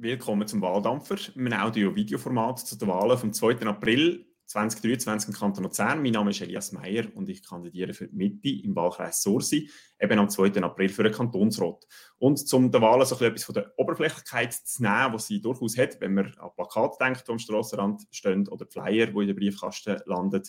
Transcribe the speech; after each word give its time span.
Willkommen 0.00 0.46
zum 0.46 0.62
Wahldampfer, 0.62 1.16
einem 1.34 1.52
Audio-Video-Format 1.54 2.60
zu 2.60 2.78
den 2.78 2.86
Wahlen 2.86 3.18
vom 3.18 3.32
2. 3.32 3.66
April 3.66 4.26
2023 4.46 5.30
im 5.30 5.34
Kanton 5.34 5.64
Luzern. 5.64 6.00
Mein 6.00 6.12
Name 6.12 6.30
ist 6.30 6.40
Elias 6.40 6.70
Meyer 6.70 7.06
und 7.16 7.28
ich 7.28 7.44
kandidiere 7.44 7.92
für 7.92 8.06
die 8.06 8.14
Mitte 8.14 8.48
im 8.64 8.76
Wahlkreis 8.76 9.20
Sursi, 9.24 9.68
eben 9.98 10.20
am 10.20 10.28
2. 10.28 10.62
April 10.62 10.90
für 10.90 11.02
den 11.02 11.12
Kantonsrat. 11.12 11.84
Und 12.18 12.38
zum 12.38 12.70
der 12.70 12.80
Wahlen 12.80 13.04
so 13.06 13.16
etwas 13.24 13.42
von 13.42 13.56
der 13.56 13.72
Oberflächlichkeit 13.76 14.52
zu 14.52 14.84
nehmen, 14.84 15.14
was 15.14 15.26
sie 15.26 15.40
durchaus 15.40 15.76
hat, 15.76 16.00
wenn 16.00 16.14
man 16.14 16.32
an 16.38 16.50
Plakate 16.54 16.96
denkt, 17.00 17.26
die 17.26 17.32
am 17.32 17.40
Strassenrand 17.40 18.02
stehen 18.12 18.46
oder 18.46 18.66
Flyer, 18.66 19.08
die 19.08 19.20
in 19.20 19.26
den 19.26 19.34
Briefkasten 19.34 19.96
landen, 20.06 20.44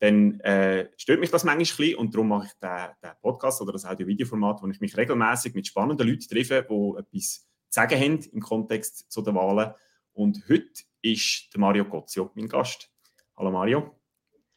dann 0.00 0.40
äh, 0.40 0.90
stört 0.98 1.20
mich 1.20 1.30
das 1.30 1.44
manchmal 1.44 1.88
ein 1.88 1.94
und 1.94 2.14
darum 2.14 2.28
mache 2.28 2.48
ich 2.48 2.52
den, 2.60 2.88
den 3.02 3.16
Podcast 3.22 3.62
oder 3.62 3.72
das 3.72 3.86
Audio-Video-Format, 3.86 4.62
wo 4.62 4.68
ich 4.68 4.80
mich 4.80 4.94
regelmäßig 4.94 5.54
mit 5.54 5.66
spannenden 5.66 6.06
Leuten 6.06 6.28
treffe, 6.28 6.66
die 6.68 6.98
etwas 6.98 7.49
sagen 7.70 7.98
haben 7.98 8.20
im 8.32 8.40
Kontext 8.40 9.10
zu 9.10 9.22
den 9.22 9.34
Wahlen. 9.34 9.72
Und 10.12 10.42
heute 10.48 10.82
ist 11.02 11.54
der 11.54 11.60
Mario 11.60 11.84
Gozio 11.84 12.30
mein 12.34 12.48
Gast. 12.48 12.90
Hallo 13.36 13.50
Mario. 13.50 13.94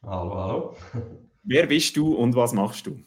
Hallo, 0.01 0.35
hallo. 0.35 0.75
Wer 1.43 1.67
bist 1.67 1.95
du 1.95 2.15
und 2.15 2.35
was 2.35 2.53
machst 2.53 2.87
du? 2.87 2.99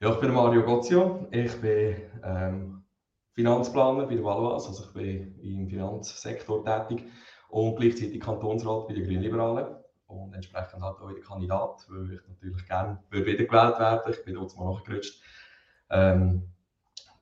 Ja, 0.00 0.12
ich 0.12 0.20
bin 0.20 0.32
Mario 0.32 0.62
Gozio. 0.62 1.26
Ich 1.30 1.60
bin 1.60 1.96
ähm, 2.22 2.84
Finanzplaner 3.32 4.06
bei 4.06 4.14
der 4.14 4.24
Valois, 4.24 4.66
also 4.66 4.84
ich 4.84 4.92
bin 4.92 5.38
im 5.40 5.68
Finanzsektor 5.68 6.64
tätig 6.64 7.04
und 7.48 7.76
gleichzeitig 7.76 8.20
Kantonsrat 8.20 8.86
bei 8.86 8.94
den 8.94 9.04
Grünen 9.04 9.22
Liberalen 9.22 9.76
und 10.06 10.34
entsprechend 10.34 10.82
halt 10.82 10.98
auch 10.98 11.08
wieder 11.08 11.20
Kandidat, 11.20 11.86
weil 11.88 12.14
ich 12.14 12.20
natürlich 12.28 12.66
gerne 12.66 13.02
wiedergewählt 13.10 13.78
werden 13.78 14.12
Ich 14.12 14.24
bin 14.24 14.34
dort 14.34 14.56
mal 14.56 14.72
nachgerutscht. 14.72 15.22
Ähm, 15.90 16.52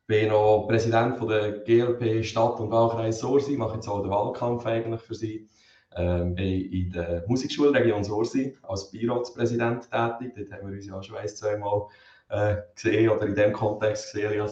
bin 0.09 0.31
noch 0.31 0.67
Präsident 0.67 1.19
von 1.19 1.29
der 1.29 1.61
GLP 1.61 2.25
Stadt- 2.25 2.59
und 2.59 2.71
Wahlkreis 2.71 3.21
Sorsi, 3.21 3.57
mache 3.59 3.75
jetzt 3.75 3.89
auch 3.89 4.01
den 4.01 4.11
Wahlkampf 4.11 4.65
eigentlich 4.65 5.03
für 5.03 5.15
sie. 5.15 5.49
Ähm, 5.95 6.35
bin 6.35 6.73
in 6.73 6.91
der 6.91 7.25
Musikschule 7.27 7.79
Region 7.79 8.03
Sorsi 8.03 8.57
als 8.63 8.91
Beiratspräsident 8.91 9.91
tätig. 9.91 10.33
Dort 10.35 10.53
haben 10.53 10.69
wir 10.69 10.77
uns 10.77 10.87
ja 10.87 11.03
schon 11.03 11.17
ein, 11.17 11.29
zweimal 11.29 11.89
äh, 12.31 12.57
gesehen 12.75 13.11
oder 13.11 13.27
in 13.27 13.35
dem 13.35 13.53
Kontext 13.53 14.15
gesehen. 14.15 14.49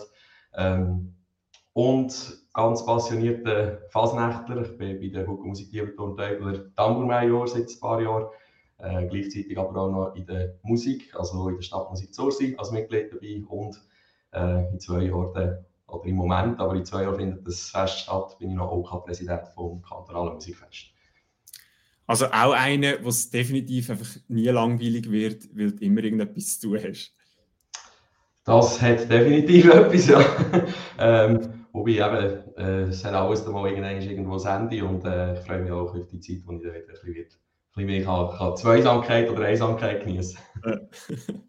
Ähm, 0.55 1.15
und 1.73 2.39
ganz 2.53 2.85
passionierter 2.85 3.81
Fasnächtler. 3.89 4.63
Ich 4.63 4.77
bin 4.77 5.01
bei 5.01 5.09
der 5.09 5.27
Hugo 5.27 5.47
Musik 5.49 5.99
und 5.99 6.19
Teubler 6.19 6.75
Tambourmajor 6.75 7.49
seit 7.49 7.69
ein 7.69 7.81
paar 7.81 8.03
Jahren. 8.03 8.27
Äh, 8.79 9.07
gleichzeitig 9.07 9.59
aber 9.59 9.81
auch 9.81 9.91
noch 9.91 10.15
in 10.17 10.27
der 10.27 10.55
Musik, 10.63 11.15
also 11.19 11.49
in 11.49 11.57
der 11.57 11.63
Stadtmusik 11.63 12.15
Sorsi 12.15 12.55
als 12.59 12.73
Mitglied 12.73 13.11
dabei 13.11 13.43
und 13.49 13.81
äh, 14.37 14.71
in 14.71 14.81
zwei 14.81 15.03
Jahren 15.03 15.65
oder 15.89 16.05
im 16.05 16.17
Moment, 16.17 16.61
aber 16.61 16.75
in 16.75 16.85
zwei 16.85 17.03
Jahren 17.03 17.17
findet 17.17 17.47
das 17.47 17.71
Fest 17.71 18.01
statt, 18.01 18.37
bin 18.39 18.51
ich 18.51 18.57
noch 18.57 18.71
OK-Präsident 18.71 19.49
vom 19.55 19.83
kantonalen 19.83 20.35
Musikfest. 20.35 20.93
Also 22.07 22.27
auch 22.27 22.53
eine, 22.53 22.99
wo 23.03 23.09
es 23.09 23.31
definitiv 23.31 23.91
einfach 23.91 24.09
nie 24.29 24.49
langweilig 24.49 25.11
wird, 25.11 25.49
weil 25.57 25.73
du 25.73 25.85
immer 25.85 26.05
irgendetwas 26.05 26.61
zu 26.61 26.69
tun 26.69 26.79
hast. 26.89 27.13
Das 28.45 28.81
hat 28.81 29.11
definitiv 29.11 29.67
etwas, 29.75 30.07
ja. 30.07 30.25
ähm, 30.99 31.65
wobei 31.73 31.93
eben, 31.93 32.57
äh, 32.57 32.83
es 32.83 33.05
hat 33.05 33.15
alles 33.15 33.45
dann 33.45 33.55
mal 33.55 33.69
irgendwo 33.73 34.35
das 34.35 34.45
Ende 34.45 34.85
und 34.85 35.05
äh, 35.05 35.35
ich 35.35 35.41
freue 35.41 35.63
mich 35.63 35.73
auch 35.73 35.93
auf 35.93 36.07
die 36.07 36.21
Zeit, 36.21 36.43
wo 36.47 36.53
ich 36.53 36.63
da 36.63 36.69
wieder 36.69 36.79
ein 36.79 36.87
bisschen, 36.87 37.15
wird, 37.15 37.33
ein 37.33 37.39
bisschen 37.75 37.87
mehr 37.87 38.05
kann, 38.05 38.39
kann 38.39 38.57
Zweisamkeit 38.57 39.29
oder 39.29 39.47
Einsamkeit 39.47 40.05
genießen 40.05 40.39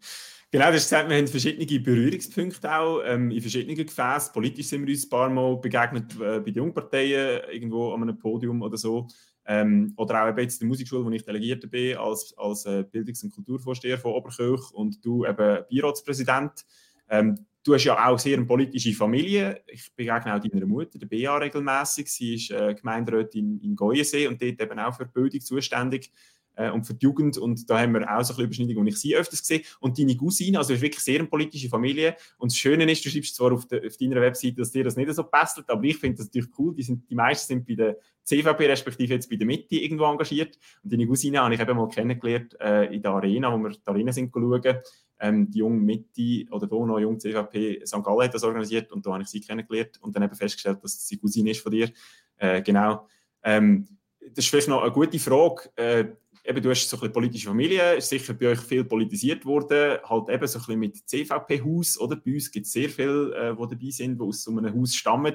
Genau, 0.50 0.66
das 0.66 0.76
ist 0.76 0.84
gesagt, 0.84 1.10
wir 1.10 1.16
haben 1.18 1.28
verschiedene 1.28 1.80
Berührungspunkte 1.80 2.74
auch 2.74 3.02
ähm, 3.04 3.30
in 3.30 3.40
verschiedenen 3.42 3.76
Gefäßen. 3.76 4.32
Politisch 4.32 4.68
sind 4.68 4.86
wir 4.86 4.94
uns 4.94 5.04
ein 5.04 5.10
paar 5.10 5.28
Mal 5.28 5.56
begegnet 5.58 6.14
äh, 6.14 6.40
bei 6.40 6.50
den 6.50 6.54
Jungparteien, 6.54 7.42
irgendwo 7.52 7.92
an 7.92 8.00
einem 8.00 8.18
Podium 8.18 8.62
oder 8.62 8.78
so. 8.78 9.06
Ähm, 9.44 9.92
oder 9.98 10.24
auch 10.24 10.28
eben 10.28 10.38
jetzt 10.38 10.54
in 10.54 10.60
der 10.60 10.68
Musikschule, 10.68 11.04
wo 11.04 11.10
ich 11.10 11.22
Delegierter 11.22 11.68
bin, 11.68 11.98
als, 11.98 12.32
als 12.38 12.64
äh, 12.64 12.82
Bildungs- 12.82 13.22
und 13.24 13.30
Kulturvorsteher 13.30 13.98
von 13.98 14.12
Oberkirch 14.12 14.70
und 14.72 15.04
du 15.04 15.26
eben 15.26 15.64
Beiratspräsident. 15.70 16.64
Ähm, 17.10 17.38
du 17.62 17.74
hast 17.74 17.84
ja 17.84 18.08
auch 18.08 18.18
sehr 18.18 18.38
eine 18.38 18.46
politische 18.46 18.94
Familie. 18.94 19.62
Ich 19.66 19.94
begegne 19.94 20.34
auch 20.34 20.40
deiner 20.40 20.66
Mutter, 20.66 20.98
der 20.98 21.06
Bea, 21.06 21.36
regelmäßig. 21.36 22.08
Sie 22.10 22.34
ist 22.36 22.50
äh, 22.52 22.74
Gemeinderätin 22.74 23.60
in 23.60 23.76
Goyensee 23.76 24.26
und 24.26 24.40
dort 24.40 24.62
eben 24.62 24.78
auch 24.78 24.96
für 24.96 25.04
Bildung 25.04 25.42
zuständig 25.42 26.10
äh, 26.58 26.70
und 26.70 26.84
für 26.84 26.94
die 26.94 27.04
Jugend. 27.04 27.38
Und 27.38 27.70
da 27.70 27.80
haben 27.80 27.94
wir 27.94 28.02
auch 28.02 28.22
so 28.22 28.34
ein 28.34 28.36
bisschen 28.36 28.44
Überschneidungen, 28.44 28.84
die 28.84 28.92
ich 28.92 28.98
sie 28.98 29.16
öfters 29.16 29.40
gesehen 29.40 29.62
Und 29.80 29.98
deine 29.98 30.16
Cousine, 30.16 30.58
also 30.58 30.74
ist 30.74 30.82
wirklich 30.82 31.02
sehr 31.02 31.20
eine 31.20 31.28
politische 31.28 31.68
Familie. 31.68 32.16
Und 32.36 32.52
das 32.52 32.58
Schöne 32.58 32.90
ist, 32.90 33.04
du 33.04 33.08
schreibst 33.08 33.36
zwar 33.36 33.52
auf, 33.52 33.66
de, 33.66 33.86
auf 33.86 33.96
deiner 33.96 34.20
Webseite, 34.20 34.56
dass 34.56 34.72
dir 34.72 34.84
das 34.84 34.96
nicht 34.96 35.12
so 35.14 35.22
passt, 35.22 35.62
aber 35.70 35.84
ich 35.84 35.96
finde 35.96 36.18
das 36.18 36.26
natürlich 36.26 36.50
cool. 36.58 36.74
Die, 36.74 36.82
sind, 36.82 37.08
die 37.08 37.14
meisten 37.14 37.46
sind 37.46 37.66
bei 37.66 37.74
der 37.74 37.96
CVP, 38.24 38.66
respektive 38.66 39.14
jetzt 39.14 39.30
bei 39.30 39.36
der 39.36 39.46
Mitte 39.46 39.76
irgendwo 39.76 40.04
engagiert. 40.04 40.58
Und 40.82 40.92
deine 40.92 41.06
Cousine 41.06 41.40
habe 41.40 41.54
ich 41.54 41.60
eben 41.60 41.76
mal 41.76 41.88
kennengelernt 41.88 42.56
äh, 42.60 42.94
in 42.94 43.00
der 43.00 43.12
Arena, 43.12 43.52
wo 43.52 43.58
wir 43.58 43.70
die 43.70 43.78
Arena 43.86 44.12
sind 44.12 44.32
schauen. 44.32 44.78
Ähm, 45.20 45.50
die 45.50 45.58
junge 45.58 45.80
Mitte 45.80 46.48
oder 46.52 46.68
hier 46.68 46.86
noch 46.86 47.00
junge 47.00 47.18
CVP 47.18 47.84
St. 47.84 48.04
Gallen 48.04 48.22
hat 48.22 48.34
das 48.34 48.44
organisiert 48.44 48.92
und 48.92 49.04
da 49.04 49.14
habe 49.14 49.24
ich 49.24 49.28
sie 49.28 49.40
kennengelernt 49.40 49.98
und 50.00 50.14
dann 50.14 50.22
eben 50.22 50.34
festgestellt, 50.36 50.78
dass 50.80 51.08
sie 51.08 51.16
Cousine 51.16 51.50
ist 51.50 51.60
von 51.60 51.72
dir. 51.72 51.90
Äh, 52.36 52.62
genau. 52.62 53.08
Ähm, 53.42 53.84
das 54.20 54.44
ist 54.44 54.48
vielleicht 54.48 54.68
noch 54.68 54.82
eine 54.82 54.92
gute 54.92 55.18
Frage. 55.18 55.70
Äh, 55.76 56.04
eben, 56.48 56.62
du 56.62 56.70
hast 56.70 56.88
so 56.88 56.98
eine 57.00 57.10
politische 57.10 57.48
Familie, 57.48 57.96
ist 57.96 58.08
sicher 58.08 58.32
bei 58.32 58.48
euch 58.48 58.60
viel 58.60 58.84
politisiert 58.84 59.44
worden, 59.44 59.98
halt 60.04 60.28
eben 60.28 60.46
so 60.46 60.58
ein 60.58 60.64
bisschen 60.64 60.78
mit 60.78 61.08
CVP-Haus, 61.08 62.00
oder? 62.00 62.16
Bei 62.16 62.32
uns 62.32 62.50
gibt 62.50 62.66
es 62.66 62.72
sehr 62.72 62.88
viele, 62.88 63.34
äh, 63.34 63.54
die 63.54 63.68
dabei 63.68 63.90
sind, 63.90 64.18
die 64.18 64.24
aus 64.24 64.42
so 64.42 64.50
einem 64.50 64.74
Haus 64.74 64.94
stammen, 64.94 65.34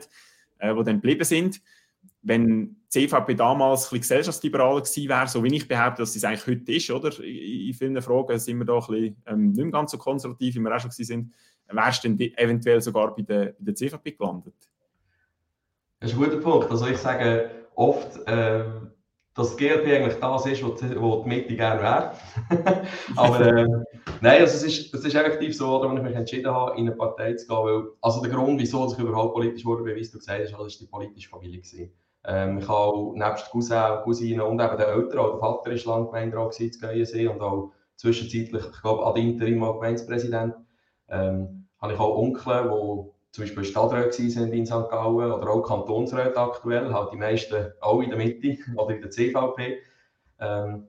äh, 0.60 0.76
die 0.76 0.84
dann 0.84 0.96
geblieben 0.96 1.24
sind. 1.24 1.62
Wenn 2.22 2.76
die 2.94 3.08
CVP 3.08 3.36
damals 3.36 3.82
ein 3.82 3.84
bisschen 3.84 4.00
gesellschaftsliberal 4.00 4.82
gewesen 4.82 5.10
wäre, 5.10 5.28
so 5.28 5.44
wie 5.44 5.56
ich 5.56 5.68
behaupte, 5.68 6.02
dass 6.02 6.16
es 6.16 6.24
eigentlich 6.24 6.48
heute 6.48 6.72
ist, 6.72 6.90
oder? 6.90 7.20
In, 7.20 7.68
in 7.68 7.74
vielen 7.74 8.02
Fragen 8.02 8.40
sind 8.40 8.58
wir 8.58 8.66
da 8.66 8.76
ein 8.76 8.80
bisschen 8.80 9.24
ähm, 9.28 9.52
nicht 9.52 9.64
mehr 9.64 9.72
ganz 9.72 9.92
so 9.92 9.98
konservativ, 9.98 10.56
wie 10.56 10.60
wir 10.60 10.76
auch 10.76 10.80
schon 10.80 10.92
sind. 10.92 11.32
Wärst 11.68 12.04
du 12.04 12.10
dann 12.10 12.20
eventuell 12.38 12.82
sogar 12.82 13.16
bei 13.16 13.22
der, 13.22 13.46
bei 13.58 13.66
der 13.66 13.76
CVP 13.76 14.12
gelandet? 14.12 14.56
Das 16.00 16.12
ist 16.12 16.18
ein 16.18 16.24
guter 16.24 16.38
Punkt. 16.38 16.70
Also 16.70 16.88
ich 16.88 16.98
sage 16.98 17.50
oft, 17.76 18.20
ähm, 18.28 18.93
dass 19.36 19.56
die 19.56 19.68
GLP 19.68 19.88
eigentlich 19.88 20.20
das 20.20 20.46
ist, 20.46 20.64
was 20.64 20.80
die, 20.80 20.90
die 20.90 21.28
Mitte 21.28 21.56
gerne 21.56 21.82
wäre. 21.82 22.12
Aber 23.16 23.42
äh, 23.42 23.68
nein, 24.22 24.42
also 24.42 24.56
es, 24.56 24.64
ist, 24.64 24.94
es 24.94 25.06
ist 25.06 25.16
effektiv 25.16 25.58
so, 25.58 25.84
dass 25.84 25.94
ich 25.94 26.04
mich 26.04 26.16
entschieden 26.16 26.52
habe, 26.54 26.78
in 26.78 26.88
eine 26.88 26.96
Partei 26.96 27.34
zu 27.34 27.48
gehen. 27.48 27.58
Weil, 27.58 27.84
also 28.02 28.22
der 28.22 28.32
Grund, 28.32 28.60
wieso 28.60 28.92
ich 28.92 29.00
überhaupt 29.00 29.34
politisch 29.34 29.66
wurde, 29.66 29.86
wie 29.86 30.02
du 30.02 30.18
gesagt 30.18 30.44
hast, 30.44 30.54
war 30.54 30.68
die 30.68 30.86
politische 30.86 31.30
Familie. 31.30 31.62
Ähm, 32.26 32.60
ich 32.60 32.68
habe 32.68 32.78
auch 32.78 33.14
nebst 33.16 33.50
Cousin 33.50 34.02
Cousinen 34.04 34.42
und 34.42 34.60
eben 34.60 34.78
den 34.78 34.88
Eltern, 34.88 35.20
auch 35.20 35.32
der 35.32 35.40
Vater 35.40 35.72
war 35.72 35.96
lange 35.96 36.06
Gemeinderat 36.06 36.60
in 36.60 36.72
Geiensee 36.80 37.28
und 37.28 37.42
auch 37.42 37.72
zwischenzeitlich, 37.96 38.64
ich 38.66 38.82
glaube, 38.82 39.06
ad 39.06 39.20
interim 39.20 39.64
auch 39.64 39.80
Gemeindepräsident. 39.80 40.56
Ähm, 41.10 41.68
habe 41.80 41.94
ich 41.94 42.00
auch 42.00 42.18
Onkel, 42.18 42.64
die 42.64 43.13
zum 43.34 43.46
Beispiel 43.46 43.66
Stadträte 43.66 44.30
sind 44.30 44.54
in 44.54 44.66
St. 44.66 44.90
Gallen 44.92 45.32
oder 45.32 45.50
auch 45.50 45.64
Kantonsräte 45.64 46.38
aktuell, 46.40 46.94
halt 46.94 47.12
die 47.12 47.18
meisten 47.18 47.74
auch 47.82 48.00
in 48.02 48.10
der 48.10 48.20
Mitte 48.20 48.60
oder 48.76 48.96
in 48.96 49.02
der 49.02 49.10
CVP. 49.10 49.80
Ähm, 50.40 50.88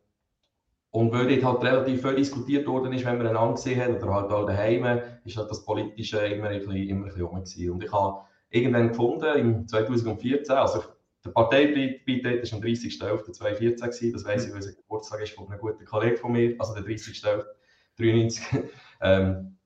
und 0.90 1.10
weil 1.10 1.26
dort 1.26 1.62
halt 1.62 1.72
relativ 1.72 2.02
viel 2.02 2.16
diskutiert 2.16 2.66
worden 2.66 2.92
ist, 2.92 3.06
wenn 3.06 3.16
man 3.16 3.28
einen 3.28 3.38
angesehen 3.38 3.80
hat 3.80 4.02
oder 4.02 4.14
halt 4.14 4.30
auch 4.30 4.46
daheim, 4.46 5.00
ist 5.24 5.38
halt 5.38 5.50
das 5.50 5.64
Politische 5.64 6.18
immer 6.18 6.48
ein 6.48 6.58
bisschen, 6.58 6.76
immer 6.76 7.06
ein 7.06 7.42
bisschen 7.42 7.70
Und 7.70 7.82
ich 7.82 7.90
habe 7.90 8.18
irgendwann 8.50 8.88
gefunden, 8.88 9.38
im 9.38 9.66
2014, 9.66 10.54
also 10.54 10.84
der 11.24 11.30
Parteibeitritt 11.30 12.24
war 12.24 12.58
am 12.58 12.62
30.11.2014, 12.62 14.12
das 14.12 14.24
weiss 14.26 14.46
ich, 14.46 14.52
weil 14.52 14.58
es 14.58 14.68
ein 14.68 14.76
Geburtstag 14.76 15.22
ist 15.22 15.32
von 15.32 15.48
einem 15.48 15.58
guten 15.60 15.84
Kollegen 15.86 16.18
von 16.18 16.32
mir, 16.32 16.54
also 16.58 16.74
der 16.74 16.84
30.11.93. 16.84 18.64
ähm, 19.00 19.56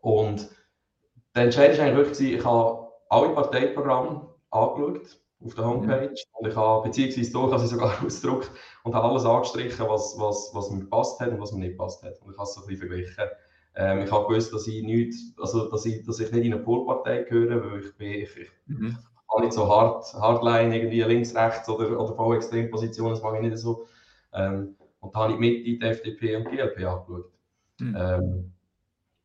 und 0.00 0.48
der 1.34 1.44
Entscheid 1.44 1.78
war 1.78 1.86
eigentlich 1.86 2.06
wirklich, 2.06 2.32
ich 2.34 2.44
habe 2.44 2.88
alle 3.08 3.30
Parteiprogramme 3.30 4.28
angeschaut 4.50 5.18
auf 5.44 5.54
der 5.54 5.64
Homepage 5.64 6.10
mhm. 6.10 6.16
und 6.34 6.48
ich 6.48 6.56
habe 6.56 6.88
beziehungsweise 6.88 7.32
durch, 7.32 7.52
also 7.52 7.66
sogar 7.66 8.02
ausgedruckt 8.04 8.50
und 8.84 8.94
habe 8.94 9.08
alles 9.08 9.24
angestrichen, 9.24 9.88
was, 9.88 10.14
was, 10.18 10.50
was 10.54 10.70
mir 10.70 10.80
gepasst 10.80 11.20
hat 11.20 11.30
und 11.30 11.40
was 11.40 11.52
mir 11.52 11.60
nicht 11.60 11.72
gepasst 11.72 12.02
hat. 12.02 12.20
Und 12.22 12.32
ich 12.32 12.38
habe 12.38 12.44
es 12.44 12.54
so 12.54 12.62
ein 12.62 12.66
bisschen 12.66 12.88
verglichen. 12.88 13.24
Ähm, 13.74 14.02
ich 14.02 14.12
habe 14.12 14.26
gewusst, 14.28 14.52
dass 14.52 14.66
ich, 14.66 14.82
nicht, 14.82 15.14
also, 15.38 15.70
dass 15.70 15.86
ich, 15.86 16.04
dass 16.04 16.20
ich 16.20 16.30
nicht 16.30 16.44
in 16.44 16.52
eine 16.52 16.62
Polpartei 16.62 17.22
gehöre, 17.22 17.64
weil 17.64 17.80
ich 17.80 17.96
bin, 17.96 18.12
ich, 18.12 18.36
ich 18.36 18.50
mhm. 18.66 18.98
habe 19.30 19.42
nicht 19.42 19.54
so 19.54 19.68
hart, 19.68 20.12
Hardline, 20.14 20.76
irgendwie 20.76 21.02
links, 21.02 21.34
rechts 21.34 21.68
oder, 21.68 21.98
oder 21.98 22.14
voll 22.14 22.36
Extrempositionen, 22.36 23.14
das 23.14 23.22
mache 23.22 23.36
ich 23.36 23.42
nicht 23.42 23.58
so. 23.58 23.86
Ähm, 24.34 24.76
und 25.00 25.14
da 25.14 25.20
habe 25.20 25.32
ich 25.32 25.38
mit 25.38 25.66
die 25.66 25.80
FDP 25.80 26.36
und 26.36 26.50
die 26.50 26.56
GLP 26.56 26.84
angeschaut. 26.84 27.30
Mhm. 27.78 27.96
Ähm, 27.98 28.52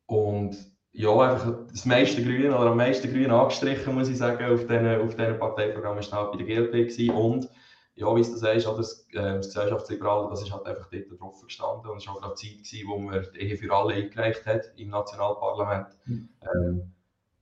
und 0.06 0.56
ja, 0.98 1.16
einfach 1.16 1.52
das 1.70 1.84
meiste 1.84 2.24
Grün 2.24 2.52
oder 2.52 2.70
am 2.70 2.76
meisten 2.76 3.08
Grün 3.08 3.30
angestrichen, 3.30 3.94
muss 3.94 4.08
ich 4.08 4.18
sagen, 4.18 4.52
auf 4.52 4.66
diesen 4.66 5.00
auf 5.00 5.14
diesen 5.14 5.38
Parteiprogrammen 5.38 6.04
war 6.10 6.18
halt 6.18 6.32
bei 6.32 6.38
der 6.38 6.46
GLP 6.46 6.72
gewesen. 6.72 7.10
und 7.14 7.48
ja, 7.94 8.14
wie 8.14 8.22
du 8.22 8.36
sagst, 8.36 8.66
das, 8.66 9.06
äh, 9.12 9.36
das 9.36 9.46
Gesellschaftsliberale, 9.46 10.28
das 10.30 10.42
ist 10.42 10.52
halt 10.52 10.66
einfach 10.66 10.88
dort 10.90 11.20
drauf 11.20 11.40
gestanden 11.40 11.88
und 11.90 11.98
es 11.98 12.06
war 12.06 12.14
auch 12.14 12.20
gerade 12.20 12.34
Zeit 12.34 12.58
gewesen, 12.58 12.88
wo 12.88 12.98
man 12.98 13.24
die 13.32 13.40
Ehe 13.40 13.56
für 13.56 13.72
alle 13.72 13.94
eingereicht 13.94 14.44
hat 14.44 14.72
im 14.76 14.90
Nationalparlament 14.90 15.86
ähm, 16.06 16.92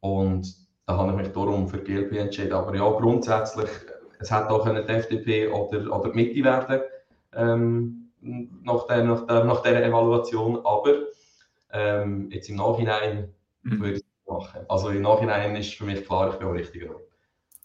und 0.01 0.55
da 0.87 0.99
habe 0.99 1.13
ich 1.13 1.17
mich 1.17 1.33
darum 1.33 1.67
für 1.69 1.79
die 1.79 1.95
GLP 1.95 2.13
entschieden, 2.13 2.53
aber 2.53 2.75
ja, 2.75 2.89
grundsätzlich 2.91 3.71
es 4.19 4.31
hätte 4.31 4.51
auch 4.51 4.69
die 4.69 4.93
FDP 4.93 5.49
oder, 5.49 5.95
oder 5.95 6.11
die 6.11 6.17
Mitte 6.17 6.45
werden 6.45 6.81
ähm, 7.35 8.11
nach, 8.21 8.87
der, 8.87 9.05
nach, 9.05 9.27
der, 9.27 9.45
nach 9.45 9.63
dieser 9.63 9.85
Evaluation. 9.85 10.61
Aber 10.65 10.95
ähm, 11.73 12.31
jetzt 12.31 12.49
im 12.49 12.57
Nachhinein 12.57 13.35
mhm. 13.67 13.81
würde 13.81 13.97
ich 13.99 14.05
machen. 14.27 14.61
Also 14.69 14.91
im 14.91 15.03
Nachhinein 15.03 15.57
ist 15.57 15.75
für 15.75 15.85
mich 15.85 16.05
klar, 16.05 16.33
ich 16.33 16.39
bin 16.39 16.49
auch 16.49 16.53
richtiger 16.53 16.97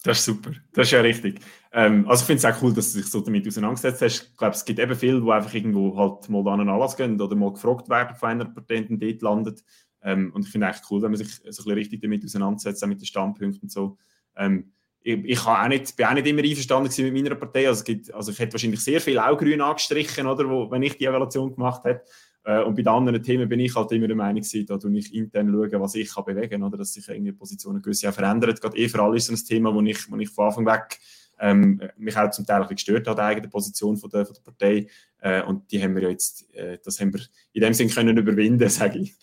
Das 0.03 0.19
ist 0.19 0.25
super, 0.25 0.51
das 0.73 0.87
ist 0.87 0.91
ja 0.91 1.01
richtig. 1.01 1.39
Ähm, 1.71 2.07
also 2.07 2.21
ich 2.21 2.27
finde 2.27 2.47
es 2.47 2.55
auch 2.55 2.61
cool, 2.61 2.73
dass 2.73 2.93
du 2.93 2.99
dich 2.99 3.09
so 3.09 3.21
damit 3.21 3.47
auseinandergesetzt 3.47 4.01
hast. 4.01 4.23
Ich 4.23 4.37
glaube, 4.37 4.55
es 4.55 4.65
gibt 4.65 4.79
eben 4.79 4.95
viele, 4.95 5.21
die 5.21 5.31
einfach 5.31 5.53
irgendwo 5.53 5.97
halt 5.97 6.29
mal 6.29 6.47
an 6.47 6.61
einen 6.61 6.69
Anlass 6.69 6.95
gehen 6.97 7.19
oder 7.19 7.35
mal 7.35 7.53
gefragt 7.53 7.89
werden 7.89 8.15
von 8.15 8.29
einer 8.29 8.45
Partei 8.45 8.85
und 8.87 8.99
dort 9.01 9.21
landet. 9.21 9.63
Ähm, 10.03 10.31
und 10.33 10.45
ich 10.45 10.51
finde 10.51 10.67
es 10.67 10.77
echt 10.77 10.85
cool, 10.89 11.01
wenn 11.01 11.11
man 11.11 11.17
sich 11.17 11.35
so 11.35 11.43
ein 11.43 11.49
bisschen 11.49 11.71
richtig 11.73 12.01
damit 12.01 12.25
auseinandersetzt, 12.25 12.83
auch 12.83 12.87
mit 12.87 12.99
den 12.99 13.05
Standpunkten 13.05 13.61
und 13.61 13.71
so. 13.71 13.97
Ähm, 14.35 14.71
ich, 15.03 15.23
ich 15.25 15.45
auch 15.45 15.67
nicht, 15.67 15.95
bin 15.95 16.05
auch 16.05 16.13
nicht 16.13 16.27
immer 16.27 16.43
einverstanden 16.43 16.91
mit 17.03 17.13
meiner 17.13 17.35
Partei. 17.35 17.67
Also, 17.67 17.83
gibt, 17.83 18.13
also 18.13 18.31
ich 18.31 18.39
hätte 18.39 18.53
wahrscheinlich 18.53 18.81
sehr 18.81 19.01
viel 19.01 19.17
auch 19.19 19.37
grün 19.37 19.61
angestrichen, 19.61 20.27
oder, 20.27 20.47
wo, 20.49 20.69
wenn 20.69 20.83
ich 20.83 20.97
die 20.97 21.05
Evaluation 21.05 21.53
gemacht 21.53 21.83
hätte. 21.83 22.05
Äh, 22.43 22.63
und 22.63 22.75
bei 22.75 22.81
den 22.81 22.89
anderen 22.89 23.21
Themen 23.21 23.47
bin 23.47 23.59
ich 23.59 23.75
halt 23.75 23.91
immer 23.91 24.07
der 24.07 24.15
Meinung 24.15 24.41
gewesen, 24.41 24.65
da 24.65 24.79
schaue 24.81 24.97
ich 24.97 25.13
intern 25.13 25.49
schauen, 25.51 25.81
was 25.81 25.95
ich 25.95 26.13
kann 26.13 26.25
bewegen 26.25 26.61
kann, 26.61 26.71
dass 26.71 26.93
sich 26.93 27.07
irgendwie 27.07 27.31
Positionen 27.31 27.81
gewisse 27.81 28.09
auch 28.09 28.13
verändern. 28.13 28.55
Gerade 28.55 28.77
eh 28.77 28.89
für 28.89 29.01
alle 29.01 29.17
ist 29.17 29.27
so 29.27 29.33
ein 29.33 29.37
Thema, 29.37 29.73
wo 29.73 29.81
ich, 29.81 30.11
wo 30.11 30.17
ich 30.17 30.29
von 30.29 30.45
Anfang 30.45 30.65
weg 30.65 30.99
ähm, 31.39 31.81
mich 31.97 32.15
auch 32.17 32.29
zum 32.29 32.45
Teil 32.45 32.61
ein 32.61 32.69
gestört 32.69 33.07
hat, 33.07 33.17
die 33.17 33.21
eigene 33.21 33.47
Position 33.47 33.97
von 33.97 34.09
der, 34.09 34.25
von 34.25 34.35
der 34.35 34.41
Partei. 34.41 34.87
Äh, 35.19 35.43
und 35.43 35.71
die 35.71 35.81
haben 35.81 35.95
wir 35.95 36.09
jetzt, 36.09 36.53
äh, 36.53 36.77
das 36.83 36.99
haben 36.99 37.13
wir 37.13 37.21
in 37.53 37.61
dem 37.61 37.73
Sinn 37.73 37.89
können 37.89 38.17
überwinden, 38.17 38.69
sage 38.69 38.99
ich. 38.99 39.15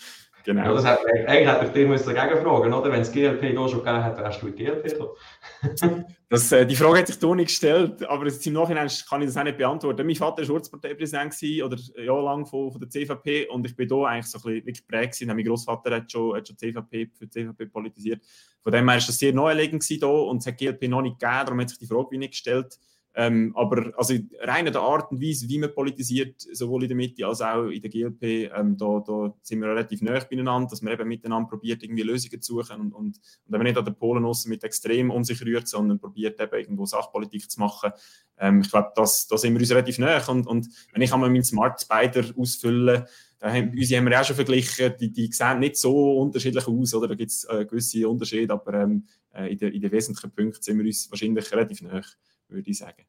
Genau. 0.45 0.65
Ja, 0.65 0.73
das 0.73 0.85
hat, 0.85 1.01
eigentlich 1.05 1.49
hätte 1.49 1.67
ich 1.67 1.73
dir 1.73 2.15
dagegen 2.15 2.43
fragen 2.43 2.73
oder? 2.73 2.93
Wenn 2.93 3.01
es 3.01 3.13
GLP 3.13 3.55
da 3.55 3.69
schon 3.69 3.81
gegeben 3.81 4.03
hätte, 4.03 4.23
wärst 4.23 4.43
du 4.43 4.47
mit 4.47 4.57
GLP 4.57 4.85
gekommen. 4.85 6.05
das, 6.29 6.53
äh, 6.53 6.67
die 6.67 6.77
Frage 6.77 6.99
hat 7.01 7.07
sich 7.07 7.19
hier 7.19 7.35
nicht 7.35 7.49
gestellt, 7.49 8.09
aber 8.09 8.27
im 8.27 8.53
Nachhinein 8.53 8.89
kann 9.09 9.21
ich 9.21 9.29
das 9.29 9.37
auch 9.37 9.45
nicht 9.45 9.59
beantworten. 9.59 10.07
Mein 10.07 10.17
Vater 10.17 10.47
war 10.49 10.55
Ortsparteipräsident 10.55 11.35
oder 11.65 11.77
jahrelang 12.03 12.47
von, 12.47 12.71
von 12.71 12.81
der 12.81 12.89
CVP 12.89 13.49
und 13.49 13.67
ich 13.67 13.77
bin 13.77 13.89
hier 13.89 14.07
eigentlich 14.07 14.27
so 14.27 14.39
ein 14.39 14.63
bisschen 14.63 14.75
geprägt 14.75 15.27
Mein 15.27 15.45
Großvater 15.45 15.97
hat 15.97 16.11
schon, 16.11 16.37
hat 16.37 16.49
schon 16.49 16.57
CVP, 16.57 17.11
für 17.19 17.29
CVP 17.29 17.67
politisiert. 17.67 18.23
Von 18.63 18.73
dem 18.73 18.89
her 18.89 18.95
war 18.95 19.07
das 19.07 19.19
sehr 19.19 19.33
naheliegend 19.33 19.83
hier 19.85 20.09
und 20.09 20.39
es 20.39 20.47
hat 20.47 20.57
GLP 20.57 20.89
noch 20.89 21.03
nicht 21.03 21.19
gegeben, 21.19 21.45
darum 21.45 21.61
hat 21.61 21.69
sich 21.69 21.79
die 21.79 21.87
Frage 21.87 22.19
nicht 22.19 22.33
gestellt. 22.33 22.79
Ähm, 23.21 23.53
aber 23.57 23.93
also 23.97 24.15
rein 24.43 24.69
in 24.69 24.73
der 24.73 24.81
Art 24.81 25.11
und 25.11 25.21
Weise, 25.21 25.49
wie 25.49 25.59
man 25.59 25.75
politisiert, 25.75 26.41
sowohl 26.41 26.85
in 26.85 26.89
der 26.91 26.97
Mitte 26.97 27.27
als 27.27 27.43
auch 27.43 27.65
in 27.65 27.83
der 27.83 27.91
GLP, 27.91 28.49
ähm, 28.57 28.77
da, 28.77 29.03
da, 29.05 29.35
sind 29.43 29.61
wir 29.61 29.71
relativ 29.71 30.03
nah 30.03 30.21
beieinander, 30.21 30.71
dass 30.71 30.83
man 30.83 30.93
eben 30.93 31.09
miteinander 31.09 31.49
probiert, 31.49 31.83
irgendwie 31.83 32.05
Lösungen 32.05 32.41
zu 32.41 32.63
suchen 32.63 32.81
und, 32.81 32.93
und, 32.93 33.19
und 33.45 33.55
eben 33.55 33.65
nicht 33.65 33.77
an 33.77 33.85
den 33.85 33.97
Polen 33.97 34.25
mit 34.47 34.63
extrem 34.63 35.11
um 35.11 35.25
sich 35.25 35.45
rührt, 35.45 35.67
sondern 35.67 35.99
probiert 35.99 36.41
eben 36.41 36.61
irgendwo 36.61 36.87
Sachpolitik 36.87 37.51
zu 37.51 37.59
machen. 37.59 37.91
Ähm, 38.39 38.61
ich 38.61 38.71
glaube, 38.71 38.93
da 38.95 39.05
sind 39.05 39.53
wir 39.53 39.61
uns 39.61 39.71
relativ 39.73 39.99
nah 39.99 40.25
und, 40.29 40.47
und 40.47 40.69
wenn 40.93 41.03
ich 41.03 41.13
einmal 41.13 41.29
meinen 41.29 41.43
Smart 41.43 41.81
Spider 41.81 42.25
ausfülle, 42.37 43.09
da 43.41 43.53
haben, 43.53 43.71
unsere 43.71 44.01
haben 44.01 44.11
wir 44.11 44.21
auch 44.21 44.25
schon 44.25 44.37
verglichen, 44.37 44.95
die, 45.01 45.11
die 45.11 45.33
sehen 45.33 45.59
nicht 45.59 45.77
so 45.77 46.21
unterschiedlich 46.21 46.69
aus, 46.69 46.95
oder? 46.95 47.09
Da 47.09 47.15
gibt 47.17 47.33
es 47.33 47.45
äh, 47.51 47.65
gewisse 47.65 48.09
Unterschiede, 48.09 48.53
aber 48.53 48.75
ähm, 48.75 49.09
äh, 49.35 49.51
in, 49.51 49.59
den, 49.59 49.73
in 49.73 49.81
den 49.81 49.91
wesentlichen 49.91 50.31
Punkten 50.31 50.63
sind 50.63 50.79
wir 50.79 50.87
uns 50.87 51.11
wahrscheinlich 51.11 51.51
relativ 51.51 51.83
nah 51.83 52.01
würde 52.49 52.71
ich 52.71 52.79
sagen. 52.79 53.05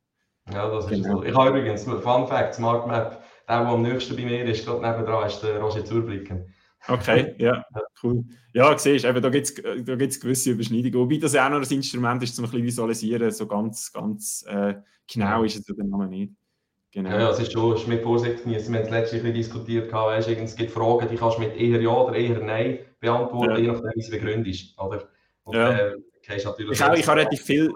Ja, 0.52 0.70
das 0.70 0.86
ist 0.86 0.92
genau. 0.92 1.24
Ich 1.24 1.36
habe 1.36 1.50
übrigens, 1.50 1.84
Fun 1.84 2.28
Fact, 2.28 2.56
Smart 2.56 2.88
Map, 2.88 3.22
der, 3.48 3.60
der 3.60 3.68
am 3.68 3.82
nächsten 3.82 4.16
bei 4.16 4.24
mir 4.24 4.46
ist, 4.46 4.66
gerade 4.66 4.82
nebenan, 4.82 5.28
ist 5.28 5.42
der 5.42 5.60
Roger 5.60 5.86
Zurblicken. 5.86 6.54
Okay, 6.88 7.36
ja, 7.40 7.64
cool. 8.04 8.24
Ja, 8.54 8.78
siehst 8.78 9.06
du, 9.06 9.22
da 9.22 9.30
gibt 9.30 9.46
es 9.46 9.56
da 9.86 9.96
gibt's 9.96 10.20
gewisse 10.20 10.52
Überschneidungen. 10.52 11.00
Wobei 11.00 11.18
das 11.18 11.34
ja 11.34 11.46
auch 11.46 11.52
noch 11.52 11.62
ein 11.62 11.74
Instrument 11.74 12.24
ist, 12.24 12.38
um 12.40 12.46
ein 12.46 12.52
bisschen 12.52 12.66
visualisieren. 12.66 13.32
So 13.32 13.46
ganz, 13.46 13.92
ganz 13.92 14.44
äh, 14.48 14.76
genau 15.12 15.44
ist 15.44 15.60
es 15.60 15.68
ja 15.68 15.76
dann 15.78 15.90
noch 15.90 16.08
nicht. 16.08 16.34
Genau. 16.92 17.10
Ja, 17.12 17.30
es 17.30 17.40
ist 17.40 17.52
schon 17.52 17.76
ist 17.76 17.88
mit 17.88 18.02
Vorsicht 18.02 18.44
genießen. 18.44 18.74
Wir 18.74 18.80
haben 18.80 18.88
es 18.88 18.92
letztlich 18.92 19.34
diskutiert, 19.34 19.94
weißt, 19.94 20.28
es 20.28 20.56
gibt 20.56 20.72
Fragen, 20.72 21.08
die 21.08 21.18
kannst 21.18 21.38
du 21.38 21.42
mit 21.42 21.56
eher 21.56 21.80
Ja 21.80 21.92
oder 21.92 22.16
eher 22.16 22.40
Nein 22.40 22.80
beantworten, 23.00 23.52
ja. 23.52 23.58
je 23.58 23.68
nachdem, 23.68 23.92
wie 23.94 24.02
sie 24.02 24.12
begründet 24.12 24.48
ist. 24.48 24.80
Oder? 24.80 25.08
Und, 25.44 25.56
ja. 25.56 25.72
äh, 25.72 25.96
ich, 26.36 26.48
auch, 26.48 26.58
ich 26.58 26.82
habe 26.82 27.20
relativ 27.20 27.42
viel, 27.42 27.72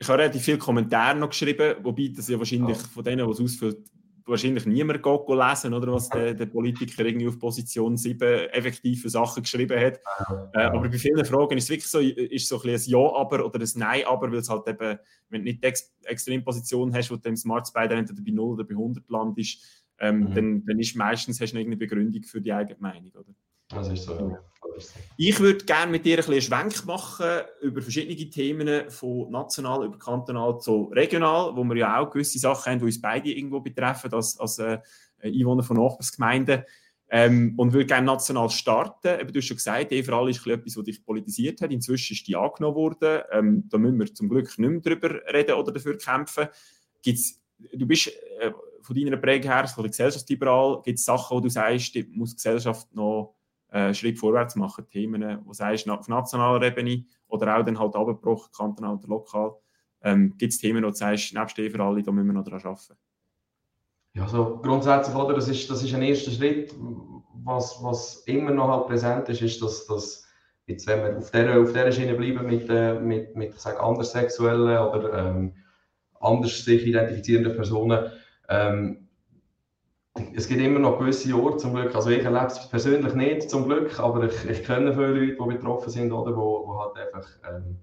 ich 0.00 0.08
habe 0.08 0.22
relativ 0.22 0.42
viele 0.42 0.58
Kommentare 0.58 1.18
noch 1.18 1.30
geschrieben, 1.30 1.76
wobei 1.82 2.12
das 2.14 2.28
ja 2.28 2.38
wahrscheinlich 2.38 2.78
von 2.78 3.04
denen, 3.04 3.26
die 3.26 3.32
es 3.32 3.40
ausfüllt, 3.40 3.78
wahrscheinlich 4.28 4.66
niemand 4.66 5.02
geht 5.02 5.28
lesen, 5.28 5.74
oder 5.74 5.92
was 5.92 6.08
der, 6.10 6.34
der, 6.34 6.46
Politiker 6.46 7.04
irgendwie 7.04 7.28
auf 7.28 7.38
Position 7.38 7.96
7 7.96 8.50
effektive 8.50 9.08
Sachen 9.08 9.42
geschrieben 9.42 9.80
hat. 9.80 10.00
Äh, 10.52 10.64
aber 10.64 10.88
bei 10.88 10.98
vielen 10.98 11.24
Fragen 11.24 11.56
ist 11.56 11.64
es 11.64 11.70
wirklich 11.70 11.88
so, 11.88 11.98
ist 11.98 12.48
so 12.48 12.60
ein, 12.62 12.70
ein 12.70 12.80
Ja, 12.84 12.98
aber 12.98 13.44
oder 13.44 13.60
ein 13.60 13.68
Nein, 13.74 14.02
aber, 14.06 14.30
weil 14.30 14.38
es 14.38 14.48
halt 14.48 14.68
eben, 14.68 14.98
wenn 15.30 15.40
du 15.40 15.44
nicht 15.44 15.64
die 15.64 15.68
Ex 15.68 15.94
Extremposition 16.04 16.94
hast, 16.94 17.10
wo 17.10 17.16
du 17.16 17.28
im 17.28 17.36
Smart 17.36 17.66
Spider 17.66 17.96
entweder 17.96 18.22
bei 18.22 18.30
0 18.30 18.54
oder 18.54 18.64
bei 18.64 18.74
100 18.74 19.08
landest, 19.08 19.84
ähm, 19.98 20.20
mhm. 20.20 20.34
dann, 20.34 20.64
dann 20.64 20.78
ist 20.78 20.94
meistens 20.94 21.40
hast 21.40 21.54
du 21.54 21.58
eine 21.58 21.76
Begründung 21.76 22.22
für 22.22 22.40
die 22.40 22.52
eigene 22.52 22.78
Meinung, 22.78 23.10
oder? 23.14 23.34
Das 23.68 23.88
ist 23.88 24.04
so, 24.04 24.14
ja. 24.14 24.38
Ich 25.16 25.38
würde 25.40 25.64
gerne 25.64 25.90
mit 25.90 26.04
dir 26.04 26.18
ein 26.18 26.24
bisschen 26.24 26.42
Schwenk 26.42 26.86
machen 26.86 27.42
über 27.60 27.82
verschiedene 27.82 28.30
Themen, 28.30 28.90
von 28.90 29.30
national 29.30 29.84
über 29.84 29.98
kantonal 29.98 30.58
zu 30.58 30.84
regional, 30.84 31.56
wo 31.56 31.64
wir 31.64 31.76
ja 31.76 31.98
auch 31.98 32.10
gewisse 32.10 32.38
Sachen 32.38 32.72
haben, 32.72 32.78
die 32.78 32.86
uns 32.86 33.00
beide 33.00 33.30
irgendwo 33.30 33.60
betreffen, 33.60 34.12
als, 34.12 34.38
als 34.38 34.58
äh, 34.58 34.78
Einwohner 35.22 35.62
von 35.62 35.76
Nachbarsgemeinden. 35.76 36.62
Ähm, 37.10 37.54
und 37.56 37.72
würde 37.72 37.86
gerne 37.86 38.04
national 38.04 38.50
starten. 38.50 39.18
Eben, 39.18 39.32
du 39.32 39.38
hast 39.38 39.46
schon 39.46 39.56
gesagt, 39.56 39.90
die 39.90 40.02
Frage 40.02 40.30
ist 40.30 40.46
etwas, 40.46 40.76
was 40.76 40.84
dich 40.84 41.02
politisiert 41.02 41.60
hat. 41.62 41.72
Inzwischen 41.72 42.12
ist 42.12 42.28
die 42.28 42.36
angenommen 42.36 42.76
worden. 42.76 43.22
Ähm, 43.32 43.64
da 43.70 43.78
müssen 43.78 43.98
wir 43.98 44.14
zum 44.14 44.28
Glück 44.28 44.46
nicht 44.58 44.58
mehr 44.58 44.80
drüber 44.80 45.18
reden 45.32 45.54
oder 45.54 45.72
dafür 45.72 45.96
kämpfen. 45.96 46.48
Gibt's, 47.02 47.40
du 47.72 47.86
bist 47.86 48.08
äh, 48.08 48.52
von 48.82 48.94
deiner 48.94 49.16
Prägung 49.16 49.50
her, 49.50 49.66
von 49.68 49.84
der 49.84 49.90
gesellschaftsliberal, 49.90 50.82
gibt 50.84 50.98
es 50.98 51.06
Sachen, 51.06 51.34
wo 51.34 51.40
du 51.40 51.48
sagst, 51.48 51.94
die 51.94 52.02
muss 52.12 52.30
die 52.30 52.36
Gesellschaft 52.36 52.94
noch 52.94 53.37
einen 53.70 53.94
Schritt 53.94 54.18
vorwärts 54.18 54.56
machen, 54.56 54.86
Themen, 54.88 55.40
wo 55.44 55.52
sagst 55.52 55.88
auf 55.88 56.08
nationaler 56.08 56.66
Ebene 56.66 57.04
oder 57.28 57.58
auch 57.58 57.64
dann 57.64 57.78
halt 57.78 57.94
abgebrochen, 57.94 58.50
kantonal 58.56 58.96
oder 58.96 59.08
lokal, 59.08 59.52
ähm, 60.02 60.34
gibt 60.38 60.52
es 60.52 60.58
Themen, 60.58 60.84
wo 60.84 60.88
du 60.88 60.94
sagst, 60.94 61.34
nebst 61.34 61.56
für 61.56 61.80
alle, 61.80 62.02
da 62.02 62.12
müssen 62.12 62.28
wir 62.28 62.32
noch 62.34 62.44
daran 62.44 62.64
arbeiten? 62.64 62.96
Ja, 64.14 64.22
also 64.22 64.58
grundsätzlich, 64.62 65.14
oder, 65.14 65.34
das 65.34 65.48
ist, 65.48 65.70
das 65.70 65.82
ist 65.82 65.94
ein 65.94 66.02
erster 66.02 66.30
Schritt. 66.30 66.74
Was, 67.44 67.78
was 67.82 68.22
immer 68.26 68.50
noch 68.50 68.68
halt 68.68 68.86
präsent 68.86 69.28
ist, 69.28 69.42
ist, 69.42 69.62
dass, 69.62 69.86
dass 69.86 70.26
jetzt, 70.66 70.86
wenn 70.86 71.02
wir 71.02 71.16
auf 71.16 71.30
dieser, 71.30 71.60
auf 71.60 71.72
dieser 71.72 71.92
Schiene 71.92 72.14
bleiben 72.14 72.46
mit, 72.46 72.68
äh, 72.68 72.98
mit, 72.98 73.36
mit 73.36 73.66
anderssexuellen 73.66 74.78
oder 74.78 75.12
ähm, 75.12 75.54
anders 76.20 76.64
sich 76.64 76.86
identifizierenden 76.86 77.54
Personen, 77.54 78.10
ähm, 78.48 79.07
es 80.34 80.48
gibt 80.48 80.60
immer 80.60 80.78
noch 80.80 80.98
gewisse 80.98 81.34
Orte 81.34 81.58
zum 81.58 81.74
Glück, 81.74 81.94
also 81.94 82.10
ich 82.10 82.24
erlebe 82.24 82.46
es 82.46 82.68
persönlich 82.68 83.14
nicht 83.14 83.50
zum 83.50 83.64
Glück, 83.66 83.98
aber 84.00 84.24
ich, 84.24 84.44
ich 84.48 84.64
kenne 84.64 84.92
viele 84.92 85.12
Leute, 85.12 85.36
die 85.40 85.56
betroffen 85.56 85.90
sind 85.90 86.12
oder 86.12 86.36
wo, 86.36 86.66
wo 86.66 86.80
halt 86.80 86.96
einfach 86.96 87.28
ähm, 87.48 87.78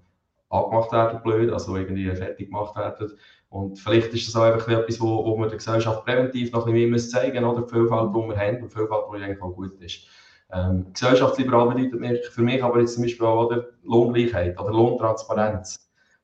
angemacht 0.50 0.92
werden, 0.92 1.20
blöd, 1.22 1.52
also 1.52 1.76
irgendwie 1.76 2.08
fertig 2.10 2.48
gemacht 2.48 2.76
werden. 2.76 3.12
Und 3.48 3.78
vielleicht 3.78 4.12
ist 4.12 4.28
das 4.28 4.36
auch 4.36 4.52
einfach 4.52 4.68
etwas, 4.68 5.00
wo, 5.00 5.24
wo 5.24 5.36
wir 5.38 5.48
der 5.48 5.56
Gesellschaft 5.56 6.04
präventiv 6.04 6.52
noch 6.52 6.66
ein 6.66 6.72
bisschen 6.72 6.90
mehr 6.90 6.98
zeigen 6.98 7.44
müssen, 7.44 7.44
oder 7.44 7.62
die 7.62 7.72
Vielfalt, 7.72 8.10
die 8.10 8.28
wir 8.28 8.36
haben 8.36 8.62
und 8.62 8.70
die 8.70 8.76
Vielfalt, 8.76 9.04
die 9.10 9.22
eigentlich 9.22 9.42
auch 9.42 9.52
gut 9.52 9.80
ist. 9.80 10.06
Ähm, 10.52 10.92
Gesellschaftsliberal 10.92 11.68
bedeutet 11.68 12.26
für 12.26 12.42
mich 12.42 12.62
aber 12.62 12.80
jetzt 12.80 12.94
zum 12.94 13.02
Beispiel 13.02 13.26
auch 13.26 13.46
oder, 13.46 13.66
Lohngleichheit 13.82 14.60
oder 14.60 14.70
Lohntransparenz. 14.70 15.76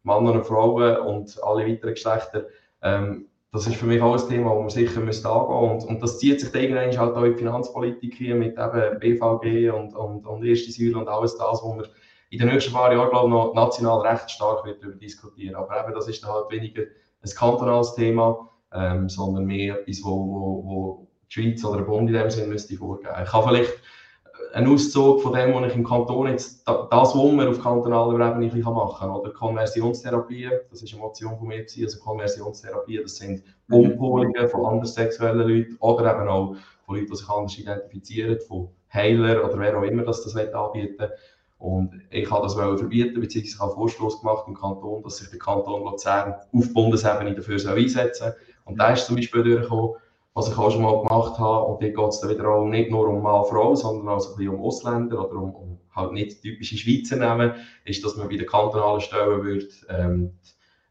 Männer 0.04 0.32
und 0.32 0.47
Frauen 0.47 0.97
und 0.99 1.42
alle 1.42 1.66
weiteren 1.66 1.94
Geschlechter. 1.94 2.47
Ähm, 2.82 3.28
das 3.52 3.66
ist 3.66 3.76
für 3.76 3.85
mich 3.85 4.00
auch 4.00 4.18
ein 4.18 4.28
Thema, 4.28 4.54
das 4.54 4.61
man 4.61 4.71
sicher 4.71 5.00
müsste 5.00 5.28
angehen 5.28 5.75
müsste. 5.75 5.87
Und, 5.87 5.94
und 5.97 6.02
das 6.02 6.18
zieht 6.18 6.40
sich 6.40 6.50
dann 6.50 6.62
irgendwann 6.62 6.99
halt 6.99 7.16
auch 7.16 7.23
in 7.23 7.32
die 7.32 7.38
Finanzpolitik 7.38 8.14
hier 8.14 8.35
mit 8.35 8.59
eben 8.59 8.99
BVG 8.99 9.71
und, 9.71 9.94
und, 9.94 10.26
und 10.26 10.44
erste 10.44 10.73
Säule 10.73 10.97
und 10.97 11.09
alles 11.09 11.37
das, 11.37 11.62
wo 11.62 11.76
wir 11.76 11.87
in 12.30 12.38
den 12.38 12.49
nächsten 12.49 12.73
paar 12.73 12.90
Jahren, 12.90 13.11
glaube 13.11 13.26
ich, 13.26 13.30
noch 13.30 13.54
national 13.54 14.00
recht 14.00 14.30
stark 14.30 14.64
wird 14.64 14.82
darüber 14.82 14.97
diskutieren. 14.97 15.54
Aber 15.54 15.85
eben, 15.85 15.94
das 15.94 16.09
ist 16.09 16.25
dann 16.25 16.32
halt 16.32 16.50
weniger 16.50 16.82
ein 16.82 17.30
kantonales 17.37 17.94
Thema, 17.94 18.49
ähm, 18.73 19.11
sondern 19.11 19.44
mehr 19.44 19.80
etwas, 19.80 20.02
wo, 20.02 20.11
wo, 20.11 20.64
wo 20.64 21.09
die 21.28 21.35
Schweiz 21.35 21.62
oder 21.62 21.78
der 21.78 21.85
Bund 21.85 22.09
in 22.09 22.14
dem 22.14 22.30
Sinne 22.30 22.49
müsste 22.49 22.75
vorgeben. 22.75 23.14
Ich 23.23 23.30
kann 23.30 23.44
vielleicht 23.47 23.75
ein 24.52 24.66
Auszug 24.66 25.23
von 25.23 25.32
dem, 25.32 25.54
was 25.54 25.71
ich 25.71 25.76
im 25.76 25.85
Kanton 25.85 26.28
jetzt, 26.28 26.66
das, 26.66 26.88
was 26.90 27.14
wir 27.14 27.49
auf 27.49 27.62
kantonaler 27.62 28.37
Ebene 28.37 28.62
machen 28.62 28.99
kann. 28.99 29.11
Oder 29.11 29.30
Konversionstherapie, 29.30 30.50
das 30.71 30.82
ist 30.82 30.92
eine 30.92 31.02
Motion 31.02 31.38
von 31.38 31.49
mir, 31.49 31.64
also 31.80 31.99
Konversionstherapie, 32.00 33.00
das 33.02 33.16
sind 33.16 33.42
Umholungen 33.71 34.49
von 34.49 34.66
anderssexuellen 34.66 35.49
Leuten 35.49 35.76
oder 35.80 36.14
eben 36.14 36.28
auch 36.28 36.56
von 36.85 36.97
Leuten, 36.97 37.11
die 37.11 37.16
sich 37.16 37.28
anders 37.28 37.59
identifizieren, 37.59 38.40
von 38.40 38.68
Heiler 38.92 39.44
oder 39.44 39.59
wer 39.59 39.78
auch 39.78 39.85
immer 39.85 40.02
das, 40.02 40.23
das 40.23 40.37
anbieten 40.37 41.09
Und 41.59 42.02
ich 42.11 42.30
habe 42.30 42.42
das 42.42 42.54
verbieten, 42.54 43.21
beziehungsweise 43.21 43.56
ich 43.56 43.61
habe 43.61 43.73
Vorstoß 43.73 44.21
gemacht 44.21 44.44
im 44.49 44.54
Kanton, 44.54 45.02
dass 45.02 45.16
sich 45.16 45.30
der 45.30 45.38
Kanton 45.38 45.85
Luzern 45.85 46.35
auf 46.52 46.73
Bundesebene 46.75 47.35
dafür 47.35 47.54
einsetzen 47.54 48.25
soll. 48.25 48.37
Und 48.64 48.78
da 48.78 48.92
ist 48.92 49.06
zum 49.06 49.16
Beispiel 49.16 49.42
durchgekommen, 49.42 49.97
was 50.34 50.48
ich 50.48 50.56
auch 50.56 50.70
schon 50.70 50.82
mal 50.82 51.02
gemacht 51.02 51.38
habe. 51.38 51.66
Und 51.66 51.82
dort 51.82 51.94
geht 51.94 52.08
es 52.08 52.20
dann 52.20 52.30
wieder 52.30 52.48
auch 52.48 52.66
nicht 52.66 52.90
nur 52.90 53.08
um 53.08 53.22
Mann, 53.22 53.44
Frau, 53.44 53.74
sondern 53.74 54.08
auch 54.08 54.20
so 54.20 54.30
ein 54.30 54.36
bisschen 54.36 54.54
um 54.54 54.62
Ausländer 54.62 55.28
oder 55.28 55.36
um, 55.36 55.54
um 55.54 55.78
halt 55.94 56.12
nicht 56.12 56.42
typische 56.42 56.76
Schweizer 56.76 57.16
nehmen, 57.16 57.52
ist, 57.84 58.04
dass 58.04 58.16
man 58.16 58.28
bei 58.28 58.36
den 58.36 58.46
kantonalen 58.46 59.00
Stellen 59.00 59.44
wird, 59.44 59.72
ähm, 59.90 60.38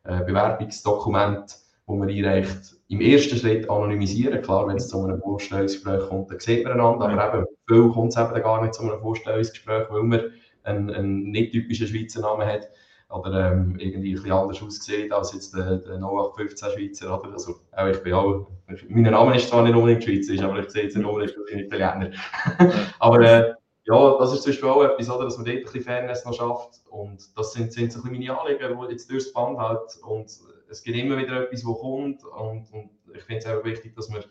äh, 0.03 0.23
Bewerbungsdokument, 0.23 1.55
wo 1.87 1.95
man 1.95 2.09
einreicht, 2.09 2.75
im 2.87 3.01
ersten 3.01 3.37
Schritt 3.37 3.69
anonymisieren. 3.69 4.41
Klar, 4.41 4.67
wenn 4.67 4.77
es 4.77 4.89
zu 4.89 5.03
einem 5.03 5.19
Vorstellungsgespräch 5.19 6.07
kommt, 6.07 6.29
dann 6.29 6.39
sieht 6.39 6.63
man 6.63 6.73
einander, 6.73 7.09
aber 7.09 7.39
eben, 7.39 7.45
viel 7.67 7.89
kommt 7.89 8.15
es 8.15 8.17
eben 8.17 8.43
gar 8.43 8.61
nicht 8.61 8.75
zu 8.75 8.83
einem 8.83 8.99
Vorstellungsgespräch, 8.99 9.89
weil 9.89 10.03
man 10.03 10.21
einen, 10.63 10.91
einen 10.91 11.31
nicht 11.31 11.51
typischen 11.53 11.87
Schweizer 11.87 12.21
Namen 12.21 12.47
hat 12.47 12.69
oder 13.11 13.51
ähm, 13.51 13.75
irgendwie 13.77 14.11
ein 14.11 14.15
bisschen 14.15 14.31
anders 14.31 14.61
aussieht 14.61 15.11
als 15.11 15.33
jetzt 15.33 15.55
der, 15.55 15.77
der 15.77 15.95
0815 15.95 16.69
Schweizer. 16.71 17.19
Oder? 17.19 17.33
Also, 17.33 17.59
auch 17.71 17.87
ich 17.87 18.01
bin 18.03 18.13
auch, 18.13 18.47
mein 18.89 19.03
Name 19.03 19.35
ist 19.35 19.49
zwar 19.49 19.63
nicht 19.63 19.75
unbedingt 19.75 20.03
Schweizer, 20.03 20.45
aber 20.45 20.59
ich 20.59 20.69
sehe 20.69 20.83
jetzt 20.83 20.95
nicht 20.95 21.05
unbedingt 21.05 21.37
als 21.37 21.51
Italiener. 21.51 22.11
aber 22.99 23.21
äh, 23.21 23.53
ja, 23.85 24.17
das 24.19 24.33
ist 24.33 24.43
zum 24.43 24.51
Beispiel 24.51 24.69
auch 24.69 24.83
etwas, 24.83 25.09
oder, 25.09 25.25
dass 25.25 25.37
man 25.37 25.45
dort 25.45 25.57
ein 25.57 25.63
bisschen 25.63 25.81
Fairness 25.81 26.25
noch 26.25 26.33
schafft. 26.33 26.81
Und 26.89 27.37
das 27.37 27.53
sind, 27.53 27.73
sind 27.73 27.91
so 27.91 27.99
ein 27.99 28.11
bisschen 28.11 28.25
meine 28.25 28.39
Anliegen, 28.39 28.79
die 28.79 28.91
jetzt 28.91 29.09
durchs 29.09 29.33
Band 29.33 29.57
halt. 29.57 29.97
Und 30.03 30.31
es 30.69 30.83
gibt 30.83 30.97
immer 30.97 31.17
wieder 31.17 31.43
etwas, 31.43 31.65
was 31.65 31.79
kommt. 31.79 32.23
Und, 32.23 32.71
und 32.71 32.89
ich 33.13 33.23
finde 33.23 33.39
es 33.39 33.47
auch 33.47 33.63
wichtig, 33.63 33.95
dass 33.95 34.09
man 34.09 34.23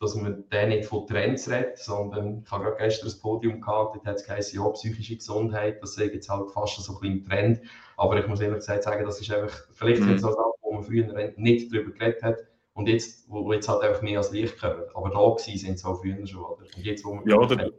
dass 0.00 0.14
man 0.14 0.44
dann 0.50 0.68
nicht 0.68 0.84
von 0.84 1.06
Trends 1.06 1.50
redet, 1.50 1.78
sondern 1.78 2.42
ich 2.44 2.50
habe 2.50 2.64
gerade 2.64 2.76
gestern 2.76 3.06
das 3.06 3.18
Podium 3.18 3.60
gehabt, 3.60 3.96
dort 3.96 4.06
hat 4.06 4.16
es 4.16 4.24
geheißen, 4.24 4.60
ja, 4.60 4.68
psychische 4.70 5.16
Gesundheit, 5.16 5.82
das 5.82 5.96
ist 5.96 6.14
jetzt 6.14 6.28
halt 6.28 6.50
fast 6.52 6.80
so 6.80 6.94
ein 6.94 7.00
bisschen 7.00 7.24
Trend, 7.24 7.60
aber 7.98 8.20
ich 8.20 8.28
muss 8.28 8.40
ehrlich 8.40 8.60
gesagt 8.60 8.84
sagen, 8.84 9.04
das 9.04 9.20
ist 9.20 9.30
einfach, 9.30 9.52
vielleicht 9.74 10.02
mhm. 10.02 10.18
so 10.18 10.28
Sachen, 10.28 10.52
wo 10.62 10.72
man 10.72 10.84
früher 10.84 11.32
nicht 11.36 11.72
darüber 11.72 11.90
geredet 11.90 12.22
hat 12.22 12.36
und 12.74 12.88
jetzt, 12.88 13.28
wo 13.28 13.52
jetzt 13.52 13.68
halt 13.68 13.82
einfach 13.82 14.02
mehr 14.02 14.18
als 14.18 14.30
Licht 14.30 14.58
kommen, 14.58 14.84
aber 14.94 15.10
da 15.10 15.34
gewesen 15.34 15.58
sind 15.58 15.74
es 15.74 15.84
auch 15.84 16.00
früher 16.00 16.24
schon, 16.24 16.40
oder? 16.40 16.62
Und 16.76 16.84
jetzt, 16.84 17.04
wo 17.04 17.14
man 17.14 17.28
ja, 17.28 17.36
oder, 17.36 17.70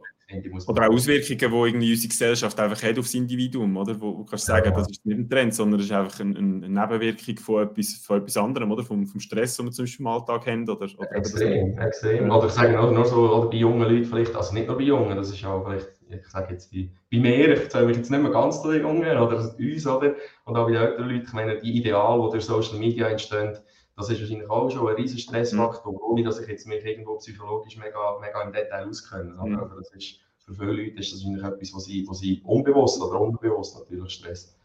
oder 0.66 0.86
auch 0.86 0.92
Auswirkungen, 0.92 1.38
die 1.38 1.68
irgendwie 1.68 1.90
unsere 1.92 2.08
Gesellschaft 2.08 2.60
einfach 2.60 2.82
hat 2.82 2.98
auf 2.98 3.06
das 3.06 3.14
Individuum, 3.14 3.78
oder? 3.78 3.98
Wo, 3.98 4.18
wo 4.18 4.24
kannst 4.24 4.46
du 4.46 4.52
sagen, 4.52 4.70
ja. 4.70 4.76
das 4.76 4.90
ist 4.90 5.06
nicht 5.06 5.18
ein 5.18 5.28
Trend, 5.28 5.54
sondern 5.54 5.78
das 5.78 5.86
ist 5.86 5.92
einfach 5.92 6.20
eine, 6.20 6.38
eine 6.38 6.68
Nebenwirkung 6.68 7.38
von 7.38 7.62
etwas, 7.62 7.94
von 7.94 8.18
etwas 8.18 8.36
anderem, 8.36 8.70
oder? 8.70 8.84
Vom, 8.84 9.06
vom 9.06 9.20
Stress, 9.20 9.56
den 9.56 9.66
wir 9.66 9.72
zum 9.72 9.84
Beispiel 9.84 10.04
im 10.04 10.12
Alltag 10.12 10.46
haben. 10.46 10.68
Oder, 10.68 10.86
oder 10.98 11.16
extrem, 11.16 11.78
extrem. 11.78 12.30
Oder 12.30 12.46
ich 12.46 12.52
sage 12.52 12.72
nur 12.72 13.04
so, 13.06 13.16
oder 13.16 13.48
bei 13.48 13.56
jungen 13.56 13.88
Leuten 13.88 14.04
vielleicht, 14.04 14.36
also 14.36 14.52
nicht 14.52 14.66
nur 14.66 14.76
bei 14.76 14.84
Jungen, 14.84 15.16
das 15.16 15.30
ist 15.30 15.44
auch 15.46 15.64
vielleicht, 15.64 15.88
ich 16.10 16.26
sage 16.28 16.54
jetzt 16.54 16.72
bei, 16.72 16.88
bei 17.10 17.18
mir, 17.18 17.54
ich 17.54 17.68
zähle 17.68 17.86
mich 17.86 17.96
jetzt 17.96 18.10
nicht 18.10 18.22
mehr 18.22 18.30
ganz 18.30 18.62
den 18.62 18.80
Jungen, 18.80 19.18
oder 19.18 19.54
uns, 19.58 19.86
oder? 19.86 20.14
Und 20.44 20.56
auch 20.56 20.66
bei 20.66 20.72
den 20.72 20.82
älteren 20.82 21.08
Leuten, 21.08 21.26
ich 21.26 21.32
meine, 21.32 21.60
die 21.60 21.76
Ideale, 21.78 22.22
die 22.24 22.30
durch 22.32 22.44
Social 22.44 22.78
Media 22.78 23.08
entstehen, 23.08 23.58
das 23.96 24.08
ist 24.08 24.20
wahrscheinlich 24.20 24.48
auch 24.50 24.70
schon 24.70 24.88
ein 24.88 24.94
riesen 24.94 25.18
Stressfaktor, 25.18 25.92
mhm. 25.92 25.98
ohne 26.00 26.22
dass 26.22 26.40
ich 26.40 26.48
jetzt 26.48 26.66
mich 26.66 26.84
irgendwo 26.84 27.16
psychologisch 27.16 27.76
mega, 27.76 28.18
mega 28.20 28.42
im 28.42 28.52
Detail 28.52 28.88
auskenne. 28.88 29.32
Mhm. 29.32 29.58
Also 29.58 29.76
das 29.76 29.92
ist, 29.92 30.20
für 30.38 30.54
viele 30.54 30.72
Leute 30.72 31.00
ist 31.00 31.12
das 31.12 31.24
wahrscheinlich 31.24 31.44
etwas, 31.44 31.74
was 31.74 31.84
sie, 31.84 32.06
was 32.08 32.18
sie 32.18 32.40
unbewusst 32.44 33.00
oder 33.02 33.20
unbewusst 33.20 33.78
natürlich 33.78 34.12
stresst. 34.12 34.56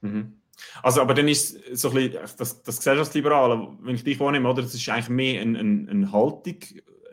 Mhm. 0.00 0.34
Also, 0.82 1.02
aber 1.02 1.14
dann 1.14 1.28
ist 1.28 1.56
so 1.76 1.90
ein 1.90 1.94
bisschen 1.94 2.22
das, 2.36 2.62
das 2.62 2.76
Gesellschaftsliberale, 2.78 3.68
wenn 3.80 3.94
ich 3.94 4.04
dich 4.04 4.18
wahrnehme, 4.18 4.48
oder, 4.48 4.62
das 4.62 4.74
ist 4.74 4.88
eigentlich 4.88 5.08
mehr 5.08 5.42
eine, 5.42 5.58
eine 5.58 6.12
Haltung, 6.12 6.56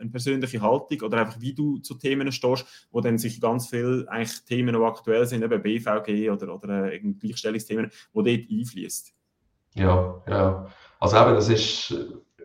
eine 0.00 0.10
persönliche 0.10 0.60
Haltung 0.60 1.00
oder 1.02 1.18
einfach 1.18 1.40
wie 1.40 1.54
du 1.54 1.78
zu 1.78 1.94
Themen 1.94 2.30
stehst, 2.32 2.88
wo 2.90 3.00
dann 3.00 3.18
sich 3.18 3.40
ganz 3.40 3.68
viele 3.68 4.06
eigentlich 4.08 4.44
Themen, 4.44 4.74
die 4.74 4.82
aktuell 4.82 5.26
sind, 5.26 5.42
eben 5.42 5.62
BVG 5.62 6.30
oder, 6.30 6.54
oder 6.54 6.92
äh, 6.92 7.00
Gleichstellungsthemen, 7.00 7.90
wo 8.12 8.22
dort 8.22 8.40
einfließt. 8.50 9.14
Ja, 9.74 10.22
ja. 10.28 10.66
Also 10.98 11.16
eben, 11.16 11.34
das 11.34 11.48
ist 11.48 11.94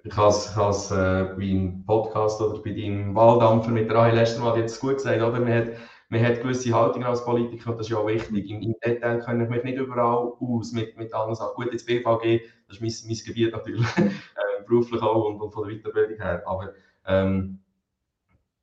ich 0.03 0.17
habe 0.17 0.69
es 0.69 0.91
äh, 0.91 1.35
beim 1.37 1.83
Podcast 1.85 2.41
oder 2.41 2.59
bei 2.59 2.71
deinem 2.71 3.13
Wahldampfer 3.13 3.69
mit 3.69 3.91
Rahel 3.91 4.15
letztes 4.15 4.39
Mal 4.39 4.57
jetzt 4.57 4.79
gut 4.79 4.95
gesagt, 4.95 5.21
oder? 5.21 5.39
Man 5.39 5.53
hat, 5.53 5.67
man 6.09 6.25
hat 6.25 6.41
gewisse 6.41 6.73
Haltungen 6.73 7.07
als 7.07 7.23
Politiker 7.23 7.71
und 7.71 7.77
das 7.77 7.85
ist 7.85 7.91
ja 7.91 7.97
auch 7.97 8.07
wichtig. 8.07 8.49
Im, 8.49 8.61
im 8.61 8.75
Detail 8.83 9.19
kenne 9.19 9.43
ich 9.43 9.49
mich 9.49 9.63
nicht 9.63 9.77
überall 9.77 10.33
aus 10.39 10.71
mit, 10.71 10.97
mit 10.97 11.13
allen 11.13 11.35
Sachen. 11.35 11.55
Gut, 11.55 11.71
jetzt 11.71 11.85
BVG, 11.85 12.41
das 12.67 12.77
ist 12.77 12.81
mein, 12.81 13.09
mein 13.09 13.25
Gebiet 13.25 13.51
natürlich, 13.51 13.87
äh, 13.97 14.63
beruflich 14.67 15.01
auch 15.01 15.25
und, 15.25 15.39
und, 15.39 15.51
von 15.51 15.67
der 15.67 15.77
Weiterbildung 15.77 16.17
her. 16.17 16.43
Aber 16.47 16.73
ähm, 17.05 17.59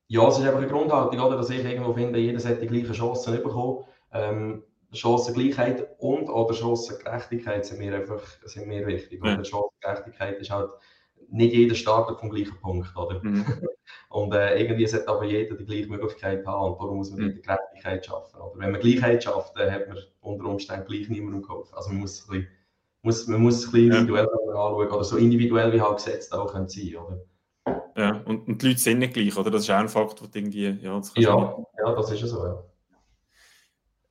ja, 0.09 0.27
es 0.27 0.39
ist 0.39 0.45
einfach 0.45 0.59
eine 0.59 0.69
Grundhaltung, 0.69 1.21
oder? 1.21 1.37
dass 1.37 1.51
ich 1.51 1.65
irgendwo 1.65 1.93
finde, 1.93 2.19
jeder 2.19 2.41
sollte 2.41 2.63
die 2.63 2.67
gleichen 2.67 2.95
Chancen 2.95 3.43
bekommen. 3.43 3.85
Ähm, 4.13 4.63
Chancengleichheit 4.93 5.87
und 5.99 6.31
oder 6.31 6.55
Chancengerechtigkeit 6.55 7.67
sind 7.67 7.79
mir 7.79 7.95
einfach 7.95 8.23
sind 8.45 8.69
mir 8.69 8.87
wichtig. 8.87 9.23
Ja. 9.23 9.45
Chancengerechtigkeit 9.45 10.39
ist 10.39 10.51
halt 10.51 10.71
nicht 11.29 11.53
jeder 11.53 11.75
startet 11.75 12.19
vom 12.19 12.31
gleichen 12.31 12.59
Punkt, 12.61 12.97
oder? 12.97 13.21
Mhm. 13.23 13.45
Und 14.11 14.33
äh, 14.35 14.59
irgendwie 14.61 14.87
sollte 14.87 15.09
aber 15.09 15.25
jeder 15.25 15.55
die 15.55 15.65
gleiche 15.65 15.89
Möglichkeit 15.89 16.47
haben 16.47 16.73
und 16.73 16.81
darum 16.81 16.97
muss 16.97 17.11
man 17.11 17.21
mhm. 17.21 17.35
die 17.35 17.43
Gerechtigkeit 17.43 18.05
schaffen. 18.05 18.41
Oder 18.41 18.59
wenn 18.59 18.71
man 18.73 18.81
Gleichheit 18.81 19.25
schafft, 19.25 19.59
dann 19.59 19.71
hat 19.71 19.89
man 19.89 19.99
unter 20.21 20.47
Umständen 20.47 20.87
gleich 20.87 21.09
niemandem 21.09 21.43
geholfen. 21.43 21.75
Also 21.75 21.91
man 21.91 22.01
muss, 22.01 22.23
ein 22.23 22.31
bisschen, 22.31 22.49
muss, 23.03 23.27
man 23.27 23.43
muss 23.43 23.57
es 23.57 23.67
ein 23.67 23.73
bisschen 23.73 23.93
individuell 23.93 24.25
ja. 24.25 24.31
anschauen 24.31 24.89
oder 24.89 25.05
so 25.05 25.17
individuell 25.17 25.73
wie 25.73 25.81
halt 25.81 25.97
gesetzt 25.97 26.33
auch 26.33 26.53
können 26.53 26.69
sein, 26.69 26.97
oder? 26.97 27.21
Ja, 27.99 28.23
und, 28.27 28.47
und 28.47 28.63
die 28.63 28.69
Leute 28.69 28.79
sind 28.79 29.01
nicht 29.01 29.13
gleich, 29.13 29.37
oder? 29.37 29.51
Das 29.51 29.63
ist 29.63 29.71
auch 29.71 29.79
ein 29.79 29.89
Faktor, 29.89 30.29
der 30.29 30.41
irgendwie, 30.41 30.69
ja, 30.81 30.97
das 30.97 31.13
ja, 31.17 31.57
ja, 31.79 31.95
das 31.97 32.13
ist 32.13 32.21
ja 32.21 32.27
so, 32.29 32.47
ja. 32.47 32.65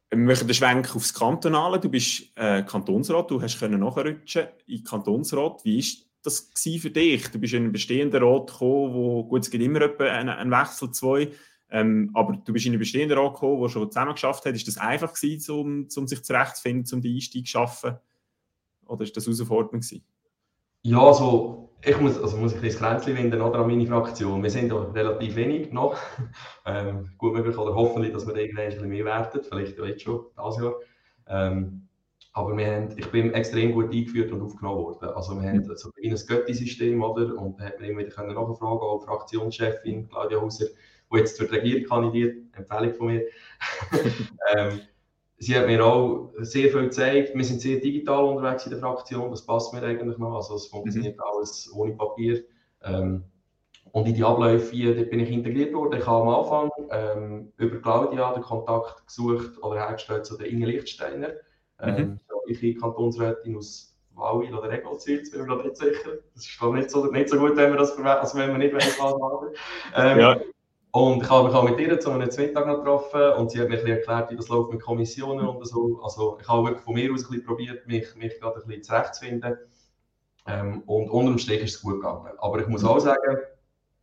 Wir 0.10 0.18
machen 0.18 0.46
den 0.46 0.54
Schwenk 0.54 0.94
aufs 0.94 1.14
Kantonale. 1.14 1.80
Du 1.80 1.90
bist 1.90 2.24
äh, 2.36 2.64
Kantonsrat, 2.64 3.32
du 3.32 3.42
hast 3.42 3.60
können 3.60 3.80
nachrutschen 3.80 4.48
in 4.66 4.84
Kantonsrat. 4.84 5.64
Wie 5.64 5.80
ist 5.80 6.06
das 6.22 6.50
für 6.54 6.90
dich? 6.90 7.32
Du 7.32 7.40
bist 7.40 7.54
in 7.54 7.64
einen 7.64 7.72
bestehenden 7.72 8.22
Rat 8.22 8.48
gekommen, 8.48 8.94
wo, 8.94 9.24
gut, 9.24 9.44
es 9.44 9.50
gibt 9.50 9.64
immer 9.64 9.82
einen, 9.82 10.30
einen 10.30 10.52
Wechsel, 10.52 10.92
zwei, 10.92 11.32
ähm, 11.70 12.12
aber 12.14 12.42
du 12.44 12.52
bist 12.52 12.66
in 12.66 12.74
einen 12.74 12.80
bestehenden 12.80 13.18
Rat 13.18 13.36
gekommen, 13.36 13.62
der 13.62 13.70
schon 13.70 13.90
zusammen 13.90 14.14
geschafft 14.14 14.46
hat. 14.46 14.54
Ist 14.54 14.68
das 14.68 14.78
einfach 14.78 15.14
gewesen, 15.14 15.52
um, 15.54 15.88
um 15.96 16.08
sich 16.08 16.24
zurechtzufinden, 16.24 16.94
um 16.94 17.02
den 17.02 17.16
Einstieg 17.16 17.46
zu 17.46 17.52
schaffen? 17.52 17.98
Oder 18.86 19.04
ist 19.04 19.16
das 19.16 19.26
herausfordernd 19.26 19.84
gewesen? 19.84 20.04
Ja, 20.84 21.00
also 21.00 21.67
ich 21.82 22.00
muss, 22.00 22.22
also 22.22 22.38
muss 22.38 22.56
ich 22.56 22.64
ein 22.64 22.70
Kränzchen 22.70 23.16
wenden 23.16 23.42
oder 23.42 23.60
an 23.60 23.68
meine 23.68 23.86
Fraktion. 23.86 24.42
Wir 24.42 24.50
sind 24.50 24.70
da 24.70 24.82
relativ 24.82 25.36
wenig 25.36 25.72
noch. 25.72 25.98
ähm, 26.66 27.12
gut 27.18 27.34
möglich 27.34 27.58
oder 27.58 27.76
hoffentlich, 27.76 28.14
dass 28.14 28.28
wir 28.28 28.36
irgendwann 28.36 28.66
ein 28.66 28.72
bisschen 28.72 28.90
mehr 28.90 29.06
werden. 29.06 29.42
Vielleicht 29.44 29.78
jetzt 29.78 30.02
schon, 30.02 30.26
dieses 30.38 30.62
Jahr. 30.62 30.76
Ähm, 31.28 31.88
aber 32.34 32.56
wir 32.56 32.68
haben, 32.68 32.98
ich 32.98 33.08
bin 33.08 33.34
extrem 33.34 33.74
gut 33.74 33.92
eingeführt 33.92 34.32
und 34.32 34.42
aufgenommen 34.42 34.84
worden. 34.84 35.10
Also 35.10 35.42
wir 35.42 35.50
haben 35.50 35.64
so 35.76 35.90
ein 36.04 36.16
Götti-System, 36.28 37.02
oder? 37.02 37.36
Und 37.36 37.60
da 37.60 37.66
hat 37.66 37.80
man 37.80 37.90
immer 37.90 38.00
wieder 38.02 38.12
können 38.12 38.34
nachfragen, 38.34 38.80
auch 38.80 39.04
Fraktionschefin 39.04 40.08
Claudia 40.08 40.40
Hauser, 40.40 40.68
die 41.12 41.18
jetzt 41.18 41.40
die 41.40 41.46
Regierung 41.46 41.86
kandidiert, 41.86 42.38
Empfehlung 42.54 42.94
von 42.94 43.08
mir. 43.08 43.24
ähm, 44.56 44.82
sie 45.38 45.56
hat 45.56 45.68
mir 45.68 45.86
auch 45.86 46.34
sehr 46.40 46.70
viel 46.70 46.84
gezeigt. 46.84 47.36
Wir 47.36 47.46
sind 47.46 47.62
sehr 47.62 47.80
digital 47.80 48.26
unterwegs 48.26 48.66
in 48.66 48.72
der 48.72 48.80
Fraktion, 48.80 49.30
das 49.30 49.46
passt 49.46 49.74
mir 49.74 49.84
eigentlich 49.84 50.18
noch. 50.18 50.36
Also 50.36 50.56
es 50.56 50.68
funktioniert 50.68 51.18
mhm. 51.18 51.24
alles 51.24 51.72
ohne 51.74 51.94
Papier. 51.94 52.44
Ähm, 52.84 53.24
und 53.92 54.06
in 54.06 54.14
die 54.14 54.24
Abläufe 54.24 54.76
hier, 54.76 55.10
bin 55.10 55.20
ich 55.20 55.30
integriert 55.30 55.74
worden. 55.74 56.00
Ich 56.00 56.06
habe 56.06 56.22
am 56.22 56.30
Anfang 56.30 56.70
ähm, 56.92 57.54
über 57.58 57.78
Claudia 57.78 58.34
den 58.34 58.44
Kontakt 58.44 59.08
gesucht 59.08 59.62
oder 59.64 59.80
hergestellt 59.80 60.26
zu 60.26 60.38
der 60.38 60.48
Inge 60.48 60.66
Lichtsteiner. 60.66 61.30
Mhm. 61.82 61.88
Ähm, 61.98 62.20
ich 62.48 62.80
Kantonsrätin 62.80 63.58
aus 63.58 63.98
Wallwil 64.14 64.56
oder 64.56 64.72
Egolzwil, 64.72 65.22
bin 65.30 65.42
mir 65.42 65.48
gerade 65.48 65.64
nicht 65.64 65.78
sicher. 65.78 66.18
Das 66.34 66.46
ist 66.46 66.58
glaube 66.58 66.78
nicht 66.78 66.90
so, 66.90 67.06
nicht 67.06 67.30
so 67.30 67.38
gut, 67.38 67.56
wenn 67.56 67.70
man, 67.70 67.78
das, 67.78 67.98
also 67.98 68.38
wenn 68.38 68.52
man 68.52 68.60
nicht 68.60 68.74
weiß, 68.74 69.00
was 69.00 69.18
machen 69.18 69.50
ähm, 69.96 70.20
ja. 70.20 70.40
Und 70.98 71.22
ich 71.22 71.30
habe 71.30 71.48
mich 71.48 71.56
auch 71.56 71.64
mit 71.64 71.80
ihr 71.80 72.00
zu 72.00 72.10
einem 72.10 72.28
Mittag 72.28 72.66
noch 72.66 72.78
getroffen 72.78 73.22
und 73.38 73.52
sie 73.52 73.62
hat 73.62 73.70
mir 73.70 73.78
ein 73.80 73.86
erklärt, 73.86 74.32
wie 74.32 74.36
das 74.36 74.48
läuft 74.48 74.72
mit 74.72 74.82
Kommissionen 74.82 75.48
und 75.48 75.64
so. 75.68 76.00
Also 76.02 76.40
ich 76.42 76.48
habe 76.48 76.64
wirklich 76.64 76.84
von 76.84 76.96
mir 76.96 77.14
aus 77.14 77.24
ein 77.24 77.30
bisschen 77.30 77.46
probiert, 77.46 77.86
mich, 77.86 78.16
mich 78.16 78.40
gerade 78.40 78.60
ein 78.60 78.66
bisschen 78.66 78.84
zurechtzufinden. 78.84 79.58
Ähm, 80.48 80.82
und 80.88 81.12
unterm 81.12 81.38
Strich 81.38 81.62
ist 81.62 81.76
es 81.76 81.82
gut 81.84 82.02
gegangen. 82.02 82.32
Aber 82.40 82.60
ich 82.62 82.68
muss 82.68 82.84
auch 82.84 82.98
sagen, 82.98 83.38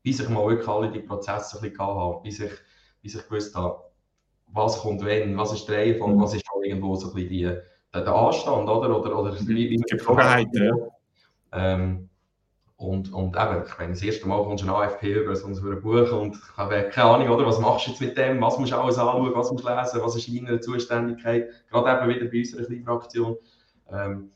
bis 0.05 0.21
ich 0.21 0.29
mal 0.29 0.47
wirklich 0.47 0.69
alle 0.69 0.89
die 0.89 1.01
Prozesse 1.01 1.57
ein 1.57 1.63
bisschen 1.63 1.79
habe, 1.81 2.21
bis 2.23 2.39
ich, 2.39 2.53
bis 3.03 3.17
ich 3.17 3.29
gewusst 3.29 3.57
habe, 3.57 3.83
was 4.53 4.79
kommt 4.79 5.05
wenn, 5.05 5.37
was 5.37 5.53
ist 5.53 5.67
die 5.67 5.73
Reihenfolge, 5.73 6.23
was 6.23 6.35
ist 6.35 6.45
auch 6.49 6.63
irgendwo 6.63 6.95
so 6.95 7.09
ein 7.09 7.15
bisschen 7.15 7.29
die, 7.29 7.59
der 7.93 8.15
Anstand, 8.15 8.69
oder? 8.69 9.01
Oder, 9.01 9.19
oder 9.19 9.37
wie, 9.41 9.71
wie 9.71 9.77
Geflogenheit, 9.79 10.47
ja. 10.53 10.73
Ähm, 11.51 12.09
und, 12.77 13.13
und 13.13 13.37
eben, 13.37 13.63
ich 13.67 13.79
meine, 13.79 13.93
das 13.93 14.03
erste 14.03 14.27
Mal 14.27 14.43
kommst 14.43 14.65
du 14.65 14.69
ein 14.69 14.75
AFP 14.75 15.13
über 15.13 15.37
so 15.37 15.47
ein 15.47 15.81
Buch 15.81 16.11
und 16.13 16.35
ich 16.35 16.57
habe 16.57 16.89
keine 16.91 17.11
Ahnung, 17.11 17.29
oder, 17.29 17.47
was 17.47 17.61
machst 17.61 17.87
du 17.87 17.91
jetzt 17.91 18.01
mit 18.01 18.19
dem, 18.19 18.41
was 18.41 18.59
musst 18.59 18.73
du 18.73 18.77
alles 18.77 18.99
anschauen, 18.99 19.33
was 19.35 19.53
musst 19.53 19.65
du 19.65 19.69
lesen, 19.69 20.01
was 20.03 20.17
ist 20.17 20.29
in 20.29 20.45
deiner 20.45 20.61
Zuständigkeit, 20.61 21.51
gerade 21.71 22.11
eben 22.11 22.15
wieder 22.15 22.31
bei 22.31 22.39
unserer 22.39 22.65
kleinen 22.65 22.85
Fraktion. 22.85 23.37
Ähm, 23.93 24.31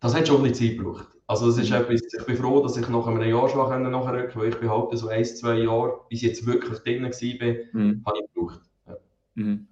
das 0.00 0.14
hat 0.14 0.26
schon 0.26 0.38
ein 0.38 0.50
bisschen 0.50 0.68
Zeit 0.68 0.78
gebraucht. 0.78 1.06
Also 1.28 1.46
das 1.46 1.58
ist 1.58 1.70
etwas, 1.70 2.00
ich 2.02 2.26
bin 2.26 2.36
froh, 2.36 2.62
dass 2.62 2.76
ich 2.76 2.88
nach 2.88 3.06
einem 3.06 3.22
Jahr 3.22 3.48
schon 3.48 3.58
nachrücken 3.58 4.32
konnte, 4.32 4.36
weil 4.36 4.48
ich 4.48 4.56
behaupte, 4.56 4.96
so 4.96 5.08
ein, 5.08 5.24
zwei 5.24 5.58
Jahre, 5.58 6.00
bis 6.08 6.22
ich 6.22 6.28
jetzt 6.28 6.46
wirklich 6.46 6.78
drin 6.80 7.02
war, 7.04 7.80
mhm. 7.80 8.02
habe 8.04 8.18
ich 8.18 8.34
gebraucht. 8.34 8.60
Ja. 8.86 8.96
Mhm. 9.34 9.68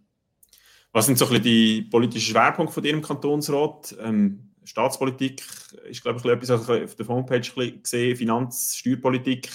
Was 0.92 1.06
sind 1.06 1.18
so 1.18 1.25
ein 1.25 1.30
bisschen 1.30 1.44
die 1.44 1.82
politischen 1.82 2.30
Schwerpunkte 2.30 2.75
von 2.75 2.85
Ihrem 2.85 3.02
Kantonsrat? 3.02 3.96
Ähm, 4.00 4.50
Staatspolitik 4.66 5.42
ist, 5.88 6.02
glaube 6.02 6.18
ich, 6.18 6.25
etwas, 6.25 6.50
was 6.50 6.68
ich 6.68 6.85
auf 6.85 6.94
der 6.94 7.08
Homepage 7.08 7.40
gesehen 7.40 8.16
Finanz-, 8.16 8.76
Steuerpolitik 8.76 9.49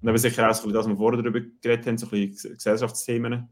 und 0.00 0.08
eben 0.08 0.18
sicher 0.18 0.44
auch 0.44 0.48
das, 0.48 0.66
was 0.66 0.88
wir 0.88 0.96
vorher 0.96 1.22
darüber 1.22 1.40
geredet 1.60 1.86
haben, 1.86 1.98
so 1.98 2.06
ein 2.06 2.28
bisschen 2.30 2.56
Gesellschaftsthemen. 2.56 3.48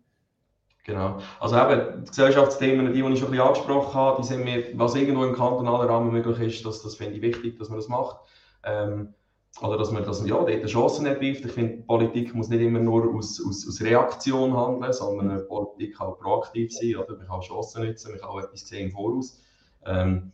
Genau. 0.84 1.18
Also 1.38 1.56
eben, 1.56 2.04
die 2.04 2.08
Gesellschaftsthemen, 2.08 2.92
die, 2.92 3.02
die 3.02 3.12
ich 3.12 3.18
schon 3.18 3.28
ein 3.28 3.30
bisschen 3.32 3.46
angesprochen 3.46 3.94
habe, 3.94 4.22
die 4.22 4.26
sind 4.26 4.44
mir, 4.44 4.66
was 4.74 4.94
irgendwo 4.94 5.24
im 5.24 5.34
kantonalen 5.34 5.88
Rahmen 5.88 6.10
möglich 6.10 6.38
ist, 6.40 6.66
das, 6.66 6.82
das 6.82 6.96
finde 6.96 7.16
ich 7.16 7.22
wichtig, 7.22 7.58
dass 7.58 7.68
man 7.68 7.78
das 7.78 7.88
macht. 7.88 8.16
Ähm, 8.64 9.14
oder 9.62 9.76
dass 9.76 9.90
man, 9.90 10.04
dass 10.04 10.20
man 10.20 10.28
ja, 10.28 10.36
dort 10.36 10.66
Chancen 10.66 11.06
ergreift. 11.06 11.44
Ich 11.44 11.52
finde, 11.52 11.82
Politik 11.82 12.34
muss 12.34 12.48
nicht 12.48 12.62
immer 12.62 12.78
nur 12.78 13.14
aus, 13.14 13.44
aus, 13.44 13.66
aus 13.68 13.80
Reaktion 13.80 14.56
handeln, 14.56 14.92
sondern 14.92 15.46
Politik 15.48 15.98
kann 15.98 16.08
auch 16.08 16.18
proaktiv 16.18 16.72
sein. 16.72 16.96
Oder? 16.96 17.16
Man 17.16 17.26
kann 17.26 17.40
Chancen 17.40 17.84
nutzen, 17.84 18.12
man 18.12 18.20
kann 18.20 18.30
auch 18.30 18.40
etwas 18.40 18.60
sehen 18.60 18.86
im 18.88 18.92
Voraus. 18.92 19.42
Ähm, 19.84 20.32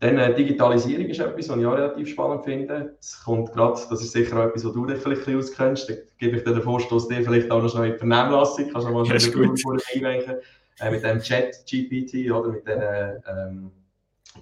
dann 0.00 0.16
äh, 0.18 0.34
Digitalisierung 0.34 1.06
ist 1.06 1.18
etwas, 1.18 1.48
was 1.48 1.58
ich 1.58 1.66
auch 1.66 1.74
relativ 1.74 2.08
spannend 2.08 2.44
finde. 2.44 2.96
Das 2.98 3.24
kommt 3.24 3.52
gerade, 3.52 3.80
das 3.90 4.00
ist 4.00 4.12
sicher 4.12 4.38
auch 4.38 4.46
etwas, 4.46 4.64
wo 4.64 4.70
du 4.70 4.86
dich 4.86 4.98
vielleicht 4.98 5.26
ein 5.26 5.36
bisschen 5.36 5.38
auskennst. 5.38 5.90
Da 5.90 5.94
gebe 6.18 6.36
ich 6.36 6.44
dir 6.44 6.52
den 6.52 6.62
Vorstoß 6.62 7.08
dir 7.08 7.22
vielleicht 7.22 7.50
auch 7.50 7.60
noch 7.60 7.70
schnell 7.70 7.86
in 7.86 7.92
die 7.92 7.98
Vernehmlassung. 7.98 8.70
Kannst 8.72 8.86
du 8.86 8.92
mal 8.92 9.04
ja, 9.06 9.30
gut. 9.32 9.82
einreichen. 9.94 10.36
Äh, 10.80 10.90
mit 10.92 11.02
dem 11.02 11.18
Chat-GPT 11.20 12.30
oder 12.30 12.50
mit 12.50 12.66
den 12.66 13.22
ähm, 13.26 13.70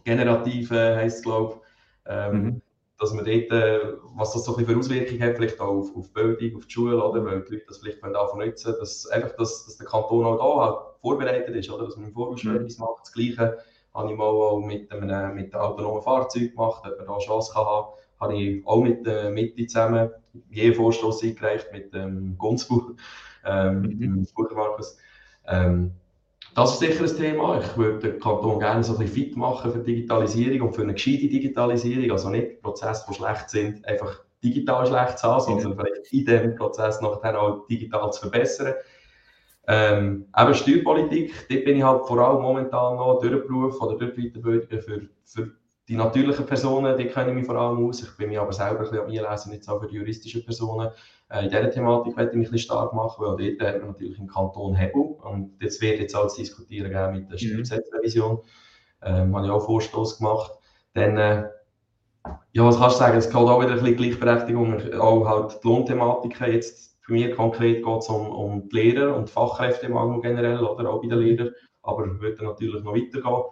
generativen, 0.04 0.76
heisst 0.76 1.18
es 1.18 1.22
glaube 1.22 1.54
ich. 1.54 2.12
Ähm, 2.12 2.42
mhm. 2.42 2.62
Dass 2.98 3.12
man 3.14 3.25
dort, 3.25 3.50
äh, 3.50 3.80
was 4.14 4.32
das 4.32 4.44
so 4.44 4.52
ein 4.52 4.58
bisschen 4.58 4.75
für 4.75 4.78
Auswirkungen 4.78 5.22
hat, 5.22 5.36
vielleicht 5.36 5.60
auch 5.60 5.68
auf, 5.68 5.96
auf 5.96 6.12
Bildung, 6.12 6.56
auf 6.56 6.66
die 6.66 6.72
Schule, 6.72 7.02
oder? 7.02 7.25
weil 7.25 7.42
die 7.44 7.54
Leute 7.54 7.66
das 7.68 7.78
vielleicht 7.78 8.02
davon 8.02 8.40
nutzen 8.40 8.75
dass 8.78 9.06
einfach, 9.06 9.34
dass, 9.36 9.64
dass 9.64 9.76
der 9.78 9.86
Kanton 9.86 10.25
auch 10.25 10.38
da 10.38 10.66
halt 10.66 11.00
vorbereitet 11.00 11.54
ist, 11.56 11.70
oder? 11.70 11.86
dass 11.86 11.96
man 11.96 12.08
im 12.08 12.12
Voraus 12.12 12.44
mhm. 12.44 12.56
etwas 12.56 12.76
macht. 12.76 13.00
Das 13.02 13.12
Gleiche 13.12 13.58
habe 13.97 14.12
ich 14.12 14.17
mal 14.17 14.25
auch 14.25 14.61
mit 14.61 14.91
einem, 14.93 15.35
mit 15.35 15.55
einem 15.55 15.62
autonomen 15.62 16.03
Fahrzeug 16.03 16.53
gemacht, 16.53 16.83
ob 16.85 16.97
man 16.99 17.07
da 17.07 17.15
eine 17.15 17.25
Chance 17.25 17.53
kann 17.53 17.65
haben. 17.65 17.87
Habe 18.21 18.37
ich 18.37 18.67
auch 18.67 18.81
mit 18.81 19.07
der 19.07 19.31
Mitte 19.31 19.67
zusammen 19.67 20.11
jeden 20.50 20.75
Vorstoß 20.75 21.23
eingereicht 21.23 21.73
mit 21.73 21.93
dem 21.95 22.37
Gunzbuch, 22.38 22.93
ähm, 23.45 23.81
mhm. 23.81 23.83
mit 23.83 24.00
dem 24.00 24.26
Markus. 24.55 24.99
Ähm, 25.47 25.93
das 26.55 26.73
ist 26.73 26.79
sicher 26.79 27.05
ein 27.05 27.17
Thema. 27.17 27.61
Ich 27.61 27.76
würde 27.76 28.11
den 28.11 28.21
Kanton 28.21 28.59
gerne 28.59 28.83
so 28.83 28.95
ein 28.95 28.99
bisschen 29.00 29.26
fit 29.26 29.37
machen 29.37 29.73
für 29.73 29.81
Digitalisierung 29.81 30.69
und 30.69 30.75
für 30.75 30.83
eine 30.83 30.95
gescheite 30.95 31.29
Digitalisierung. 31.29 32.11
Also 32.11 32.31
nicht 32.31 32.62
Prozesse, 32.62 33.05
die 33.09 33.15
schlecht 33.15 33.50
sind, 33.50 33.87
einfach 33.87 34.23
digital 34.43 34.87
schlecht 34.87 35.19
zu 35.19 35.29
haben, 35.29 35.41
sondern 35.41 35.73
mhm. 35.73 35.76
vielleicht 35.76 36.12
in 36.12 36.25
diesem 36.25 36.55
Prozess 36.57 37.00
nachher 37.00 37.41
auch 37.41 37.67
digital 37.67 38.11
zu 38.12 38.21
verbessern. 38.21 38.75
Ähm, 39.68 40.26
eben 40.37 40.54
Steuerpolitik, 40.54 41.49
dort 41.49 41.64
bin 41.64 41.76
ich 41.76 41.82
halt 41.82 42.06
vor 42.06 42.18
allem 42.18 42.42
momentan 42.42 42.96
noch 42.96 43.20
durch 43.20 43.46
Beruf 43.46 43.80
oder 43.80 43.96
durch 43.96 44.14
Weiterbildungen 44.14 44.80
für, 44.80 45.08
für 45.25 45.52
die 45.88 45.96
natürlichen 45.96 46.46
Personen, 46.46 46.96
die 46.96 47.06
kenne 47.06 47.30
ich 47.30 47.35
mich 47.35 47.46
vor 47.46 47.56
allem 47.56 47.87
aus. 47.87 48.02
Ich 48.02 48.16
bin 48.16 48.28
mich 48.28 48.38
aber 48.38 48.52
selber 48.52 48.80
ein 48.80 48.90
bisschen 48.90 48.99
am 48.99 49.06
Einlesen, 49.06 49.52
nicht 49.52 49.64
so 49.64 49.78
für 49.78 49.87
die 49.87 49.96
juristischen 49.96 50.44
Personen. 50.44 50.90
Äh, 51.28 51.44
in 51.44 51.50
dieser 51.50 51.70
Thematik 51.70 52.16
werde 52.16 52.30
ich 52.30 52.37
mich 52.37 52.49
ein 52.49 52.52
bisschen 52.52 52.70
stark 52.70 52.92
machen, 52.92 53.25
weil 53.25 53.56
dort 53.56 53.68
hat 53.68 53.80
man 53.80 53.90
natürlich 53.92 54.18
im 54.18 54.26
Kanton 54.26 54.75
Hebel. 54.75 55.16
Und 55.23 55.61
jetzt 55.61 55.80
wird 55.80 56.00
jetzt 56.00 56.14
alles 56.14 56.35
diskutieren 56.35 56.90
mit 57.12 57.30
der 57.30 57.35
mhm. 57.35 57.38
Steuergesetzrevision. 57.38 58.40
Ähm, 59.02 59.37
habe 59.37 59.46
ich 59.46 59.52
auch 59.52 59.64
Vorstoß 59.64 60.18
gemacht. 60.18 60.52
Dann, 60.94 61.16
äh, 61.18 61.44
ja, 62.52 62.64
was 62.64 62.78
kannst 62.78 62.97
du 62.97 63.00
sagen, 63.00 63.18
es 63.18 63.28
geht 63.28 63.37
auch 63.37 63.61
wieder 63.61 63.73
ein 63.73 63.80
bisschen 63.80 63.97
Gleichberechtigung, 63.97 64.95
auch 64.99 65.26
halt 65.26 65.59
die 65.62 65.68
Lohnthematiken 65.68 66.52
jetzt 66.52 66.87
für 67.06 67.12
mich 67.12 67.37
konkret 67.37 67.85
geht 67.85 67.99
es 67.99 68.09
um, 68.09 68.28
um 68.33 68.68
die 68.68 68.76
Lehrer 68.76 69.16
und 69.16 69.30
Fachkräftemangel 69.30 70.21
generell, 70.23 70.61
oder? 70.64 70.90
Auch 70.90 71.00
bei 71.00 71.09
den 71.09 71.21
Lehrern, 71.21 71.50
aber 71.83 72.21
würde 72.21 72.45
natürlich 72.45 72.83
noch 72.83 72.97
weitergehen. 72.97 73.42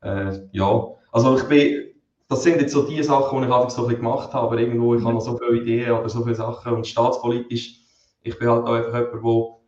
Äh, 0.00 0.40
ja, 0.50 0.86
also 1.12 1.38
ich 1.38 1.44
bin, 1.44 1.94
das 2.28 2.42
sind 2.42 2.60
jetzt 2.60 2.72
so 2.72 2.82
die 2.82 3.00
Sachen, 3.04 3.40
die 3.40 3.46
ich 3.46 3.54
einfach 3.54 3.70
so 3.70 3.82
ein 3.82 3.88
bisschen 3.88 4.02
gemacht 4.02 4.34
habe, 4.34 4.46
aber 4.48 4.58
irgendwo, 4.58 4.96
ich 4.96 5.04
habe 5.04 5.14
noch 5.14 5.20
so 5.20 5.38
viele 5.38 5.62
Ideen 5.62 5.92
oder 5.92 6.08
so 6.08 6.24
viele 6.24 6.34
Sachen. 6.34 6.72
Und 6.72 6.86
staatspolitisch, 6.86 7.78
ich 8.22 8.36
bin 8.40 8.50
halt 8.50 8.66
auch 8.66 8.74
einfach 8.74 8.98
jemand, 8.98 9.22
wo, 9.22 9.60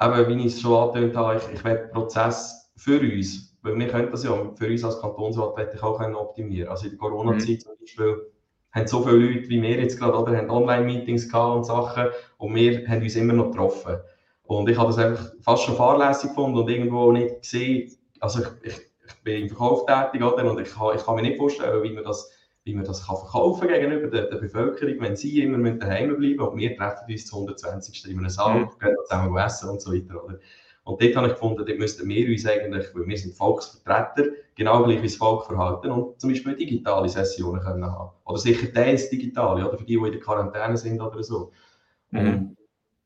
eben, 0.00 0.28
wie 0.28 0.46
ich 0.46 0.54
es 0.54 0.60
schon 0.62 0.74
angetönt 0.74 1.14
habe, 1.14 1.36
ich, 1.36 1.58
ich 1.58 1.64
will 1.64 1.90
Prozess 1.92 2.72
für 2.76 3.00
uns, 3.00 3.47
wir 3.62 3.88
können 3.88 4.10
das 4.10 4.24
ja, 4.24 4.32
für 4.54 4.66
uns 4.66 4.84
als 4.84 5.00
Kantonsrat 5.00 5.74
ich 5.74 5.82
auch 5.82 6.00
optimieren. 6.00 6.68
Also 6.68 6.84
in 6.84 6.90
der 6.90 6.98
Corona-Zeit 6.98 7.48
mhm. 7.48 7.60
zum 7.60 7.72
Beispiel, 7.80 8.32
haben 8.72 8.86
so 8.86 9.02
viele 9.02 9.16
Leute 9.16 9.48
wie 9.48 9.62
wir 9.62 9.80
jetzt 9.80 9.98
gerade, 9.98 10.16
oder, 10.16 10.36
haben 10.36 10.50
Online-Meetings 10.50 11.28
gehabt 11.28 11.56
und 11.56 11.64
Sachen 11.64 12.08
und 12.38 12.54
wir 12.54 12.86
haben 12.86 13.02
uns 13.02 13.16
immer 13.16 13.32
noch 13.32 13.50
getroffen. 13.50 13.96
Und 14.44 14.68
ich 14.68 14.78
habe 14.78 14.88
das 14.88 14.98
einfach 14.98 15.32
fast 15.42 15.64
schon 15.64 15.76
fahrlässig 15.76 16.30
gefunden 16.30 16.58
und 16.58 16.70
irgendwo 16.70 17.12
nicht 17.12 17.42
gesehen, 17.42 17.92
also 18.20 18.40
ich, 18.40 18.72
ich, 18.72 18.80
ich 19.06 19.22
bin 19.22 19.42
im 19.42 19.48
Verkauf 19.48 19.86
tätig, 19.86 20.22
oder, 20.22 20.50
und 20.50 20.60
ich 20.60 20.70
kann, 20.70 20.96
ich 20.96 21.04
kann 21.04 21.16
mir 21.16 21.22
nicht 21.22 21.36
vorstellen, 21.36 21.82
wie 21.82 21.92
man 21.92 22.04
das, 22.04 22.30
wie 22.64 22.74
man 22.74 22.84
das 22.84 23.06
kann 23.06 23.16
verkaufen 23.16 23.68
gegenüber 23.68 24.08
der, 24.08 24.26
der 24.26 24.36
Bevölkerung, 24.36 25.00
wenn 25.00 25.16
sie 25.16 25.42
immer 25.42 25.70
daheim 25.72 26.16
bleiben 26.16 26.40
und 26.40 26.58
wir 26.58 26.76
treffen 26.76 27.10
uns 27.10 27.26
zu 27.26 27.36
120. 27.36 28.10
in 28.10 28.18
einem 28.18 28.30
Saal, 28.30 28.60
mhm. 28.60 28.68
gehen 28.80 28.96
zusammen 29.04 29.36
essen 29.38 29.70
und 29.70 29.80
so 29.80 29.92
weiter. 29.92 30.24
Oder? 30.24 30.38
Und 30.88 31.02
dort 31.02 31.16
habe 31.16 31.26
ich 31.26 31.34
gefunden, 31.34 31.66
dort 31.66 31.78
müssten 31.78 32.08
wir 32.08 32.28
uns 32.30 32.46
eigentlich, 32.46 32.86
weil 32.94 33.06
wir 33.06 33.18
sind 33.18 33.34
Volksvertreter, 33.34 34.30
genau 34.54 34.84
gleich 34.84 35.02
wie 35.02 35.06
das 35.06 35.16
Volk 35.16 35.44
verhalten 35.44 35.90
und 35.90 36.18
zum 36.18 36.30
Beispiel 36.30 36.56
digitale 36.56 37.10
Sessionen 37.10 37.60
können 37.60 37.84
haben. 37.84 38.08
Oder 38.24 38.38
sicher 38.38 38.72
teils 38.72 39.10
digitale, 39.10 39.68
oder 39.68 39.76
für 39.76 39.84
die, 39.84 39.98
die 39.98 40.06
in 40.06 40.12
der 40.12 40.20
Quarantäne 40.20 40.78
sind 40.78 40.98
oder 41.02 41.22
so. 41.22 41.52
Mhm. 42.10 42.56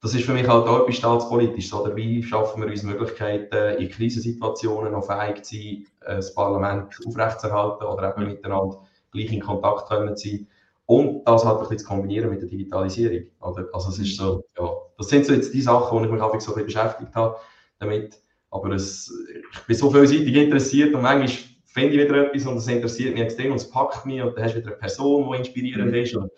das 0.00 0.14
ist 0.14 0.24
für 0.24 0.32
mich 0.32 0.46
halt 0.46 0.68
auch 0.68 0.82
etwas 0.82 0.94
staatspolitisch. 0.94 1.72
Oder 1.74 1.96
wie 1.96 2.22
schaffen 2.22 2.62
wir 2.62 2.70
uns 2.70 2.84
Möglichkeiten, 2.84 3.80
in 3.80 3.88
Krisensituationen 3.88 4.92
noch 4.92 5.04
fähig 5.04 5.42
zu 5.42 5.56
sein, 5.56 5.86
das 6.06 6.32
Parlament 6.36 6.96
aufrechtzuerhalten 7.04 7.84
oder 7.84 8.16
eben 8.16 8.28
miteinander 8.28 8.80
gleich 9.10 9.32
in 9.32 9.40
Kontakt 9.40 9.88
können 9.88 10.16
zu 10.16 10.28
sein. 10.28 10.46
Und 10.86 11.24
das 11.24 11.44
halt 11.44 11.56
ein 11.56 11.62
bisschen 11.62 11.78
zu 11.78 11.86
kombinieren 11.86 12.30
mit 12.30 12.42
der 12.42 12.48
Digitalisierung. 12.48 13.26
Oder? 13.40 13.66
Also 13.72 13.88
es 13.88 13.98
ist 13.98 14.16
so, 14.16 14.44
ja, 14.56 14.70
das 14.96 15.08
sind 15.08 15.26
so 15.26 15.32
jetzt 15.32 15.52
die 15.52 15.62
Sachen, 15.62 15.98
wo 15.98 16.04
ich 16.04 16.08
mich 16.08 16.20
so 16.20 16.26
ein 16.26 16.38
bisschen 16.38 16.64
beschäftigt 16.64 17.12
habe 17.16 17.34
damit. 17.82 18.20
Aber 18.50 18.70
es, 18.70 19.12
ich 19.52 19.60
bin 19.66 19.76
so 19.76 19.90
vielseitig 19.90 20.34
interessiert 20.34 20.94
und 20.94 21.02
manchmal 21.02 21.28
finde 21.64 21.94
ich 21.94 22.04
wieder 22.04 22.26
etwas 22.26 22.46
und 22.46 22.56
es 22.58 22.68
interessiert 22.68 23.14
mich 23.14 23.22
extrem 23.22 23.52
und 23.52 23.56
es 23.56 23.70
packt 23.70 24.04
mich 24.04 24.20
und 24.22 24.36
dann 24.36 24.44
hast 24.44 24.54
du 24.54 24.58
wieder 24.58 24.68
eine 24.68 24.78
Person, 24.78 25.32
die 25.32 25.38
inspirierend 25.38 25.88
mhm. 25.88 25.94
ist. 25.94 26.14
Und, 26.14 26.30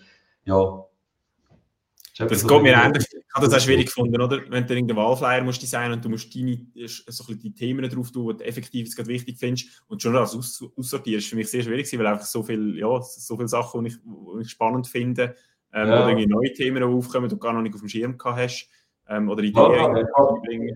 ja. 0.44 0.84
Das 2.16 2.46
geht 2.46 2.62
mir 2.62 2.74
ähnlich. 2.74 3.06
Ich 3.12 3.34
habe 3.34 3.46
das 3.46 3.54
auch 3.56 3.64
schwierig 3.64 3.86
gefunden, 3.86 4.20
oder? 4.20 4.40
Wenn 4.48 4.64
du 4.64 4.74
irgendeinen 4.74 4.96
Wahlflyer 4.96 5.42
musst 5.42 5.60
designen 5.60 5.94
und 5.94 6.04
du 6.04 6.08
musst 6.08 6.32
deine, 6.32 6.64
so 6.86 7.34
die 7.34 7.52
Themen 7.52 7.90
drauf 7.90 8.12
tun, 8.12 8.28
die 8.28 8.44
du 8.44 8.44
effektiv 8.44 8.94
gerade 8.94 9.08
wichtig 9.08 9.36
findest 9.36 9.82
und 9.88 10.00
schon 10.00 10.14
das 10.14 10.36
aus, 10.36 10.62
aussortieren, 10.76 11.18
ist 11.18 11.28
für 11.28 11.34
mich 11.34 11.50
sehr 11.50 11.64
schwierig 11.64 11.92
weil 11.98 12.06
einfach 12.06 12.24
so 12.24 12.44
viele 12.44 12.78
ja, 12.78 13.02
so 13.02 13.36
viel 13.36 13.48
Sachen, 13.48 13.82
die 13.82 13.90
ich, 13.90 13.96
die 13.96 14.42
ich 14.42 14.50
spannend 14.50 14.86
finde, 14.86 15.34
ähm, 15.72 15.88
ja. 15.88 15.94
oder 15.96 16.08
irgendwie 16.10 16.28
neue 16.28 16.52
Themen 16.52 16.84
aufkommen, 16.84 17.28
die 17.28 17.34
du 17.34 17.40
gar 17.40 17.52
noch 17.52 17.62
nicht 17.62 17.74
auf 17.74 17.80
dem 17.80 17.88
Schirm 17.88 18.16
gehabt 18.16 18.38
hast, 18.38 18.68
ähm, 19.08 19.28
oder 19.28 19.42
Ideen 19.42 19.72
ja, 19.72 19.92
ja, 19.92 20.00
ich 20.00 20.74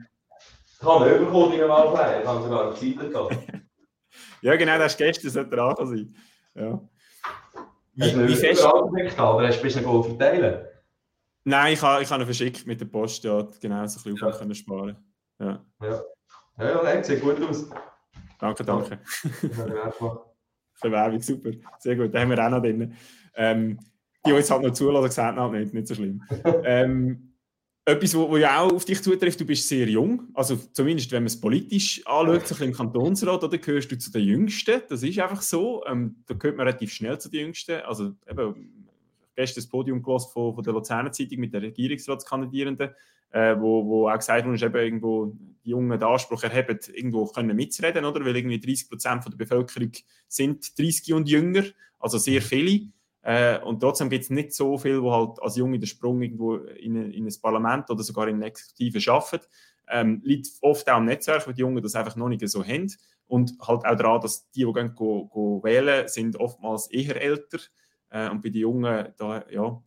habe 0.87 1.05
einen 1.07 1.25
bekommen 1.25 1.53
in 1.55 1.63
einem 1.63 2.21
ich 2.21 2.27
habe 2.27 2.43
sogar 2.43 2.67
eine 2.69 2.77
Seite 2.77 3.11
gehabt. 3.11 3.37
ja, 4.43 4.57
genau, 4.57 4.79
das 4.79 4.93
ist 4.93 4.99
gestern, 4.99 5.31
sollte 5.31 5.57
dran 5.57 5.87
sein. 5.87 6.15
Ja. 6.55 6.81
Wie, 7.95 8.29
wie 8.29 8.37
fest... 8.37 8.65
Oder 8.65 9.49
hast 9.49 9.63
du 9.63 9.81
noch 9.81 10.07
verteilen? 10.07 10.65
Nein, 11.45 11.73
ich 11.73 11.83
habe, 11.83 12.03
ich 12.03 12.11
habe 12.11 12.23
ihn 12.23 12.27
verschickt 12.27 12.67
mit 12.67 12.81
der 12.81 12.87
Post, 12.87 13.25
ja, 13.25 13.47
genau, 13.61 13.87
so 13.87 13.99
ein 13.99 14.15
bisschen 14.15 14.17
ja. 14.17 14.31
können 14.37 14.55
sparen. 14.55 14.97
Ja. 15.41 15.65
Ja, 15.81 16.03
ja, 16.59 16.95
ja 16.95 17.03
sieht 17.03 17.23
gut 17.23 17.43
aus. 17.43 17.71
Danke, 18.39 18.65
danke. 18.65 18.99
Verwerbung, 20.75 21.21
super. 21.21 21.51
Sehr 21.79 21.97
gut, 21.97 22.15
da 22.15 22.21
haben 22.21 22.31
wir 22.31 22.45
auch 22.45 22.51
noch 22.51 22.61
drin. 22.61 22.95
Ähm, 23.35 23.79
die, 24.25 24.31
die 24.31 24.37
jetzt 24.37 24.51
halt 24.51 24.63
noch 24.63 24.73
zulassen, 24.73 25.11
sehen 25.11 25.41
halt 25.41 25.53
nicht, 25.53 25.75
nicht 25.75 25.89
so 25.89 25.95
schlimm. 25.95 26.23
ähm, 26.65 27.25
etwas, 27.89 28.15
wo 28.15 28.37
ja 28.37 28.61
auch 28.61 28.73
auf 28.73 28.85
dich 28.85 29.03
zutrifft, 29.03 29.41
du 29.41 29.47
bist 29.47 29.67
sehr 29.67 29.89
jung, 29.89 30.29
also 30.35 30.57
zumindest 30.73 31.11
wenn 31.11 31.23
man 31.23 31.29
es 31.29 31.41
politisch 31.41 32.07
anschaut, 32.07 32.47
so 32.47 32.63
im 32.63 32.73
Kantonsrat, 32.73 33.43
oder 33.43 33.59
gehörst 33.59 33.91
du 33.91 33.99
zu 33.99 34.13
den 34.13 34.25
Jüngsten, 34.25 34.83
das 34.89 35.03
ist 35.03 35.19
einfach 35.19 35.41
so, 35.41 35.85
ähm, 35.87 36.17
da 36.27 36.35
gehört 36.35 36.57
man 36.57 36.67
relativ 36.67 36.93
schnell 36.93 37.19
zu 37.19 37.31
den 37.31 37.41
Jüngsten, 37.41 37.81
also 37.81 38.13
eben, 38.29 38.89
gestern 39.35 39.63
das 39.63 39.69
Podium 39.69 40.03
von, 40.03 40.21
von 40.55 40.65
der 40.65 40.73
Luzerner 40.73 41.13
Zeitung 41.13 41.39
mit 41.39 41.55
den 41.55 41.63
Regierungsratskandidierenden, 41.63 42.91
äh, 43.31 43.57
wo, 43.59 43.87
wo 43.87 44.09
auch 44.09 44.19
gesagt 44.19 44.47
wurde, 44.47 44.67
eben 44.67 44.77
irgendwo 44.77 45.33
die 45.65 45.71
Jungen 45.71 45.99
den 45.99 46.09
Anspruch 46.09 46.43
erheben, 46.43 46.79
irgendwo 46.93 47.27
können 47.27 47.55
mitzureden, 47.57 48.05
oder? 48.05 48.25
Weil 48.25 48.37
irgendwie 48.37 48.61
30 48.61 48.89
Prozent 48.89 49.25
der 49.27 49.37
Bevölkerung 49.37 49.93
sind 50.27 50.79
30 50.79 51.15
und 51.15 51.29
jünger, 51.29 51.65
also 51.99 52.19
sehr 52.19 52.43
viele. 52.43 52.89
Äh, 53.29 53.59
und 53.59 53.81
trotzdem 53.81 54.09
gibt 54.09 54.25
es 54.25 54.31
nicht 54.31 54.55
so 54.55 54.79
viel, 54.79 55.03
wo 55.03 55.13
halt 55.13 55.43
als 55.43 55.57
Junge 55.57 55.79
den 55.79 55.87
Sprung 55.87 56.23
irgendwo 56.23 56.57
in, 56.57 57.13
in 57.13 57.27
ein 57.27 57.35
Parlament 57.43 57.91
oder 57.91 58.03
sogar 58.03 58.27
in 58.27 58.37
eine 58.37 58.47
Exekutive 58.47 59.03
schaffen. 59.03 59.41
Ähm, 59.87 60.23
liegt 60.25 60.49
oft 60.63 60.89
auch 60.89 60.95
am 60.95 61.05
Netzwerk, 61.05 61.47
weil 61.47 61.53
die 61.53 61.61
Jungen 61.61 61.83
das 61.83 61.95
einfach 61.95 62.17
noch 62.17 62.31
nicht 62.31 62.49
so 62.49 62.65
haben. 62.65 62.91
Und 63.27 63.53
halt 63.61 63.85
auch 63.85 63.97
daran, 63.97 64.23
dass 64.23 64.51
die, 64.53 64.65
die 64.65 64.73
gehen, 64.73 64.95
go, 64.95 65.27
go 65.27 65.63
wählen, 65.63 66.09
sind 66.09 66.37
oftmals 66.37 66.91
eher 66.91 67.21
älter 67.21 67.59
äh, 68.09 68.31
und 68.31 68.41
bei 68.41 68.49
den 68.49 68.63
Jungen, 68.63 69.13
da, 69.19 69.45
ja, 69.51 69.83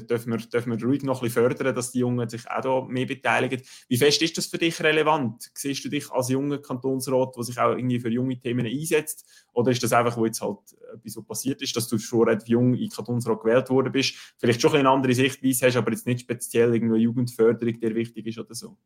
dürfen 0.00 0.32
wir, 0.32 0.38
dürfen 0.38 0.72
wir 0.72 0.86
ruhig 0.86 1.02
noch 1.02 1.20
ein 1.20 1.28
bisschen 1.28 1.42
fördern, 1.42 1.74
dass 1.74 1.92
die 1.92 2.00
Jungen 2.00 2.28
sich 2.28 2.48
auch 2.50 2.60
da 2.60 2.80
mehr 2.88 3.06
beteiligen. 3.06 3.60
Wie 3.88 3.96
fest 3.96 4.22
ist 4.22 4.38
das 4.38 4.46
für 4.46 4.58
dich 4.58 4.80
relevant? 4.82 5.50
Siehst 5.54 5.84
du 5.84 5.88
dich 5.88 6.10
als 6.10 6.28
junger 6.28 6.58
Kantonsrat, 6.58 7.36
der 7.36 7.42
sich 7.42 7.58
auch 7.58 7.76
irgendwie 7.76 8.00
für 8.00 8.08
junge 8.08 8.40
Themen 8.40 8.66
einsetzt? 8.66 9.26
Oder 9.52 9.70
ist 9.70 9.82
das 9.82 9.92
einfach, 9.92 10.16
wo 10.16 10.26
jetzt 10.26 10.40
halt 10.40 10.58
etwas 10.94 11.12
so 11.12 11.22
passiert 11.22 11.60
ist, 11.62 11.76
dass 11.76 11.88
du 11.88 11.98
schon 11.98 12.22
relativ 12.22 12.48
jung 12.48 12.74
in 12.74 12.88
Kantonsrat 12.88 13.40
gewählt 13.40 13.70
worden 13.70 13.92
bist, 13.92 14.14
vielleicht 14.38 14.60
schon 14.60 14.74
eine 14.74 14.88
andere 14.88 15.14
Sichtweise 15.14 15.66
hast, 15.66 15.76
aber 15.76 15.90
jetzt 15.90 16.06
nicht 16.06 16.20
speziell 16.20 16.72
irgendeine 16.72 17.02
Jugendförderung, 17.02 17.78
die 17.78 17.94
wichtig 17.94 18.26
ist 18.26 18.38
oder 18.38 18.54
so? 18.54 18.76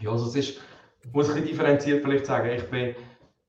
Ja, 0.00 0.10
also 0.10 0.26
es 0.26 0.34
ist, 0.34 0.60
ich 1.02 1.12
muss 1.12 1.28
ein 1.28 1.34
bisschen 1.34 1.48
differenziert 1.48 2.02
vielleicht 2.02 2.26
sagen, 2.26 2.50
ich, 2.50 2.64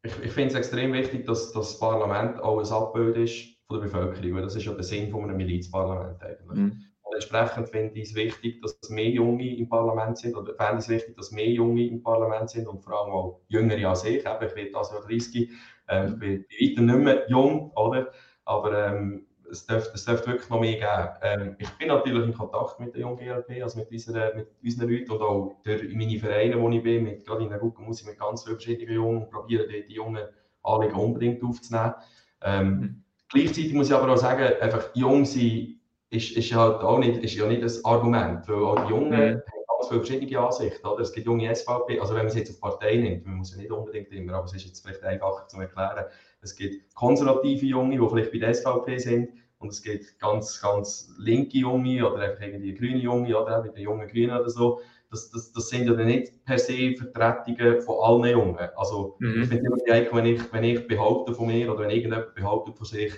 ich, 0.04 0.24
ich 0.24 0.32
finde 0.32 0.50
es 0.50 0.56
extrem 0.56 0.94
wichtig, 0.94 1.26
dass, 1.26 1.52
dass 1.54 1.70
das 1.70 1.80
Parlament 1.80 2.40
auch 2.40 2.60
ein 2.60 2.72
Abbild 2.72 3.18
ist 3.18 3.61
von 3.72 3.80
der 3.80 3.88
Bevölkerung, 3.88 4.36
weil 4.36 4.42
das 4.44 4.56
ist 4.56 4.66
ja 4.66 4.74
der 4.74 4.84
Sinn 4.84 5.10
von 5.10 5.24
einem 5.24 5.38
Milizparlament 5.38 6.22
eigentlich. 6.24 6.58
Mhm. 6.58 6.84
Und 7.04 7.14
entsprechend 7.16 7.70
finde 7.70 8.00
ich 8.00 8.10
es 8.10 8.16
wichtig, 8.16 8.62
dass 8.62 8.90
mehr 8.90 9.10
Junge 9.10 9.56
im 9.56 9.68
Parlament 9.68 10.18
sind, 10.18 10.36
oder 10.36 10.54
fände 10.56 10.76
ich 10.76 10.86
es 10.86 10.90
wichtig, 10.90 11.16
dass 11.18 11.32
mehr 11.32 11.50
Junge 11.50 11.86
im 11.86 12.02
Parlament 12.02 12.50
sind 12.50 12.68
und 12.68 12.84
vor 12.84 13.02
allem 13.02 13.12
auch 13.12 13.42
Jüngere 13.48 13.90
als 13.90 14.06
ich. 14.06 14.26
Eben, 14.26 14.48
ich 14.48 14.54
bin 14.54 14.76
also 14.76 14.96
30, 15.06 15.50
äh, 15.88 16.08
ich 16.08 16.20
bin 16.20 16.46
weiter 16.60 16.82
nicht 16.82 17.06
mehr 17.06 17.30
jung, 17.30 17.72
oder? 17.76 18.12
aber 18.46 18.88
ähm, 18.88 19.26
es 19.50 19.66
dürfte, 19.66 19.92
es 19.96 20.06
dürfte 20.06 20.28
wirklich 20.28 20.50
noch 20.50 20.60
mehr 20.60 20.74
geben. 20.76 21.10
Ähm, 21.22 21.56
ich 21.60 21.70
bin 21.72 21.90
natürlich 21.90 22.26
in 22.26 22.34
Kontakt 22.34 22.80
mit 22.80 22.94
der 22.94 23.02
jungen 23.02 23.18
GLP, 23.18 23.62
also 23.62 23.80
mit, 23.80 23.92
unserer, 23.92 24.34
mit 24.36 24.48
unseren 24.64 24.90
Leuten 24.90 25.12
und 25.12 25.22
auch 25.22 25.56
durch 25.64 25.96
meine 25.96 26.20
Vereine, 26.20 26.60
wo 26.60 26.70
ich 26.70 26.84
bin, 26.84 27.04
mit, 27.04 27.26
gerade 27.26 27.44
in 27.44 27.50
der 27.50 27.60
guten 27.60 27.84
Musik 27.84 28.08
mit 28.08 28.20
ganz 28.20 28.44
vielen 28.44 28.56
verschiedenen 28.56 28.94
Jungen 28.94 29.24
und 29.24 29.30
probiere 29.30 29.68
die, 29.68 29.86
die 29.86 29.94
jungen 29.94 30.24
Anliegen 30.64 30.96
unbedingt 30.96 31.44
aufzunehmen. 31.44 31.94
Ähm, 32.42 32.68
mhm. 32.68 33.04
Gleichzeitig 33.32 33.74
muss 33.74 33.88
ich 33.88 33.96
aber 33.96 34.12
auch 34.12 34.18
sagen, 34.18 34.44
einfach 34.62 34.90
jung 34.94 35.26
sein 35.26 35.80
ist, 36.10 36.32
ist, 36.32 36.54
halt 36.54 36.82
auch 36.82 37.00
nicht, 37.00 37.24
ist 37.24 37.36
ja 37.36 37.48
nicht 37.48 37.64
das 37.64 37.84
Argument, 37.86 38.48
weil 38.48 38.64
auch 38.64 38.86
die 38.86 38.90
Jungen 38.90 39.10
mhm. 39.12 39.36
haben 39.36 39.42
ganz 39.68 39.88
viele 39.88 40.02
verschiedene 40.02 40.40
Ansichten. 40.40 40.86
Oder? 40.86 41.02
Es 41.02 41.14
gibt 41.14 41.26
junge 41.26 41.56
SVP, 41.56 42.00
also 42.00 42.14
wenn 42.14 42.24
man 42.24 42.28
es 42.28 42.36
jetzt 42.36 42.52
auf 42.52 42.60
Partei 42.60 42.98
nimmt, 42.98 43.26
man 43.26 43.38
muss 43.38 43.52
ja 43.52 43.58
nicht 43.58 43.72
unbedingt 43.72 44.12
immer, 44.12 44.34
aber 44.34 44.46
es 44.46 44.54
ist 44.54 44.66
jetzt 44.66 44.82
vielleicht 44.82 45.04
einfacher 45.04 45.48
zu 45.48 45.60
erklären, 45.60 46.06
es 46.42 46.56
gibt 46.56 46.94
konservative 46.96 47.66
Junge, 47.66 47.98
die 47.98 48.10
vielleicht 48.10 48.32
bei 48.32 48.40
der 48.40 48.54
SVP 48.54 48.98
sind, 48.98 49.30
und 49.62 49.70
es 49.70 49.82
gibt 49.82 50.18
ganz, 50.20 50.60
ganz 50.60 51.14
linke 51.20 51.60
Junge 51.60 52.12
oder 52.12 52.24
einfach 52.24 52.42
irgendwie 52.42 52.74
grüne 52.74 52.98
Junge 52.98 53.40
oder 53.40 53.62
bei 53.62 53.70
den 53.70 53.84
jungen 53.84 54.08
Grünen 54.08 54.32
oder 54.32 54.50
so. 54.50 54.82
Das, 55.12 55.30
das, 55.30 55.52
das 55.52 55.70
sind 55.70 55.88
ja 55.88 55.94
nicht 55.94 56.44
per 56.46 56.58
se 56.58 56.96
Vertretungen 56.98 57.82
von 57.82 57.96
allen 58.02 58.32
Jungen. 58.32 58.70
Also 58.78 59.18
mhm. 59.20 59.44
ich 59.44 59.50
finde 59.50 59.66
immer 59.66 59.78
wenn 60.16 60.26
ich, 60.26 60.54
wenn 60.54 60.64
ich 60.64 60.88
behaupte 60.88 61.34
von 61.34 61.48
mir 61.48 61.72
oder 61.72 61.82
wenn 61.82 61.90
irgendjemand 61.90 62.34
behauptet 62.34 62.78
von 62.78 62.86
sich, 62.86 63.14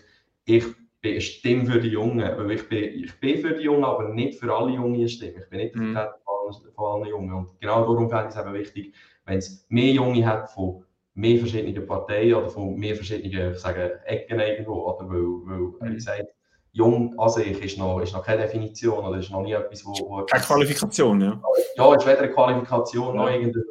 ich 0.45 0.65
bin 1.01 1.11
eine 1.11 1.21
Stimme 1.21 1.65
für 1.65 1.79
die 1.79 1.89
Jungen, 1.89 2.37
weil 2.37 2.51
ich 2.51 2.67
bin, 2.67 2.83
ich 3.03 3.19
bin 3.19 3.39
für 3.39 3.53
die 3.53 3.63
Jungen, 3.63 3.83
aber 3.83 4.09
nicht 4.09 4.39
für 4.39 4.53
alle 4.53 4.73
Jungen 4.73 4.95
eine 4.95 5.09
Stimme. 5.09 5.39
Ich 5.43 5.49
bin 5.49 5.59
nicht 5.59 5.75
mhm. 5.75 5.93
Vertreter 5.93 6.19
von, 6.25 6.73
von 6.73 6.85
allen 6.85 7.09
Jungen. 7.09 7.33
Und 7.33 7.59
genau 7.59 7.81
darum 7.81 8.09
finde 8.09 8.23
ich 8.29 8.35
es 8.35 8.41
eben 8.41 8.53
wichtig, 8.53 8.95
wenn 9.25 9.37
es 9.37 9.65
mehr 9.69 9.93
Junge 9.93 10.25
hat 10.25 10.49
von 10.49 10.83
mehr 11.13 11.37
verschiedene 11.37 11.81
Parteien 11.81 12.33
oder 12.35 12.49
von 12.49 12.75
mehr 12.75 12.95
verschiedenen 12.95 13.53
ich 13.53 13.59
sage, 13.59 13.99
Ecken 14.05 14.39
irgendwo. 14.39 14.89
Oder? 14.89 15.07
Weil, 15.07 15.71
weil 15.79 15.89
mhm. 15.89 15.97
ich 15.97 16.03
sage, 16.03 16.27
jung 16.73 17.17
an 17.17 17.29
sich 17.29 17.63
ist 17.63 17.77
noch, 17.77 18.01
ist 18.01 18.13
noch 18.13 18.23
keine 18.23 18.41
Definition 18.41 19.05
oder 19.05 19.19
ist 19.19 19.31
noch 19.31 19.41
nie 19.41 19.53
etwas, 19.53 19.85
wo... 19.85 19.91
wo 19.91 20.25
keine 20.25 20.43
Qualifikation, 20.43 21.21
ja. 21.21 21.41
Ja, 21.77 21.93
es 21.93 22.03
ist 22.03 22.09
weder 22.09 22.19
eine 22.19 22.31
Qualifikation 22.31 23.15
ja. 23.15 23.21
noch 23.21 23.29
irgendeine 23.29 23.63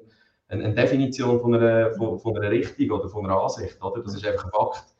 eine 0.53 0.75
Definition 0.75 1.41
von 1.41 1.55
einer, 1.55 1.93
von, 1.93 2.19
von 2.19 2.37
einer 2.37 2.51
Richtung 2.51 2.91
oder 2.91 3.09
von 3.09 3.25
einer 3.25 3.41
Ansicht. 3.41 3.83
Oder? 3.83 4.03
Das 4.03 4.15
ist 4.15 4.25
einfach 4.25 4.45
ein 4.45 4.51
Fakt. 4.51 4.95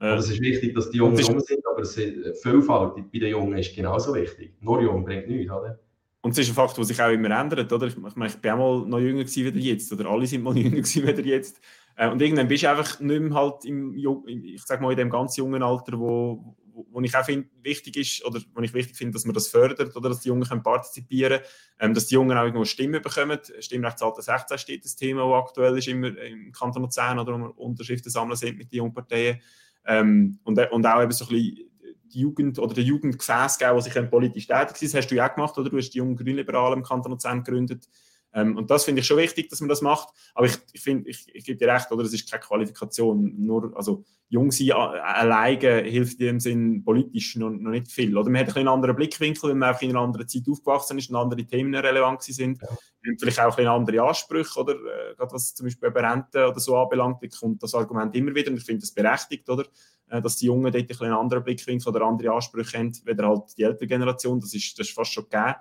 Ja. 0.00 0.12
Und 0.12 0.18
es 0.18 0.30
ist 0.30 0.40
wichtig, 0.40 0.74
dass 0.74 0.90
die 0.90 0.98
Jungen 0.98 1.18
jung 1.18 1.40
sind, 1.40 1.66
aber 1.66 1.82
die 1.82 2.32
Vielfalt 2.40 2.94
bei 3.12 3.18
den 3.18 3.30
Jungen 3.30 3.58
ist 3.58 3.74
genauso 3.74 4.14
wichtig. 4.14 4.54
Nur 4.60 4.80
jung 4.80 5.04
bringt 5.04 5.28
nichts, 5.28 5.52
oder? 5.52 5.78
Und 6.20 6.32
es 6.32 6.38
ist 6.38 6.48
ein 6.48 6.54
Fakt, 6.54 6.76
der 6.76 6.84
sich 6.84 7.00
auch 7.00 7.10
immer 7.10 7.30
ändert, 7.30 7.72
oder? 7.72 7.86
Ich, 7.86 7.96
meine, 7.96 8.30
ich 8.30 8.36
bin 8.36 8.50
auch 8.52 8.56
mal 8.56 8.88
noch 8.88 8.98
jünger 8.98 9.24
gewesen 9.24 9.54
wie 9.54 9.70
jetzt, 9.70 9.92
oder 9.92 10.08
alle 10.08 10.26
sind 10.26 10.42
mal 10.42 10.56
jünger 10.56 10.76
gewesen 10.76 11.06
wie 11.06 11.30
jetzt. 11.30 11.60
Äh, 11.96 12.10
und 12.10 12.22
irgendwann 12.22 12.48
bist 12.48 12.62
du 12.62 12.70
einfach 12.70 13.00
nicht 13.00 13.20
mehr 13.20 13.34
halt 13.34 13.64
im, 13.64 13.94
ich 14.26 14.62
sag 14.64 14.80
mal, 14.80 14.92
in 14.92 14.96
dem 14.96 15.10
ganz 15.10 15.36
jungen 15.36 15.62
Alter, 15.62 15.98
wo, 15.98 16.56
wo, 16.78 16.86
wo 16.90 17.00
ich 17.00 17.16
auch 17.16 17.24
finde, 17.24 17.48
wichtig 17.62 17.96
ist, 17.96 18.24
oder 18.24 18.40
wo 18.54 18.60
ich 18.60 18.72
wichtig 18.72 18.96
finde, 18.96 19.14
dass 19.14 19.24
man 19.24 19.34
das 19.34 19.48
fördert, 19.48 19.96
oder 19.96 20.08
dass 20.08 20.20
die 20.20 20.28
Jungen 20.28 20.44
können 20.44 20.62
partizipieren 20.62 21.38
können, 21.38 21.50
ähm, 21.80 21.94
dass 21.94 22.06
die 22.06 22.14
Jungen 22.14 22.36
auch 22.36 22.44
irgendwo 22.44 22.64
Stimmen 22.64 23.02
bekommen. 23.02 23.38
Stimmrechtsalter 23.58 24.22
16 24.22 24.58
steht 24.58 24.84
das 24.84 24.96
Thema, 24.96 25.28
das 25.28 25.48
aktuell 25.48 25.76
ist, 25.76 25.88
immer 25.88 26.16
im 26.18 26.52
Kanton 26.52 26.82
Luzern, 26.82 27.18
oder 27.18 27.34
wo 27.34 27.38
wir 27.38 27.58
Unterschriften 27.58 28.10
sammeln 28.10 28.36
sind 28.36 28.58
mit 28.58 28.70
den 28.72 28.78
Jungparteien. 28.78 29.40
Ähm, 29.86 30.38
und, 30.44 30.58
und 30.70 30.86
auch 30.86 31.02
eben 31.02 31.12
so 31.12 31.24
ein 31.24 31.28
bisschen 31.30 31.68
die 32.12 32.20
Jugend 32.20 32.58
oder 32.58 32.74
der 32.74 32.84
Jugend 32.84 33.18
Gefäß 33.18 33.58
geben, 33.58 33.76
die 33.76 33.82
sich 33.82 34.10
politisch 34.10 34.46
tätig 34.46 34.76
sind. 34.76 34.94
Das 34.94 35.02
hast 35.02 35.08
du 35.08 35.14
ja 35.14 35.28
auch 35.28 35.34
gemacht, 35.34 35.58
oder? 35.58 35.68
Du 35.68 35.76
hast 35.76 35.90
die 35.90 35.98
jungen 35.98 36.16
Grünliberalen 36.16 36.78
im 36.78 36.84
Kanton 36.84 37.12
Luzern 37.12 37.44
gegründet. 37.44 37.88
Ähm, 38.34 38.56
und 38.56 38.70
das 38.70 38.84
finde 38.84 39.00
ich 39.00 39.06
schon 39.06 39.16
wichtig, 39.16 39.48
dass 39.48 39.60
man 39.60 39.68
das 39.68 39.82
macht. 39.82 40.08
Aber 40.34 40.46
ich, 40.46 40.58
ich 40.72 40.80
finde, 40.80 41.08
ich, 41.08 41.26
ich 41.34 41.44
gebe 41.44 41.58
dir 41.58 41.72
recht, 41.72 41.90
oder? 41.90 42.04
Es 42.04 42.12
ist 42.12 42.30
keine 42.30 42.42
Qualifikation. 42.42 43.34
Nur, 43.38 43.76
also, 43.76 44.04
jung 44.28 44.50
sein 44.50 44.72
alleine 44.72 45.82
hilft 45.82 46.20
in 46.20 46.26
dem 46.26 46.40
Sinn 46.40 46.84
politisch 46.84 47.36
noch, 47.36 47.50
noch 47.50 47.70
nicht 47.70 47.90
viel. 47.90 48.16
Oder 48.16 48.30
man 48.30 48.46
hat 48.46 48.56
einen 48.56 48.68
anderen 48.68 48.94
Blickwinkel, 48.94 49.50
wenn 49.50 49.58
man 49.58 49.70
einfach 49.70 49.82
in 49.82 49.90
einer 49.90 50.00
anderen 50.00 50.28
Zeit 50.28 50.42
aufgewachsen 50.48 50.98
ist 50.98 51.08
und 51.08 51.16
andere 51.16 51.44
Themen 51.44 51.74
relevant 51.74 52.22
sind. 52.22 52.60
Ja. 52.60 52.68
Und 52.68 53.18
vielleicht 53.18 53.40
auch 53.40 53.56
ein 53.56 53.66
andere 53.66 54.02
Ansprüche, 54.02 54.60
oder? 54.60 54.74
Äh, 54.74 55.14
gerade 55.16 55.32
was 55.32 55.54
zum 55.54 55.66
Beispiel 55.66 55.90
bei 55.90 56.00
Rente 56.00 56.46
oder 56.46 56.60
so 56.60 56.76
anbelangt, 56.76 57.18
kommt 57.38 57.62
das 57.62 57.74
Argument 57.74 58.14
immer 58.14 58.34
wieder. 58.34 58.50
Und 58.50 58.58
ich 58.58 58.64
finde 58.64 58.82
das 58.82 58.92
berechtigt, 58.92 59.48
oder? 59.48 59.64
Äh, 60.08 60.20
dass 60.20 60.36
die 60.36 60.46
Jungen 60.46 60.70
dort 60.70 61.00
ein 61.00 61.12
anderen 61.12 61.42
Blickwinkel 61.42 61.88
oder 61.88 62.04
andere 62.04 62.32
Ansprüche 62.32 62.78
haben, 62.78 62.92
weder 63.04 63.28
halt 63.28 63.56
die 63.56 63.62
ältere 63.62 63.86
Generation. 63.86 64.40
Das 64.40 64.52
ist, 64.54 64.78
das 64.78 64.88
ist 64.88 64.94
fast 64.94 65.12
schon 65.12 65.24
gegeben. 65.24 65.54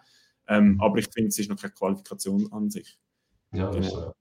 Ähm, 0.47 0.79
aber 0.81 0.97
ich 0.97 1.07
finde, 1.13 1.29
es 1.29 1.39
ist 1.39 1.49
noch 1.49 1.59
keine 1.59 1.73
Qualifikation 1.73 2.51
an 2.51 2.69
sich. 2.69 2.97
Ja, 3.51 3.71
das 3.71 3.75
genau. 3.75 3.87
ist 3.87 3.93
ja. 3.93 4.13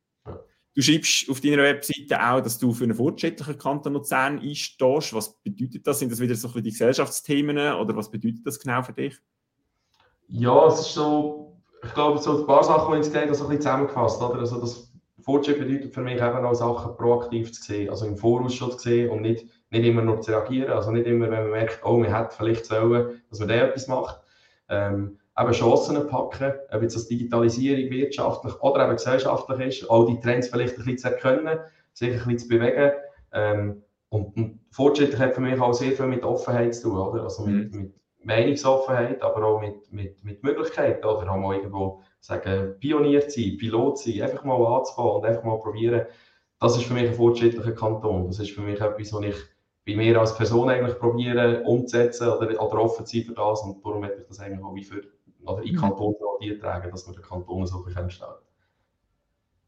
Du 0.76 0.82
schreibst 0.82 1.30
auf 1.30 1.40
deiner 1.40 1.62
Webseite 1.62 2.22
auch, 2.22 2.42
dass 2.42 2.58
du 2.58 2.70
für 2.74 2.84
einen 2.84 2.94
fortschrittlichen 2.94 3.56
Kanton 3.56 3.94
Luzern 3.94 4.38
einstehst. 4.38 5.14
Was 5.14 5.40
bedeutet 5.42 5.86
das? 5.86 6.00
Sind 6.00 6.12
das 6.12 6.20
wieder 6.20 6.34
so 6.34 6.48
die 6.48 6.70
Gesellschaftsthemen 6.70 7.56
oder 7.56 7.96
was 7.96 8.10
bedeutet 8.10 8.46
das 8.46 8.60
genau 8.60 8.82
für 8.82 8.92
dich? 8.92 9.18
Ja, 10.28 10.66
es 10.66 10.80
ist 10.80 10.92
so, 10.92 11.56
ich 11.82 11.94
glaube, 11.94 12.18
so 12.18 12.40
ein 12.40 12.46
paar 12.46 12.62
Sachen, 12.62 12.92
die 12.92 13.00
ich 13.00 13.06
gesagt 13.06 13.24
habe, 13.24 13.34
so 13.34 13.44
ein 13.44 13.48
bisschen 13.48 13.62
zusammengefasst. 13.62 14.20
Oder? 14.20 14.40
Also 14.40 14.60
das 14.60 14.92
Fortschritt 15.22 15.60
bedeutet 15.60 15.94
für 15.94 16.02
mich 16.02 16.16
eben 16.16 16.44
auch 16.44 16.54
Sachen 16.54 16.94
proaktiv 16.98 17.52
zu 17.54 17.62
sehen, 17.62 17.88
also 17.88 18.04
im 18.04 18.18
Voraus 18.18 18.54
schon 18.54 18.72
zu 18.72 18.78
sehen 18.78 19.08
und 19.08 19.22
nicht, 19.22 19.46
nicht 19.70 19.86
immer 19.86 20.02
nur 20.02 20.20
zu 20.20 20.32
reagieren. 20.32 20.72
Also 20.72 20.90
nicht 20.90 21.06
immer, 21.06 21.30
wenn 21.30 21.44
man 21.44 21.52
merkt, 21.52 21.80
oh, 21.84 21.96
man 21.96 22.12
hat 22.12 22.34
vielleicht 22.34 22.66
sollen, 22.66 23.22
dass 23.30 23.38
man 23.38 23.48
da 23.48 23.54
etwas 23.54 23.88
macht. 23.88 24.20
Ähm, 24.68 25.18
eben 25.38 25.52
Chancen 25.52 26.06
packen, 26.08 26.54
ob 26.70 26.82
jetzt 26.82 26.96
das 26.96 27.06
Digitalisierung 27.06 27.90
wirtschaftlich 27.90 28.54
oder 28.60 28.84
eben 28.84 28.96
gesellschaftlich 28.96 29.80
ist, 29.80 29.90
all 29.90 30.06
die 30.06 30.20
Trends 30.20 30.48
vielleicht 30.48 30.74
ein 30.74 30.84
bisschen 30.84 30.98
zu 30.98 31.08
erkennen, 31.08 31.58
sich 31.92 32.10
ein 32.10 32.16
bisschen 32.16 32.38
zu 32.38 32.48
bewegen. 32.48 32.92
Ähm, 33.32 33.82
und, 34.08 34.36
und 34.36 34.60
fortschrittlich 34.70 35.20
hat 35.20 35.34
für 35.34 35.40
mich 35.40 35.60
auch 35.60 35.72
sehr 35.72 35.92
viel 35.92 36.06
mit 36.06 36.24
Offenheit 36.24 36.74
zu 36.74 36.88
tun, 36.88 36.98
oder? 36.98 37.24
Also 37.24 37.44
mit, 37.44 37.72
mhm. 37.72 37.80
mit 37.80 37.94
Meinungsoffenheit, 38.24 39.22
aber 39.22 39.44
auch 39.44 39.60
mit, 39.60 39.92
mit, 39.92 40.24
mit 40.24 40.42
Möglichkeiten, 40.42 41.04
oder? 41.04 41.30
Auch 41.30 41.36
mal 41.36 41.56
irgendwo 41.56 42.02
sagen, 42.20 42.74
Pionier 42.80 43.22
sein, 43.22 43.56
Pilot 43.58 43.98
sein, 43.98 44.22
einfach 44.22 44.44
mal 44.44 44.64
anzufangen 44.64 45.12
und 45.12 45.26
einfach 45.26 45.44
mal 45.44 45.58
probieren. 45.58 46.06
Das 46.60 46.76
ist 46.76 46.84
für 46.84 46.94
mich 46.94 47.08
ein 47.08 47.14
fortschrittlicher 47.14 47.72
Kanton. 47.72 48.26
Das 48.28 48.38
ist 48.38 48.52
für 48.52 48.62
mich 48.62 48.80
etwas, 48.80 49.12
was 49.12 49.22
ich 49.22 49.36
bei 49.86 49.94
mir 49.94 50.18
als 50.18 50.34
Person 50.34 50.70
eigentlich 50.70 50.98
probiere 50.98 51.62
umzusetzen 51.64 52.28
oder, 52.28 52.48
oder 52.60 52.82
offen 52.82 53.04
zu 53.04 53.16
sein 53.16 53.26
für 53.26 53.34
das. 53.34 53.60
Und 53.62 53.84
darum 53.84 54.00
möchte 54.00 54.22
ich 54.22 54.26
das 54.26 54.40
eigentlich 54.40 54.64
auch 54.64 54.74
wie 54.74 54.82
für 54.82 55.02
oder 55.46 55.62
in 55.62 55.74
mhm. 55.74 55.80
Kanton 55.80 56.14
tragen, 56.60 56.90
dass 56.90 57.06
wir 57.06 57.14
den 57.14 57.22
Kanton 57.22 57.66
so 57.66 57.86
stellen 57.88 58.34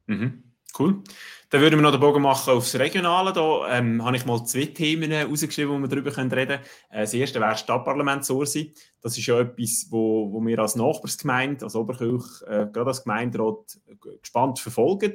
mhm. 0.07 0.43
Cool. 0.79 1.03
Dann 1.51 1.61
würden 1.63 1.79
wir 1.79 1.83
noch 1.83 1.93
den 1.93 2.01
Bogen 2.01 2.23
machen 2.23 2.53
aufs 2.53 2.75
Regionale. 2.75 3.33
Da 3.33 3.79
ähm, 3.79 4.05
habe 4.05 4.17
ich 4.17 4.27
mal 4.27 4.45
zwei 4.45 4.67
Themen 4.67 5.11
herausgeschrieben, 5.11 5.73
wo 5.73 5.79
wir 5.79 5.89
darüber 5.89 6.15
reden 6.15 6.29
können. 6.29 6.61
Äh, 6.91 7.01
das 7.01 7.15
erste 7.15 7.41
wäre 7.41 7.57
Stadtparlament 7.57 8.25
Sursi. 8.25 8.75
Das 9.01 9.17
ist 9.17 9.27
ja 9.27 9.41
etwas, 9.41 9.87
wo, 9.91 10.31
wo 10.31 10.45
wir 10.45 10.59
als 10.59 10.77
Nachbarsgemeinde, 10.77 11.65
als 11.65 11.75
Oberkirch, 11.75 12.43
äh, 12.43 12.67
gerade 12.71 12.89
als 12.89 13.03
Gemeinderat 13.03 13.79
gespannt 14.21 14.59
verfolgen. 14.59 15.15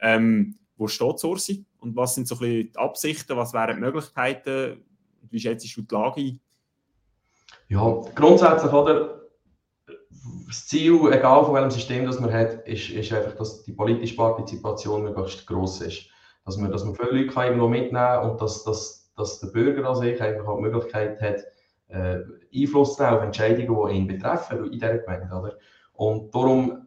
Ähm, 0.00 0.58
wo 0.76 0.88
steht 0.88 1.18
Sursi 1.18 1.64
und 1.78 1.96
was 1.96 2.14
sind 2.14 2.28
so 2.28 2.36
ein 2.36 2.40
bisschen 2.40 2.72
die 2.72 2.78
Absichten, 2.78 3.36
was 3.36 3.52
wären 3.52 3.76
die 3.76 3.82
Möglichkeiten? 3.82 4.84
Wie 5.30 5.40
schätzt 5.40 5.76
du 5.76 5.82
die 5.82 5.94
Lage 5.94 6.20
ein? 6.20 6.40
Ja, 7.68 8.00
grundsätzlich, 8.14 8.72
oder? 8.72 9.25
Das 10.46 10.66
Ziel, 10.66 10.94
egal 11.12 11.44
von 11.44 11.54
welchem 11.54 11.70
System 11.70 12.06
das 12.06 12.20
man 12.20 12.32
hat, 12.32 12.66
ist, 12.66 12.90
ist 12.90 13.12
einfach, 13.12 13.34
dass 13.36 13.62
die 13.64 13.72
politische 13.72 14.16
Partizipation 14.16 15.02
möglichst 15.02 15.46
gross 15.46 15.80
ist. 15.80 16.08
Dass 16.44 16.56
man, 16.56 16.70
dass 16.70 16.84
man 16.84 16.94
viele 16.94 17.10
Leute 17.10 17.34
kann 17.34 17.58
mitnehmen 17.70 17.90
kann 17.92 18.30
und 18.30 18.40
dass, 18.40 18.62
dass, 18.64 19.12
dass 19.16 19.40
der 19.40 19.48
Bürger 19.48 19.88
an 19.88 19.96
sich 19.96 20.20
einfach 20.20 20.46
auch 20.46 20.56
die 20.56 20.62
Möglichkeit 20.62 21.20
hat, 21.20 21.44
äh, 21.88 22.18
Einfluss 22.54 22.96
zu 22.96 23.02
nehmen 23.02 23.16
auf 23.16 23.22
Entscheidungen, 23.22 23.88
die 23.88 23.96
ihn 23.96 24.06
betreffen 24.06 24.64
in 24.66 24.72
dieser 24.72 24.98
Gemeinde. 24.98 25.34
Oder? 25.34 25.58
Und 25.94 26.34
darum 26.34 26.86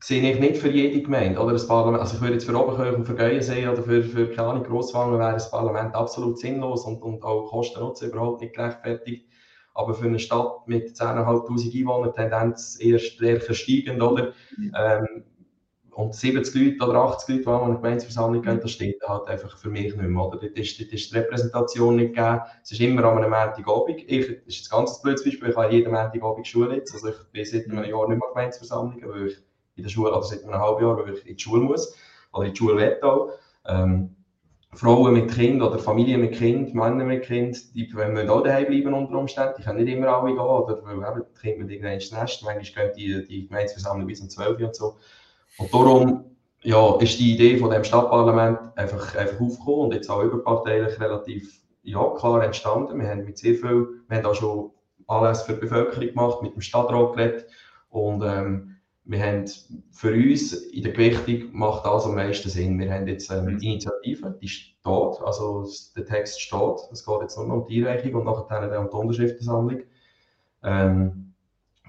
sehe 0.00 0.30
ich 0.30 0.38
nicht 0.38 0.58
für 0.58 0.70
jede 0.70 1.02
Gemeinde 1.02 1.40
oder 1.40 1.52
das 1.52 1.66
Parlament, 1.66 2.00
also 2.00 2.16
ich 2.16 2.20
würde 2.20 2.34
jetzt 2.34 2.44
für 2.44 2.56
Oberkirch 2.56 2.94
und 2.94 3.06
für 3.06 3.14
Geiensee 3.14 3.66
oder 3.66 3.82
für, 3.82 4.02
für 4.04 4.30
keine 4.30 4.48
Ahnung, 4.48 4.64
Grosswangen 4.64 5.18
wäre 5.18 5.32
das 5.32 5.50
Parlament 5.50 5.94
absolut 5.94 6.38
sinnlos 6.38 6.84
und, 6.84 7.02
und 7.02 7.24
auch 7.24 7.48
Kosten-Nutzen 7.48 8.10
überhaupt 8.10 8.42
nicht 8.42 8.54
gerechtfertigt. 8.54 9.26
Aber 9.76 9.94
für 9.94 10.06
eine 10.06 10.18
Stadt 10.18 10.66
mit 10.66 10.88
10.500 10.96 11.78
Einwohnern 11.78 12.14
Tendenz 12.14 12.78
eher 12.80 12.98
stärker 12.98 13.52
steigend, 13.52 14.02
oder? 14.02 14.32
Mhm. 14.56 14.72
Ähm, 14.74 15.24
und 15.96 16.14
70 16.14 16.54
Leute 16.54 16.90
oder 16.90 17.00
80 17.04 17.28
Leute, 17.28 17.42
die 17.42 17.48
an 17.48 17.62
eine 17.62 17.74
Gemeinsversammlung 17.76 18.42
gehen, 18.42 18.60
das 18.60 18.70
steht 18.70 19.00
halt 19.06 19.28
einfach 19.28 19.56
für 19.56 19.70
mich 19.70 19.96
nicht 19.96 19.96
mehr. 19.96 20.22
Oder? 20.22 20.38
Dort, 20.38 20.58
ist, 20.58 20.78
dort 20.78 20.92
ist 20.92 21.10
die 21.10 21.16
Repräsentation 21.16 21.96
nicht 21.96 22.14
gegeben. 22.14 22.40
Es 22.62 22.72
ist 22.72 22.80
immer 22.80 23.04
an 23.04 23.18
einem 23.18 23.30
Montagabend. 23.30 24.04
Ich, 24.06 24.26
das 24.44 24.56
ist 24.56 24.72
ein 24.72 24.78
ganz 24.78 25.00
blödes 25.00 25.24
Beispiel, 25.24 25.50
ich 25.50 25.56
habe 25.56 25.72
jeden 25.72 25.92
Montagabend 25.92 26.46
Schule 26.46 26.76
jetzt. 26.76 26.94
Also 26.94 27.08
ich 27.08 27.16
bin 27.32 27.44
seit 27.44 27.66
einem 27.66 27.84
Jahr 27.84 28.08
nicht 28.08 28.18
mehr 28.18 28.28
Gemeinsversammlungen, 28.28 29.08
weil 29.08 29.26
ich 29.28 29.38
in 29.76 29.82
der 29.82 29.90
Schule, 29.90 30.10
oder 30.10 30.22
seit 30.22 30.44
einem 30.44 30.58
halben 30.58 30.82
Jahr, 30.82 30.96
weil 30.98 31.14
ich 31.14 31.26
in 31.26 31.36
die 31.36 31.42
Schule 31.42 31.62
muss, 31.62 31.94
oder 32.32 32.46
in 32.46 32.52
die 32.52 32.58
Schule 32.58 32.76
will 32.76 32.98
auch. 33.02 33.30
Ähm, 33.66 34.15
Frauen 34.76 35.14
mit 35.14 35.32
Kind 35.32 35.62
oder 35.62 35.78
Familien 35.78 36.20
mit 36.20 36.34
Kind, 36.34 36.74
Männer 36.74 37.04
mit 37.04 37.24
Kind, 37.24 37.74
die 37.74 37.88
müssen 37.94 38.28
auch 38.28 38.42
daheim 38.42 38.66
bleiben 38.66 38.92
unter 38.92 39.18
Umständen. 39.18 39.54
Die 39.58 39.62
können 39.62 39.82
nicht 39.82 39.94
immer 39.94 40.08
alle 40.08 40.32
gehen, 40.32 40.38
oder 40.38 40.82
weil 40.84 40.96
eben 40.96 41.26
die 41.34 41.40
Kinder 41.40 41.58
mit 41.64 41.70
irgendwann 41.70 41.94
ins 41.94 42.12
Nest. 42.12 42.44
Manchmal 42.44 42.92
gehen 42.92 42.92
die, 42.96 43.26
die 43.26 43.48
Gemeinsversammlung 43.48 44.06
bis 44.06 44.20
um 44.20 44.28
12 44.28 44.60
Uhr 44.60 44.66
und 44.66 44.76
so. 44.76 44.96
Und 45.58 45.72
darum 45.72 46.24
ja, 46.62 46.96
ist 46.96 47.18
die 47.18 47.34
Idee 47.34 47.56
von 47.56 47.70
dem 47.70 47.84
Stadtparlament 47.84 48.58
einfach, 48.76 49.14
einfach 49.16 49.40
aufgekommen 49.40 49.86
und 49.86 49.94
jetzt 49.94 50.10
auch 50.10 50.22
überparteilich 50.22 51.00
relativ 51.00 51.60
ja, 51.82 52.04
klar 52.18 52.44
entstanden. 52.44 53.00
Wir 53.00 53.08
haben 53.08 53.24
mit 53.24 53.38
sehr 53.38 53.54
viel, 53.54 54.02
wir 54.08 54.16
haben 54.18 54.26
auch 54.26 54.34
schon 54.34 54.70
alles 55.06 55.42
für 55.42 55.54
die 55.54 55.60
Bevölkerung 55.60 56.08
gemacht, 56.08 56.42
mit 56.42 56.54
dem 56.54 56.60
Stadtrat 56.60 57.14
geredet 57.14 57.46
und 57.90 58.22
ähm, 58.22 58.75
wir 59.06 59.24
haben 59.24 59.44
für 59.92 60.12
uns 60.12 60.52
in 60.52 60.82
der 60.82 60.92
Gewichtung 60.92 61.48
macht 61.52 61.86
das 61.86 62.04
am 62.04 62.16
meisten 62.16 62.48
Sinn. 62.48 62.78
Wir 62.78 62.92
haben 62.92 63.06
jetzt 63.06 63.30
ähm, 63.30 63.58
die 63.58 63.66
Initiative, 63.66 64.36
die 64.40 64.48
steht, 64.48 64.84
also 64.84 65.64
der 65.96 66.04
Text 66.04 66.40
steht. 66.40 66.78
Es 66.92 67.06
geht 67.06 67.20
jetzt 67.22 67.36
nur 67.36 67.46
noch 67.46 67.54
um 67.58 67.66
die 67.66 67.86
Einreichung 67.86 68.14
und 68.14 68.24
nachher 68.24 68.68
dann 68.68 68.84
um 68.84 68.90
die 68.90 68.96
Unterschriftensammlung, 68.96 69.82
ähm, 70.64 71.34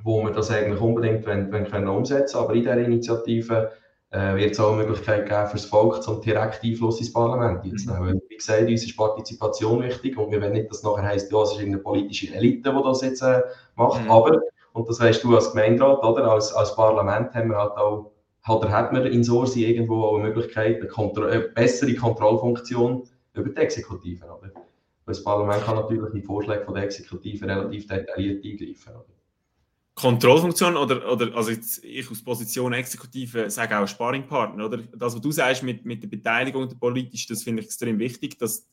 wo 0.04 0.22
wir 0.24 0.32
das 0.32 0.52
eigentlich 0.52 0.80
unbedingt 0.80 1.26
wenn, 1.26 1.52
wenn 1.52 1.66
können 1.66 1.88
umsetzen 1.88 2.38
Aber 2.38 2.54
in 2.54 2.62
dieser 2.62 2.78
Initiative 2.78 3.72
äh, 4.12 4.36
wird 4.36 4.52
es 4.52 4.60
auch 4.60 4.74
eine 4.74 4.84
Möglichkeit 4.84 5.28
geben 5.28 5.48
für 5.48 5.58
das 5.58 5.66
Volk 5.66 6.04
zum 6.04 6.22
direkten 6.22 6.68
Einfluss 6.68 7.00
ins 7.00 7.12
Parlament 7.12 7.64
zu 7.80 7.92
nehmen. 7.92 8.22
Wie 8.30 8.38
gesagt, 8.38 8.70
uns 8.70 8.86
ist 8.86 8.96
Partizipation 8.96 9.82
wichtig 9.82 10.16
und 10.18 10.32
wir 10.32 10.40
wollen 10.40 10.54
nicht, 10.54 10.70
dass 10.70 10.84
nachher 10.84 11.04
heisst, 11.04 11.32
ja, 11.32 11.42
es 11.42 11.54
ist 11.54 11.60
eine 11.60 11.80
politische 11.80 12.34
Elite, 12.34 12.72
die 12.72 12.84
das 12.84 13.02
jetzt 13.02 13.24
äh, 13.24 13.42
macht, 13.76 14.04
mhm. 14.04 14.12
aber 14.12 14.40
und 14.78 14.88
das 14.88 15.00
weißt 15.00 15.24
du 15.24 15.36
als 15.36 15.52
Gemeinderat, 15.52 16.04
oder? 16.04 16.32
Als, 16.32 16.54
als 16.54 16.76
Parlament 16.76 17.34
haben 17.34 17.50
wir 17.50 17.58
halt 17.58 17.76
auch, 17.78 18.12
halt, 18.44 18.70
hat 18.70 18.94
man 18.94 19.08
in 19.08 19.24
Sorsi 19.24 19.66
irgendwo 19.66 20.04
auch 20.04 20.20
eine 20.20 20.28
Möglichkeit, 20.28 20.78
eine, 20.78 20.88
Kontro 20.88 21.26
eine 21.26 21.40
bessere 21.40 21.96
Kontrollfunktion 21.96 23.04
über 23.34 23.50
die 23.50 23.58
Exekutive, 23.58 24.24
oder? 24.26 24.40
Weil 24.42 25.14
das 25.14 25.24
Parlament 25.24 25.64
kann 25.64 25.78
natürlich 25.78 26.12
die 26.14 26.22
Vorschläge 26.22 26.64
von 26.64 26.76
der 26.76 26.84
Exekutive 26.84 27.48
relativ 27.48 27.88
detailliert 27.88 28.46
eingreifen, 28.46 28.94
oder? 28.94 29.06
Kontrollfunktion 29.96 30.78
oder, 30.78 31.12
oder 31.12 31.36
also 31.36 31.50
jetzt, 31.50 31.84
ich 31.84 32.12
aus 32.12 32.24
Position 32.24 32.72
Exekutive 32.74 33.50
sage 33.50 33.80
auch 33.80 33.88
Sparringpartner, 33.88 34.64
oder? 34.64 34.78
Das, 34.96 35.16
was 35.16 35.22
du 35.22 35.32
sagst 35.32 35.64
mit, 35.64 35.86
mit 35.86 36.04
der 36.04 36.08
Beteiligung 36.08 36.70
der 36.70 36.76
politisch, 36.76 37.26
das 37.26 37.42
finde 37.42 37.62
ich 37.62 37.70
extrem 37.70 37.98
wichtig, 37.98 38.38
dass 38.38 38.68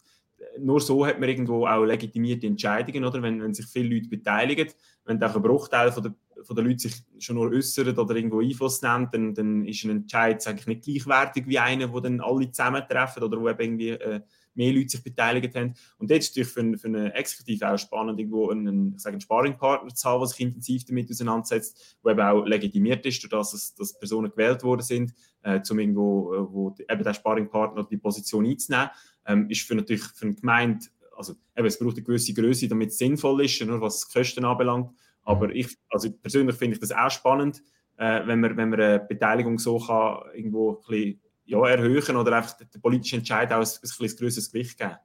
nur 0.59 0.81
so 0.81 1.07
hat 1.07 1.20
man 1.20 1.29
irgendwo 1.29 1.66
auch 1.66 1.85
legitimierte 1.85 2.47
Entscheidungen, 2.47 3.05
oder? 3.05 3.23
Wenn, 3.23 3.42
wenn 3.42 3.55
sich 3.55 3.66
viele 3.66 3.94
Leute 3.94 4.09
beteiligen, 4.09 4.68
wenn 5.05 5.23
auch 5.23 5.35
ein 5.35 5.42
Bruchteil 5.42 5.92
von 5.92 6.03
der, 6.03 6.14
von 6.42 6.57
der 6.57 6.64
Leute 6.64 6.81
sich 6.81 7.03
schon 7.18 7.37
nur 7.37 7.51
äußert 7.51 7.99
oder 7.99 8.14
irgendwo 8.14 8.40
Einfluss 8.40 8.83
nimmt, 8.83 9.14
dann, 9.14 9.35
dann 9.35 9.64
ist 9.64 9.85
ein 9.85 9.90
Entscheid 9.90 10.47
eigentlich 10.47 10.66
nicht 10.66 10.85
gleichwertig 10.85 11.47
wie 11.47 11.59
einer, 11.59 11.92
wo 11.92 12.01
dann 12.01 12.20
alle 12.20 12.51
zusammentreffen 12.51 13.23
oder 13.23 13.40
wo 13.40 13.49
eben 13.49 13.61
irgendwie 13.61 13.90
äh, 13.90 14.20
mehr 14.55 14.73
Leute 14.73 14.90
sich 14.90 15.03
beteiligt 15.03 15.55
haben. 15.57 15.75
Und 15.99 16.11
jetzt 16.11 16.37
ist 16.37 16.37
natürlich 16.37 16.77
für, 16.77 16.79
für 16.79 16.88
eine 16.88 17.14
Exekutive 17.14 17.73
auch 17.73 17.79
spannend, 17.79 18.18
irgendwo 18.18 18.51
einen, 18.51 18.94
ich 18.94 19.03
sage, 19.03 19.14
einen 19.14 19.20
Sparringpartner 19.20 19.94
zu 19.94 20.09
haben, 20.09 20.20
der 20.20 20.29
sich 20.29 20.40
intensiv 20.40 20.85
damit 20.85 21.11
auseinandersetzt, 21.11 21.99
der 22.05 22.12
eben 22.12 22.20
auch 22.20 22.44
legitimiert 22.44 23.05
ist, 23.07 23.25
dadurch, 23.25 23.51
dass, 23.51 23.75
dass 23.75 23.99
Personen 23.99 24.31
gewählt 24.31 24.62
worden 24.62 24.83
sind, 24.83 25.14
äh, 25.42 25.61
um 25.68 25.79
irgendwo 25.79 26.35
äh, 26.35 26.53
wo 26.53 26.75
eben 26.88 27.03
der 27.03 27.14
Sparringpartner 27.14 27.85
die 27.85 27.97
Position 27.97 28.47
einzunehmen 28.47 28.90
ähm, 29.27 29.49
ist 29.51 29.67
für 29.67 29.75
natürlich 29.75 30.03
für 30.03 30.27
eine 30.27 30.35
Gemeinde, 30.35 30.87
also 31.17 31.35
eben, 31.57 31.67
es 31.67 31.79
braucht 31.79 31.97
eine 31.97 32.05
gewisse 32.05 32.35
Größe, 32.35 32.69
damit 32.69 32.91
es 32.91 32.99
sinnvoll 32.99 33.45
ist, 33.45 33.65
nur 33.65 33.81
was 33.81 34.07
die 34.07 34.13
Kosten 34.19 34.45
anbelangt. 34.45 34.91
Aber 35.23 35.49
mhm. 35.49 35.57
ich, 35.57 35.77
also 35.89 36.11
persönlich 36.11 36.57
finde 36.57 36.75
ich 36.75 36.81
das 36.81 36.93
auch 36.93 37.11
spannend, 37.11 37.63
äh, 37.97 38.27
wenn, 38.27 38.41
man, 38.41 38.57
wenn 38.57 38.71
man 38.71 38.81
eine 38.81 39.01
Beteiligung 39.01 39.59
so 39.59 39.79
kann, 39.79 40.23
irgendwo 40.35 40.73
ein 40.73 40.77
bisschen, 40.87 41.21
ja, 41.47 41.67
erhöhen 41.67 42.17
oder 42.17 42.37
einfach 42.37 42.57
den 42.57 42.81
politischen 42.81 43.19
Entscheid 43.19 43.53
auch 43.53 43.61
ein, 43.61 43.67
ein, 43.67 44.07
ein 44.07 44.17
größeres 44.17 44.51
Gewicht 44.51 44.79
geben. 44.79 44.97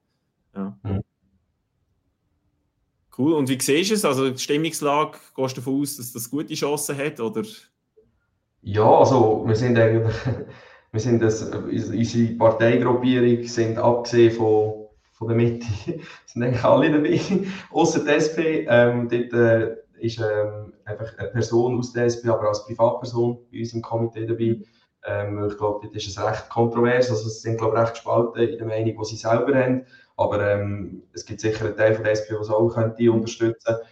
Ja. 0.55 0.79
Mhm. 0.83 1.01
Cool. 3.17 3.33
Und 3.33 3.49
wie 3.49 3.59
siehst 3.59 3.91
du 3.91 3.95
es? 3.95 4.05
Also 4.05 4.29
die 4.29 4.39
Stimmungslage, 4.39 5.17
gehst 5.35 5.57
du 5.57 5.61
davon 5.61 5.81
aus, 5.81 5.97
dass 5.97 6.13
das 6.13 6.29
gute 6.29 6.53
Chancen 6.53 6.97
hat? 6.97 7.19
Oder? 7.19 7.43
Ja, 8.61 8.89
also 8.89 9.43
wir 9.45 9.55
sind 9.57 9.77
eigentlich 9.77 10.15
wir 10.91 10.99
sind 10.99 11.21
das, 11.21 11.43
unsere 11.43 12.33
Parteigruppierung 12.35 13.43
sind 13.45 13.77
abgesehen 13.77 14.31
von, 14.31 14.87
von 15.13 15.27
der 15.27 15.37
Mitte, 15.37 15.67
sind 16.25 16.43
eigentlich 16.43 16.63
alle 16.63 16.91
dabei, 16.91 17.19
außer 17.71 18.03
der 18.03 18.15
SP. 18.17 18.65
Ähm, 18.67 19.07
dort 19.09 19.33
äh, 19.33 19.75
ist 19.99 20.19
ähm, 20.19 20.73
einfach 20.85 21.17
eine 21.17 21.29
Person 21.29 21.77
aus 21.77 21.93
der 21.93 22.05
SP, 22.09 22.29
aber 22.29 22.47
als 22.47 22.65
Privatperson 22.65 23.37
bei 23.51 23.59
uns 23.59 23.73
im 23.73 23.81
Komitee 23.81 24.25
dabei. 24.25 24.61
Ähm, 25.05 25.47
ich 25.49 25.57
glaube, 25.57 25.79
dort 25.83 25.95
ist 25.95 26.07
es 26.07 26.21
recht 26.21 26.49
kontrovers. 26.49 27.09
Also, 27.09 27.27
es 27.27 27.41
sind, 27.41 27.57
glaube 27.57 27.75
ich, 27.75 27.81
recht 27.81 27.93
gespalten 27.93 28.41
in 28.41 28.57
der 28.57 28.67
Meinung, 28.67 28.97
die 28.97 29.05
sie 29.05 29.15
selber 29.15 29.55
haben. 29.55 29.85
Aber 30.17 30.45
ähm, 30.45 31.03
es 31.13 31.25
gibt 31.25 31.39
sicher 31.39 31.65
einen 31.65 31.77
Teil 31.77 31.95
von 31.95 32.03
der 32.03 32.13
SP, 32.13 32.33
der 32.33 32.41
es 32.41 32.49
auch 32.49 32.67
könnte 32.69 33.11
unterstützen 33.11 33.57
könnte. 33.65 33.85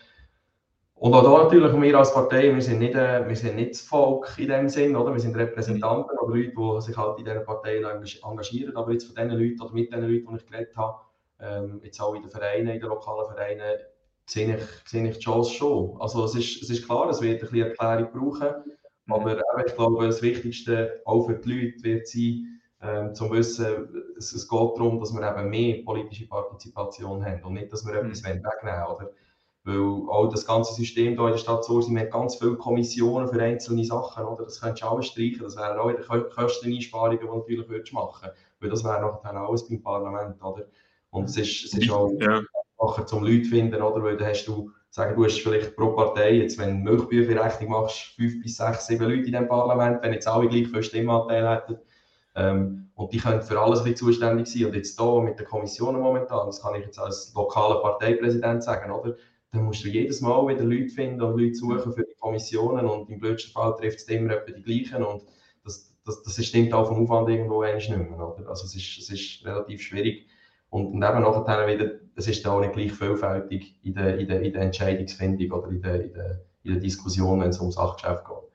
Und 1.00 1.14
auch 1.14 1.24
da 1.24 1.44
natürlich, 1.44 1.80
wir 1.80 1.98
als 1.98 2.14
Partei, 2.14 2.54
wir 2.54 2.62
sind 2.62 2.80
nicht, 2.80 2.96
äh, 2.96 3.28
wir 3.28 3.36
sind 3.36 3.56
nicht 3.56 3.72
das 3.72 3.82
Volk 3.82 4.34
in 4.38 4.48
dem 4.48 4.68
Sinn, 4.68 4.96
oder? 4.96 5.14
Wir 5.14 5.20
sind 5.20 5.36
Repräsentanten 5.36 6.18
oder 6.18 6.36
Leute, 6.36 6.54
die 6.58 6.82
sich 6.82 6.98
halt 6.98 7.20
in 7.20 7.26
dieser 7.26 7.42
Partei 7.42 7.78
engagieren. 7.78 8.76
Aber 8.76 8.92
jetzt 8.92 9.06
von 9.06 9.16
diesen 9.16 9.40
Leuten 9.40 9.62
oder 9.62 9.74
mit 9.74 9.94
den 9.94 10.02
Leuten, 10.02 10.28
die 10.28 10.36
ich 10.38 10.46
geredet 10.48 10.76
habe, 10.76 10.98
ähm, 11.40 11.82
jetzt 11.84 12.02
auch 12.02 12.16
in 12.16 12.24
den 12.24 12.32
Vereinen, 12.32 12.70
in 12.70 12.80
den 12.80 12.90
lokalen 12.90 13.28
Vereinen, 13.28 13.78
sehe 14.26 14.58
ich, 14.58 14.64
sehe 14.86 15.08
ich 15.08 15.18
die 15.18 15.24
Chance 15.24 15.54
schon. 15.54 16.02
Also 16.02 16.26
es 16.26 16.34
ist, 16.34 16.64
es 16.64 16.70
ist 16.72 16.86
klar, 16.86 17.10
es 17.10 17.22
wird 17.22 17.44
ein 17.44 17.50
bisschen 17.50 17.68
Erklärung 17.68 18.12
brauchen, 18.12 18.64
mhm. 19.06 19.14
aber 19.14 19.32
eben, 19.34 19.68
ich 19.68 19.76
glaube, 19.76 20.06
das 20.06 20.22
Wichtigste 20.24 21.02
auch 21.06 21.28
für 21.28 21.36
die 21.36 21.52
Leute 21.52 21.84
wird 21.84 22.08
sein, 22.08 22.60
ähm, 22.82 23.14
zum 23.16 23.32
Wissen, 23.32 24.04
es, 24.18 24.34
es 24.34 24.48
geht 24.48 24.60
darum, 24.60 25.00
dass 25.00 25.14
wir 25.14 25.28
eben 25.28 25.50
mehr 25.50 25.84
politische 25.84 26.28
Partizipation 26.28 27.24
haben 27.26 27.44
und 27.44 27.54
nicht, 27.54 27.72
dass 27.72 27.86
wir 27.86 27.94
etwas 27.94 28.22
mhm. 28.22 28.44
wegnehmen 28.44 28.88
wollen. 28.88 29.08
Weil 29.68 29.82
auch 30.10 30.30
das 30.30 30.46
ganze 30.46 30.74
System 30.74 31.16
hier 31.16 31.26
in 31.26 31.32
der 31.32 31.38
Stadt 31.38 31.66
Sursi, 31.66 31.94
wir 31.94 32.00
haben 32.00 32.10
ganz 32.10 32.38
viele 32.38 32.56
Kommissionen 32.56 33.28
für 33.28 33.42
einzelne 33.42 33.84
Sachen, 33.84 34.24
oder? 34.24 34.46
Das 34.46 34.62
könntest 34.62 34.82
du 34.82 34.88
alles 34.88 35.08
streichen. 35.08 35.42
Das 35.42 35.58
wären 35.58 35.78
auch 35.78 35.90
wieder 35.90 36.22
Kosteneinsparungen, 36.30 37.18
die 37.20 37.26
du 37.26 37.34
natürlich 37.34 37.68
würdest 37.68 37.92
machen 37.92 38.30
Weil 38.62 38.70
das 38.70 38.86
wäre 38.86 39.02
nachher 39.02 39.36
alles 39.36 39.68
beim 39.68 39.82
Parlament, 39.82 40.42
oder? 40.42 40.68
Und 41.10 41.26
es 41.26 41.36
ist, 41.36 41.66
es 41.66 41.74
ist 41.74 41.92
auch 41.92 42.10
ja. 42.18 42.42
einfacher 42.80 43.06
zum 43.08 43.26
Leute 43.26 43.44
finden, 43.44 43.82
oder? 43.82 44.02
Weil 44.02 44.16
dann 44.16 44.30
hast 44.30 44.46
du, 44.46 44.72
sagen 44.90 45.18
du 45.18 45.26
hast 45.26 45.42
vielleicht 45.42 45.76
pro 45.76 45.92
Partei, 45.92 46.36
jetzt 46.36 46.58
wenn 46.58 46.86
du 46.86 46.92
Milchbücherrechnung 46.92 47.72
machst, 47.72 48.16
fünf 48.16 48.42
bis 48.42 48.56
sechs, 48.56 48.88
sieben 48.88 49.04
Leute 49.04 49.16
in 49.16 49.26
diesem 49.26 49.50
Parlament, 49.50 50.02
wenn 50.02 50.14
jetzt 50.14 50.30
alle 50.30 50.48
gleich 50.48 50.70
viel 50.70 50.82
Stimmanteil 50.84 51.46
hätten, 51.46 51.78
ähm, 52.36 52.90
und 52.96 53.12
die 53.12 53.18
können 53.18 53.42
für 53.42 53.60
alles 53.60 53.82
ein 53.82 53.98
zuständig 53.98 54.48
sein. 54.48 54.68
Und 54.68 54.76
jetzt 54.76 54.98
hier 54.98 55.22
mit 55.22 55.38
den 55.38 55.46
Kommissionen 55.46 56.02
momentan, 56.02 56.48
das 56.48 56.62
kann 56.62 56.76
ich 56.76 56.86
jetzt 56.86 57.00
als 57.00 57.34
lokaler 57.36 57.82
Parteipräsident 57.82 58.64
sagen, 58.64 58.92
oder? 58.92 59.18
Dann 59.52 59.64
musst 59.64 59.84
du 59.84 59.90
jedes 59.90 60.22
Mal 60.22 60.48
wieder 60.48 60.64
Leute 60.64 60.90
finden 60.90 61.22
und 61.22 61.40
Leute 61.40 61.56
suchen 61.56 61.94
für 61.94 62.04
die 62.04 62.16
Kommissionen 62.20 62.86
und 62.86 63.10
im 63.10 63.20
blödsten 63.20 63.52
Fall 63.52 63.76
trifft 63.76 64.00
es 64.00 64.08
immer 64.08 64.34
etwa 64.34 64.52
die 64.52 64.62
gleichen 64.62 65.04
und 65.04 65.24
das, 65.64 65.94
das, 66.06 66.24
das 66.24 66.46
stimmt 66.46 66.74
auch 66.74 66.88
vom 66.88 67.04
Aufwand 67.04 67.30
irgendwo 67.30 67.64
nicht 67.64 67.90
mehr. 67.90 68.20
Oder? 68.20 68.50
Also 68.50 68.66
es 68.66 68.76
ist, 68.76 68.98
es 68.98 69.10
ist 69.10 69.46
relativ 69.46 69.82
schwierig 69.82 70.28
und, 70.70 70.88
und 70.88 70.96
eben 70.96 71.22
nachher 71.22 71.68
wieder, 71.68 71.92
es 72.16 72.28
ist 72.28 72.46
auch 72.46 72.60
nicht 72.60 72.74
gleich 72.74 72.92
vielfältig 72.92 73.80
in 73.84 73.94
der, 73.94 74.18
in 74.18 74.28
der, 74.28 74.42
in 74.42 74.54
der 74.54 74.64
Entscheidungsfindung 74.64 75.52
oder 75.52 75.70
in 75.70 75.82
der, 75.82 76.04
in 76.04 76.14
der, 76.14 76.42
in 76.64 76.74
der 76.74 76.82
Diskussion, 76.82 77.40
wenn 77.40 77.50
es 77.50 77.60
um 77.60 77.72
Sachgeschäft 77.72 78.26
geht. 78.26 78.48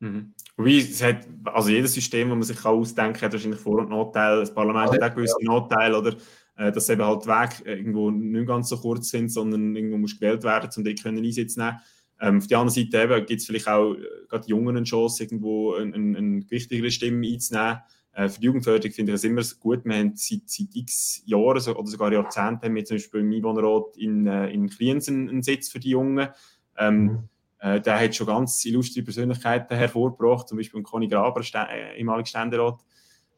Mhm. 0.00 0.34
Wie, 0.56 0.78
es 0.78 1.02
hat, 1.02 1.26
also 1.44 1.70
jedes 1.70 1.94
System, 1.94 2.28
das 2.28 2.36
man 2.36 2.42
sich 2.42 2.64
ausdenken 2.64 3.14
kann, 3.14 3.26
hat 3.26 3.32
wahrscheinlich 3.32 3.60
Vor- 3.60 3.80
und 3.80 3.90
Nachteile. 3.90 4.40
Das 4.40 4.52
Parlament 4.52 4.92
hat 4.92 5.02
auch 5.02 5.14
gewisse 5.14 5.36
ja. 5.40 5.52
Nachteile, 5.52 5.98
oder? 5.98 6.16
Äh, 6.60 6.70
dass 6.70 6.90
eben 6.90 7.02
halt 7.02 7.26
Weg 7.26 7.66
irgendwo 7.66 8.10
nicht 8.10 8.46
ganz 8.46 8.68
so 8.68 8.76
kurz 8.76 9.08
sind, 9.08 9.30
sondern 9.30 9.74
irgendwo 9.74 9.96
muss 9.96 10.18
gewählt 10.18 10.44
werden, 10.44 10.68
um 10.76 10.84
die 10.84 10.94
können 10.94 11.24
Einsatz 11.24 11.56
nehmen. 11.56 11.78
Ähm, 12.20 12.36
auf 12.36 12.46
der 12.48 12.58
anderen 12.58 12.90
Seite 12.90 13.24
gibt 13.24 13.40
es 13.40 13.46
vielleicht 13.46 13.66
auch 13.66 13.94
äh, 13.94 14.02
gerade 14.28 14.46
Jungen 14.46 14.76
eine 14.76 14.84
Chance, 14.84 15.24
irgendwo 15.24 15.74
eine, 15.74 15.94
eine, 15.94 16.18
eine 16.18 16.50
wichtigere 16.50 16.90
Stimme 16.90 17.26
einzunehmen. 17.26 17.78
Äh, 18.12 18.28
für 18.28 18.40
die 18.40 18.46
Jugendförderung 18.46 18.92
finde 18.92 19.12
ich 19.12 19.16
es 19.16 19.24
immer 19.24 19.42
gut. 19.58 19.86
Wir 19.86 19.96
haben 19.96 20.12
seit, 20.16 20.42
seit 20.44 20.68
x 20.74 21.22
Jahren 21.24 21.60
so, 21.60 21.74
oder 21.74 21.88
sogar 21.88 22.12
Jahrzehnten 22.12 22.66
haben 22.66 22.74
wir 22.74 22.84
zum 22.84 22.98
Beispiel 22.98 23.20
im 23.20 23.32
Einwohnerrat 23.32 23.96
in, 23.96 24.26
äh, 24.26 24.50
in 24.50 24.68
Kliens 24.68 25.08
einen, 25.08 25.30
einen 25.30 25.42
Sitz 25.42 25.70
für 25.70 25.80
die 25.80 25.90
Jungen. 25.90 26.28
Ähm, 26.76 27.02
mhm. 27.02 27.28
äh, 27.60 27.80
der 27.80 27.98
hat 27.98 28.14
schon 28.14 28.26
ganz 28.26 28.62
illustre 28.66 29.02
Persönlichkeiten 29.02 29.78
hervorgebracht, 29.78 30.46
zum 30.46 30.58
Beispiel 30.58 30.82
Conny 30.82 31.08
Graber, 31.08 31.40
äh, 31.40 31.98
ehemaliger 31.98 32.26
Ständerat, 32.26 32.80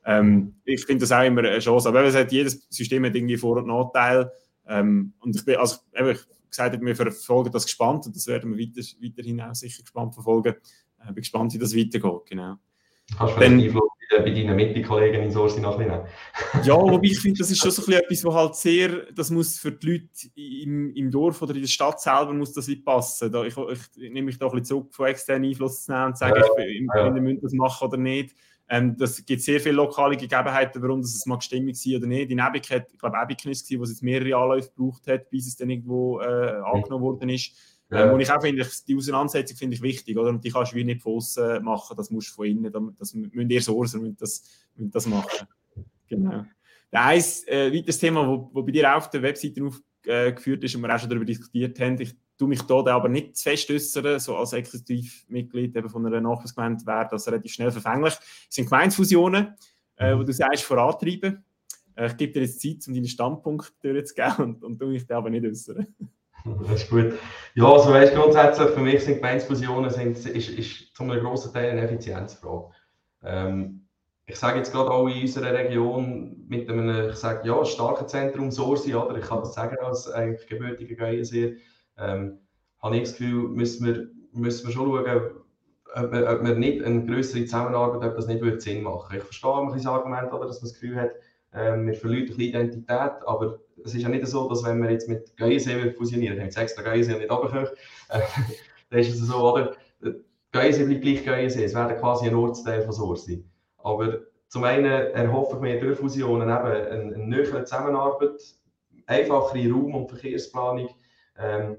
ähm, 0.04 0.54
ich 0.64 0.84
finde 0.84 1.02
das 1.02 1.12
auch 1.12 1.24
immer 1.24 1.40
eine 1.44 1.58
Chance. 1.58 1.88
Aber 1.88 2.02
es 2.04 2.14
hat, 2.14 2.32
jedes 2.32 2.66
System 2.70 3.04
hat 3.04 3.14
irgendwie 3.14 3.36
Vor- 3.36 3.58
und 3.58 3.66
Nachteile. 3.66 4.32
Ähm, 4.66 5.12
und 5.20 5.36
ich 5.36 5.44
bin, 5.44 5.56
also, 5.56 5.76
eben, 5.94 6.10
ich 6.10 6.20
gesagt 6.50 6.74
habe, 6.74 6.84
wir 6.84 6.96
verfolgen 6.96 7.50
das 7.50 7.64
gespannt 7.64 8.06
und 8.06 8.14
das 8.14 8.26
werden 8.26 8.56
wir 8.56 8.66
weiter, 8.66 8.86
weiterhin 9.00 9.40
auch 9.40 9.54
sicher 9.54 9.82
gespannt 9.82 10.14
verfolgen. 10.14 10.54
Ich 10.98 11.04
äh, 11.04 11.12
bin 11.12 11.22
gespannt, 11.22 11.54
wie 11.54 11.58
das 11.58 11.76
weitergeht. 11.76 12.26
Genau. 12.28 12.56
Kannst 13.16 13.36
du 13.36 13.40
Dann, 13.40 13.60
Einfluss 13.60 13.88
bei 14.18 14.30
deinen 14.30 14.56
Mitkollegen 14.56 15.22
in 15.22 15.30
Sorsi 15.30 15.60
noch 15.60 15.78
ein 15.78 15.90
Ja, 16.64 16.74
wobei 16.74 17.06
ich 17.10 17.18
finde, 17.18 17.38
das 17.38 17.50
ist 17.50 17.58
schon 17.58 17.70
so 17.70 17.84
ein 17.86 17.92
etwas, 17.92 18.24
was 18.24 18.34
halt 18.34 18.54
sehr, 18.56 19.12
das 19.12 19.30
muss 19.30 19.58
für 19.58 19.72
die 19.72 19.86
Leute 19.86 20.28
im, 20.34 20.94
im 20.94 21.10
Dorf 21.10 21.40
oder 21.42 21.54
in 21.54 21.62
der 21.62 21.68
Stadt 21.68 22.00
selber 22.00 22.32
muss 22.32 22.52
das 22.52 22.68
nicht 22.68 22.84
passen. 22.84 23.32
Da, 23.32 23.44
ich, 23.44 23.56
ich, 23.56 23.78
ich 23.96 24.10
nehme 24.10 24.26
mich 24.26 24.38
da 24.38 24.46
ein 24.46 24.52
bisschen 24.52 24.64
zurück, 24.66 24.94
von 24.94 25.06
externen 25.06 25.48
Einfluss 25.48 25.84
zu 25.84 25.92
nehmen 25.92 26.06
und 26.06 26.16
zu 26.16 26.20
sagen, 26.20 26.36
ja, 26.36 26.64
ich, 26.64 26.86
ja. 26.94 27.14
wir 27.14 27.22
müssen 27.22 27.40
das 27.40 27.52
machen 27.52 27.88
oder 27.88 27.96
nicht. 27.96 28.36
Ähm, 28.72 28.96
das 28.96 29.22
gibt 29.26 29.42
sehr 29.42 29.60
viele 29.60 29.74
lokale 29.74 30.16
Gegebenheiten, 30.16 30.80
warum 30.80 31.02
das 31.02 31.26
mal 31.26 31.36
gestimmt 31.36 31.76
war 31.76 31.96
oder 31.98 32.06
nicht. 32.06 32.30
In 32.30 32.38
Ebik 32.38 32.70
hat, 32.70 32.90
ich 32.90 32.98
glaube, 32.98 33.18
Ebik 33.22 33.44
war 33.44 33.52
es, 33.52 33.70
wo 33.70 33.82
es 33.82 33.90
jetzt 33.90 34.02
mehrere 34.02 34.34
Anläufe 34.34 34.70
gebraucht 34.74 35.06
hat, 35.08 35.28
bis 35.28 35.46
es 35.46 35.56
dann 35.56 35.68
irgendwo 35.68 36.20
äh, 36.20 36.54
angenommen 36.64 37.04
worden 37.04 37.28
ist. 37.28 37.52
Ja. 37.90 38.06
Ähm, 38.06 38.14
und 38.14 38.20
ich 38.20 38.32
auch 38.32 38.40
finde, 38.40 38.66
die 38.88 38.96
Auseinandersetzung 38.96 39.58
finde 39.58 39.76
ich 39.76 39.82
wichtig, 39.82 40.16
oder? 40.16 40.30
Und 40.30 40.42
die 40.42 40.50
kannst 40.50 40.72
du 40.72 40.76
wie 40.76 40.84
nicht 40.84 41.02
von 41.02 41.16
außen 41.16 41.62
machen, 41.62 41.94
das 41.98 42.10
musst 42.10 42.30
du 42.30 42.34
von 42.36 42.46
innen, 42.46 42.96
das 42.98 43.12
müssen 43.12 43.50
ihr 43.50 43.60
Sourcer 43.60 43.98
müssen 43.98 44.16
das, 44.16 44.42
müssen 44.74 44.90
das 44.90 45.06
machen. 45.06 45.46
Genau. 46.08 46.46
Ein 46.92 47.24
äh, 47.48 47.72
weiteres 47.74 47.98
Thema, 47.98 48.26
wo, 48.26 48.48
wo 48.54 48.62
bei 48.62 48.72
dir 48.72 48.96
auf 48.96 49.10
der 49.10 49.20
Webseite 49.20 49.62
aufgeführt 49.66 50.64
ist 50.64 50.74
und 50.74 50.80
wir 50.80 50.94
auch 50.94 50.98
schon 50.98 51.10
darüber 51.10 51.26
diskutiert 51.26 51.78
haben, 51.78 52.00
ich 52.00 52.14
tue 52.42 52.48
mich 52.48 52.62
da 52.62 52.84
aber 52.86 53.08
nicht 53.08 53.36
zu 53.36 53.44
fest 53.44 53.70
äußern, 53.70 54.18
so 54.18 54.36
als 54.36 54.52
Exekutivmitglied 54.52 55.76
eben 55.76 55.88
von 55.88 56.04
einer 56.04 56.20
Nachbarsgemeinde 56.20 56.84
wäre 56.84 57.06
das 57.08 57.28
relativ 57.28 57.52
schnell 57.52 57.70
verfänglich. 57.70 58.14
Es 58.48 58.56
sind 58.56 58.68
Gemeinsfusionen, 58.68 59.54
äh, 59.94 60.16
wo 60.16 60.24
du 60.24 60.32
sagst, 60.32 60.64
vorantreiben. 60.64 61.44
Äh, 61.94 62.08
ich 62.08 62.16
gebe 62.16 62.32
dir 62.32 62.40
jetzt 62.40 62.60
Zeit, 62.60 62.78
um 62.88 62.94
deinen 62.94 63.06
Standpunkt 63.06 63.72
durchzugeben 63.80 64.36
und, 64.38 64.64
und 64.64 64.78
tue 64.78 64.88
mich 64.88 65.06
da 65.06 65.18
aber 65.18 65.30
nicht 65.30 65.46
äußern. 65.46 65.86
Das 66.44 66.82
ist 66.82 66.90
gut. 66.90 67.12
Ja, 67.54 67.72
also 67.72 67.90
weißt, 67.90 68.16
grundsätzlich 68.16 68.70
für 68.70 68.80
mich 68.80 69.04
sind 69.04 69.18
Gemeinsfusionen 69.18 69.90
sind, 69.90 70.18
ist, 70.26 70.48
ist 70.48 70.92
zu 70.92 71.04
einem 71.04 71.20
grossen 71.20 71.52
Teil 71.52 71.70
eine 71.70 71.82
Effizienzfrage. 71.82 72.72
Ähm, 73.22 73.86
ich 74.26 74.34
sage 74.34 74.58
jetzt 74.58 74.72
gerade 74.72 74.90
auch 74.90 75.06
in 75.06 75.20
unserer 75.20 75.54
Region 75.54 76.44
mit 76.48 76.68
einem, 76.68 77.10
ich 77.10 77.14
sage, 77.14 77.46
ja, 77.46 77.64
starken 77.64 78.08
Zentrum 78.08 78.50
Sorsi, 78.50 78.92
oder 78.92 79.18
ich 79.18 79.24
kann 79.24 79.38
das 79.38 79.54
sagen 79.54 79.76
als 79.84 80.10
eigentlich 80.10 80.48
gebürtiger 80.48 80.96
Geierseer, 80.96 81.52
ähm, 81.98 82.38
habe 82.80 82.96
ich 82.96 83.02
das 83.02 83.12
Gefühl, 83.12 83.48
müssen 83.48 83.86
wir, 83.86 84.08
müssen 84.32 84.66
wir 84.66 84.72
schon 84.72 84.86
schauen, 84.86 85.06
ob 85.06 85.42
ob 85.94 86.42
nicht 86.58 86.82
eine 86.82 87.04
größere 87.04 87.44
Zusammenarbeit, 87.44 88.08
ob 88.08 88.16
das 88.16 88.26
nicht 88.26 88.62
Sinn 88.62 88.82
machen 88.82 89.16
Ich 89.16 89.22
verstehe 89.22 89.52
ein 89.52 89.72
das 89.72 89.86
Argument, 89.86 90.32
oder, 90.32 90.46
dass 90.46 90.62
man 90.62 90.70
das 90.70 90.80
Gefühl 90.80 90.96
hat, 90.96 91.10
ähm, 91.54 91.86
wir 91.86 91.94
verlieren 91.94 92.22
ein 92.24 92.26
bisschen 92.28 92.44
Identität, 92.44 93.12
aber 93.26 93.58
es 93.84 93.94
ist 93.94 94.02
ja 94.02 94.08
nicht 94.08 94.26
so, 94.26 94.48
dass 94.48 94.64
wenn 94.64 94.82
wir 94.82 94.90
jetzt 94.90 95.08
mit 95.08 95.36
Geiersee 95.36 95.92
fusionieren, 95.92 96.40
haben 96.40 96.50
wir 96.76 96.84
Geiersee 96.84 97.18
nicht 97.18 97.30
runtergekommen, 97.30 97.68
äh, 98.08 98.20
dann 98.90 99.00
ist 99.00 99.12
es 99.12 99.26
so, 99.26 99.52
oder? 99.52 99.76
Geiersee 100.52 100.84
bleibt 100.84 101.02
gleich 101.02 101.24
Geiersee, 101.24 101.64
es 101.64 101.74
wäre 101.74 101.96
quasi 101.96 102.28
ein 102.28 102.34
Ortsteil 102.34 102.82
von 102.82 102.92
Sorsi. 102.92 103.44
Aber 103.78 104.20
zum 104.48 104.64
einen 104.64 104.84
erhoffe 104.84 105.56
ich 105.56 105.62
mir 105.62 105.80
durch 105.80 105.98
Fusionen 105.98 106.48
eben 106.48 106.50
eine, 106.50 106.88
eine 106.88 107.18
nähere 107.18 107.64
Zusammenarbeit, 107.64 108.42
einfachere 109.06 109.72
Raum- 109.72 109.94
und 109.94 110.08
Verkehrsplanung, 110.08 110.88
ähm, 111.38 111.76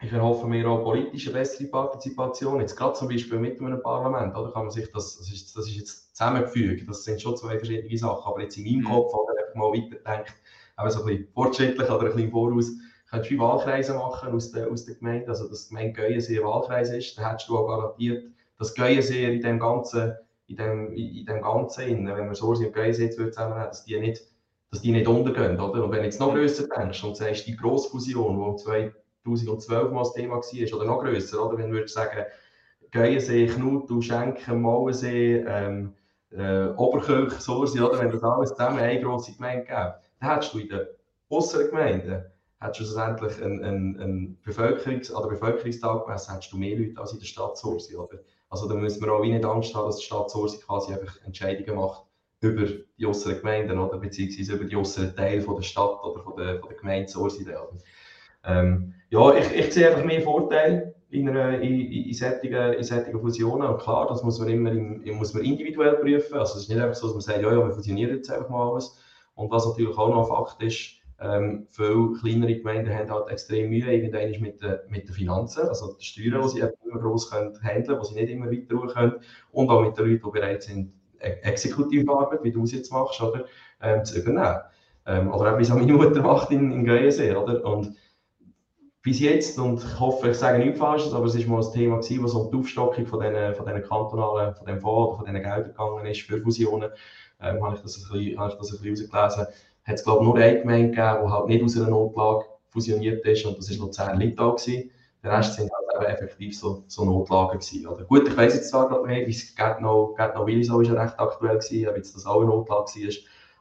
ich 0.00 0.12
erhoffe 0.12 0.46
mir 0.46 0.68
auch 0.68 0.82
politische 0.82 1.32
bessere 1.32 1.68
Partizipation. 1.68 2.60
Jetzt 2.60 2.76
gerade 2.76 2.94
zum 2.94 3.08
Beispiel 3.08 3.38
mit 3.38 3.60
einem 3.60 3.82
Parlament, 3.82 4.36
oder? 4.36 4.52
Kann 4.52 4.64
man 4.64 4.70
sich 4.70 4.90
das, 4.92 5.18
das 5.18 5.30
ist, 5.30 5.56
das 5.56 5.66
ist 5.66 5.76
jetzt 5.76 6.16
zusammengefügt, 6.16 6.88
das 6.88 7.04
sind 7.04 7.20
schon 7.20 7.36
zwei 7.36 7.58
verschiedene 7.58 7.96
Sachen, 7.96 8.30
aber 8.30 8.42
jetzt 8.42 8.56
in 8.56 8.64
meinem 8.64 8.80
mhm. 8.80 8.94
Kopf, 8.94 9.14
oder? 9.14 9.32
Einfach 9.32 9.54
mal 9.54 9.72
weiterdenkt, 9.72 10.34
aber 10.76 10.90
so 10.90 11.00
ein 11.00 11.06
bisschen 11.06 11.28
fortschrittlich 11.32 11.88
oder 11.88 12.06
ein 12.06 12.14
bisschen 12.14 12.30
voraus, 12.30 12.70
könntest 13.10 13.30
du 13.30 13.38
Wahlkreise 13.38 13.94
machen 13.94 14.32
aus 14.32 14.50
der, 14.50 14.70
aus 14.70 14.84
der 14.84 14.96
Gemeinde, 14.96 15.28
also 15.28 15.48
dass 15.48 15.68
die 15.68 15.74
Gemeinde 15.74 15.92
Geuensee 15.92 16.38
ein 16.38 16.44
Wahlkreis 16.44 16.90
ist, 16.90 17.16
dann 17.16 17.30
hättest 17.30 17.48
du 17.48 17.58
auch 17.58 17.66
garantiert, 17.66 18.24
dass 18.58 18.74
Geuensee 18.74 19.32
in 19.32 19.40
dem 19.40 19.58
ganzen, 19.58 20.14
in 20.46 20.56
dem, 20.56 20.92
in 20.92 21.24
dem 21.24 21.40
ganzen, 21.40 22.06
wenn 22.06 22.26
man 22.26 22.34
Sorsi 22.34 22.66
und 22.66 22.74
Geuensee 22.74 23.10
zusammen 23.10 23.54
hat, 23.54 23.70
dass 23.70 23.84
die 23.84 23.98
nicht, 23.98 24.22
dass 24.74 24.82
die 24.82 24.90
nicht 24.90 25.06
untergehen, 25.06 25.60
oder? 25.60 25.84
Und 25.84 25.92
wenn 25.92 26.00
du 26.00 26.04
jetzt 26.04 26.18
noch 26.18 26.34
grösser 26.34 26.66
denkst 26.66 27.04
und 27.04 27.16
sagst, 27.16 27.46
die 27.46 27.56
Grossfusion, 27.56 28.56
die 28.56 28.62
2012 29.24 29.92
mal 29.92 30.00
das 30.00 30.14
Thema 30.14 30.34
war, 30.34 30.76
oder 30.76 30.84
noch 30.84 31.00
grösser, 31.00 31.46
oder? 31.46 31.58
Wenn 31.58 31.70
du 31.70 31.76
würdest 31.76 31.94
sagen, 31.94 32.24
Geuensee, 32.90 33.46
Knut, 33.46 33.88
Schenken, 34.02 34.62
Mauensee, 34.62 35.44
ähm, 35.46 35.94
äh, 36.30 36.66
Oberkirch, 36.76 37.34
Sorsi, 37.34 37.80
oder? 37.80 38.00
Wenn 38.00 38.10
das 38.10 38.24
alles 38.24 38.50
zusammen 38.50 38.80
eine 38.80 39.00
grosse 39.00 39.32
Gemeinde 39.34 39.64
gäbe, 39.64 39.94
dann 40.20 40.30
hättest 40.30 40.54
du 40.54 40.58
in 40.58 40.68
den 40.68 40.86
äußeren 41.30 41.66
Gemeinden 41.68 42.24
hättest 42.58 42.80
du 42.80 42.84
schlussendlich 42.84 43.44
einen, 43.44 43.62
einen, 43.62 44.00
einen 44.00 44.38
Bevölkerungs- 44.44 45.12
oder 45.12 45.28
Bevölkerungstag 45.28 46.04
gemessen, 46.04 46.32
hättest 46.32 46.52
du 46.52 46.56
mehr 46.56 46.76
Leute 46.76 47.00
als 47.00 47.12
in 47.12 47.20
der 47.20 47.26
Stadt 47.26 47.56
Sorsi? 47.58 47.96
Also 48.48 48.68
da 48.68 48.74
müssen 48.74 49.04
wir 49.04 49.12
auch 49.12 49.22
nicht 49.22 49.44
Angst 49.44 49.72
haben, 49.74 49.86
dass 49.86 49.98
die 49.98 50.04
Stadt 50.04 50.30
Sorsi 50.30 50.58
quasi 50.58 50.94
einfach 50.94 51.20
Entscheidungen 51.22 51.76
macht 51.78 52.06
über 52.40 52.66
die 52.98 53.06
äußeren 53.06 53.38
Gemeinden, 53.38 53.78
oder? 53.78 53.98
Beziehungsweise 53.98 54.54
über 54.54 54.64
die 54.64 54.76
äußeren 54.76 55.14
Teile 55.14 55.40
von 55.40 55.56
der 55.56 55.62
Stadt 55.62 56.04
oder 56.04 56.22
von 56.22 56.36
der, 56.36 56.58
von 56.60 56.68
der 56.68 56.78
Gemeinde 56.78 57.08
Sorsi. 57.08 57.46
Ähm, 58.44 58.94
ja, 59.10 59.34
ich, 59.34 59.50
ich 59.52 59.72
sehe 59.72 59.88
einfach 59.88 60.04
mehr 60.04 60.20
Vorteile 60.20 60.94
in, 61.10 61.28
einer, 61.28 61.60
in, 61.60 61.80
in, 61.80 62.12
solchen, 62.12 62.52
in 62.52 62.82
solchen 62.82 63.20
Fusionen. 63.20 63.68
Und 63.68 63.80
klar, 63.80 64.06
das 64.08 64.22
muss 64.22 64.38
man 64.38 64.48
immer 64.48 64.72
in, 64.72 65.02
muss 65.14 65.32
man 65.32 65.44
individuell 65.44 65.94
prüfen. 65.94 66.38
Also 66.38 66.56
es 66.56 66.62
ist 66.62 66.68
nicht 66.68 66.80
einfach 66.80 66.94
so, 66.94 67.06
dass 67.06 67.14
man 67.14 67.22
sagt, 67.22 67.42
ja, 67.42 67.52
ja, 67.52 67.66
wir 67.66 67.74
fusionieren 67.74 68.16
jetzt 68.16 68.30
einfach 68.30 68.50
mal 68.50 68.72
alles. 68.72 68.98
Und 69.34 69.50
was 69.50 69.66
natürlich 69.66 69.96
auch 69.96 70.08
noch 70.08 70.22
ein 70.22 70.28
Fakt 70.28 70.62
ist, 70.62 70.96
ähm, 71.20 71.66
viele 71.70 72.12
kleinere 72.20 72.56
Gemeinden 72.56 72.92
haben 72.92 73.10
halt 73.10 73.28
extrem 73.28 73.70
Mühe 73.70 73.90
irgendwann 73.90 74.40
mit, 74.40 74.60
den, 74.60 74.78
mit 74.88 75.08
den 75.08 75.14
Finanzen, 75.14 75.68
also 75.68 75.94
die 75.94 76.04
Steuern, 76.04 76.42
die 76.42 76.48
sie 76.48 76.58
immer 76.60 77.00
gross 77.00 77.30
können 77.30 77.56
handeln, 77.62 77.98
die 78.00 78.06
sie 78.06 78.14
nicht 78.14 78.30
immer 78.30 78.50
weiter 78.50 78.92
können 78.92 79.14
und 79.52 79.70
auch 79.70 79.82
mit 79.82 79.96
den 79.96 80.06
Leuten, 80.06 80.22
die 80.26 80.30
bereit 80.30 80.62
sind, 80.64 80.92
Exekutivarbeit, 81.18 82.42
wie 82.42 82.52
du 82.52 82.64
es 82.64 82.72
jetzt 82.72 82.92
machst, 82.92 83.20
oder, 83.20 83.44
ähm, 83.82 84.04
zu 84.04 84.18
übernehmen. 84.18 84.60
Ähm, 85.06 85.32
oder 85.32 85.52
auch 85.52 85.58
wie 85.58 85.62
es 85.62 85.68
meine 85.68 85.92
Mutter 85.92 86.22
macht 86.22 86.50
in, 86.50 86.72
in 86.72 86.84
Greiensee, 86.84 87.34
oder? 87.34 87.64
Und 87.64 87.94
bis 89.02 89.20
jetzt, 89.20 89.58
und 89.58 89.84
ich 89.84 90.00
hoffe, 90.00 90.30
ich 90.30 90.38
sage 90.38 90.58
nichts 90.58 90.78
Falsches, 90.78 91.12
aber 91.12 91.26
es 91.26 91.38
war 91.38 91.56
mal 91.56 91.66
ein 91.66 91.72
Thema, 91.72 91.96
gewesen, 91.96 92.22
wo 92.22 92.26
es 92.26 92.34
um 92.34 92.50
die 92.50 92.56
Aufstockung 92.56 93.06
von 93.06 93.20
diesen, 93.20 93.54
von 93.54 93.66
kantonalen, 93.66 94.54
von 94.54 94.66
dem 94.66 94.80
Fonds 94.80 95.16
von 95.16 95.26
diesen 95.26 95.42
Geldern 95.42 95.68
gegangen 95.68 96.06
ist 96.06 96.22
für 96.22 96.40
Fusionen, 96.40 96.90
ähm, 97.40 97.62
habe 97.62 97.76
ich 97.76 97.82
das 97.82 97.98
ein 97.98 98.18
bisschen, 98.18 99.12
habe. 99.12 99.48
Hat 99.84 99.96
es, 99.96 100.04
glaube 100.04 100.20
ich, 100.20 100.26
nur 100.26 100.36
eine 100.38 100.60
Gemeinde 100.60 100.90
gegeben, 100.90 101.26
die 101.26 101.30
halt 101.30 101.46
nicht 101.46 101.62
aus 101.62 101.76
einer 101.76 101.90
Notlage 101.90 102.44
fusioniert 102.70 103.26
ist, 103.26 103.44
und 103.44 103.58
das 103.58 103.70
war 103.70 103.86
Luzern 103.86 104.18
Litauen 104.18 104.56
gewesen. 104.56 104.90
Der 105.24 105.32
Rest 105.32 105.54
sind 105.54 105.70
halt 105.72 105.96
eben 105.96 106.12
effektiv 106.12 106.58
so, 106.58 106.84
so 106.86 107.04
Notlagen 107.06 107.58
gewesen. 107.58 107.86
Oder? 107.86 108.04
Gut, 108.04 108.28
ich 108.28 108.36
weiß 108.36 108.54
jetzt 108.54 108.68
zwar 108.68 108.88
gerade 108.88 109.06
nicht, 109.06 109.26
wie 109.26 109.30
es 109.30 109.80
noch, 109.80 110.14
geht 110.16 110.34
noch 110.34 110.46
Willisau 110.46 110.80
ist 110.80 110.88
ja 110.88 111.02
recht 111.02 111.18
aktuell 111.18 111.58
gewesen, 111.58 111.88
ob 111.88 111.96
jetzt 111.96 112.14
das 112.14 112.26
auch 112.26 112.40
eine 112.40 112.50
Notlage 112.50 112.92
war. 113.00 113.14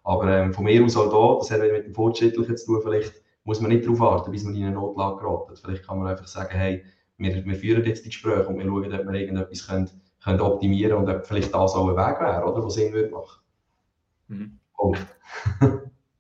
Aber 0.04 0.30
ähm, 0.30 0.54
von 0.54 0.66
mir 0.66 0.84
aus 0.84 0.98
auch 0.98 1.10
da, 1.10 1.40
das 1.40 1.52
hat 1.52 1.62
mit 1.62 1.86
dem 1.86 1.94
Fortschrittlichen 1.96 2.58
zu 2.58 2.66
tun, 2.66 2.82
vielleicht 2.84 3.14
muss 3.46 3.62
man 3.62 3.72
nicht 3.72 3.86
darauf 3.86 4.00
warten, 4.00 4.32
bis 4.32 4.44
man 4.44 4.56
in 4.56 4.66
eine 4.66 4.76
Notlage 4.76 5.22
geraten. 5.22 5.56
Vielleicht 5.56 5.88
kann 5.88 6.00
man 6.00 6.08
einfach 6.08 6.28
sagen, 6.28 6.54
hey, 6.54 6.84
wir, 7.18 7.46
wir 7.46 7.56
führen 7.56 7.86
jetzt 7.86 8.04
die 8.04 8.10
Gespräche 8.10 8.48
und 8.48 8.58
wir 8.58 8.66
schauen, 8.66 8.94
ob 8.94 9.06
wir 9.06 9.20
irgendetwas 9.20 9.68
können, 9.68 9.90
können 10.22 10.42
optimieren 10.42 10.98
und 10.98 11.10
ob 11.10 11.26
vielleicht 11.26 11.54
das 11.54 11.76
auch 11.76 11.88
ein 11.88 11.96
Weg 11.96 12.20
wäre, 12.20 12.44
oder, 12.44 12.64
was 12.64 12.74
Sinn 12.74 12.92
würde 12.92 13.10
machen. 13.10 13.42
Mhm. 14.28 14.60
Oh. 14.78 14.94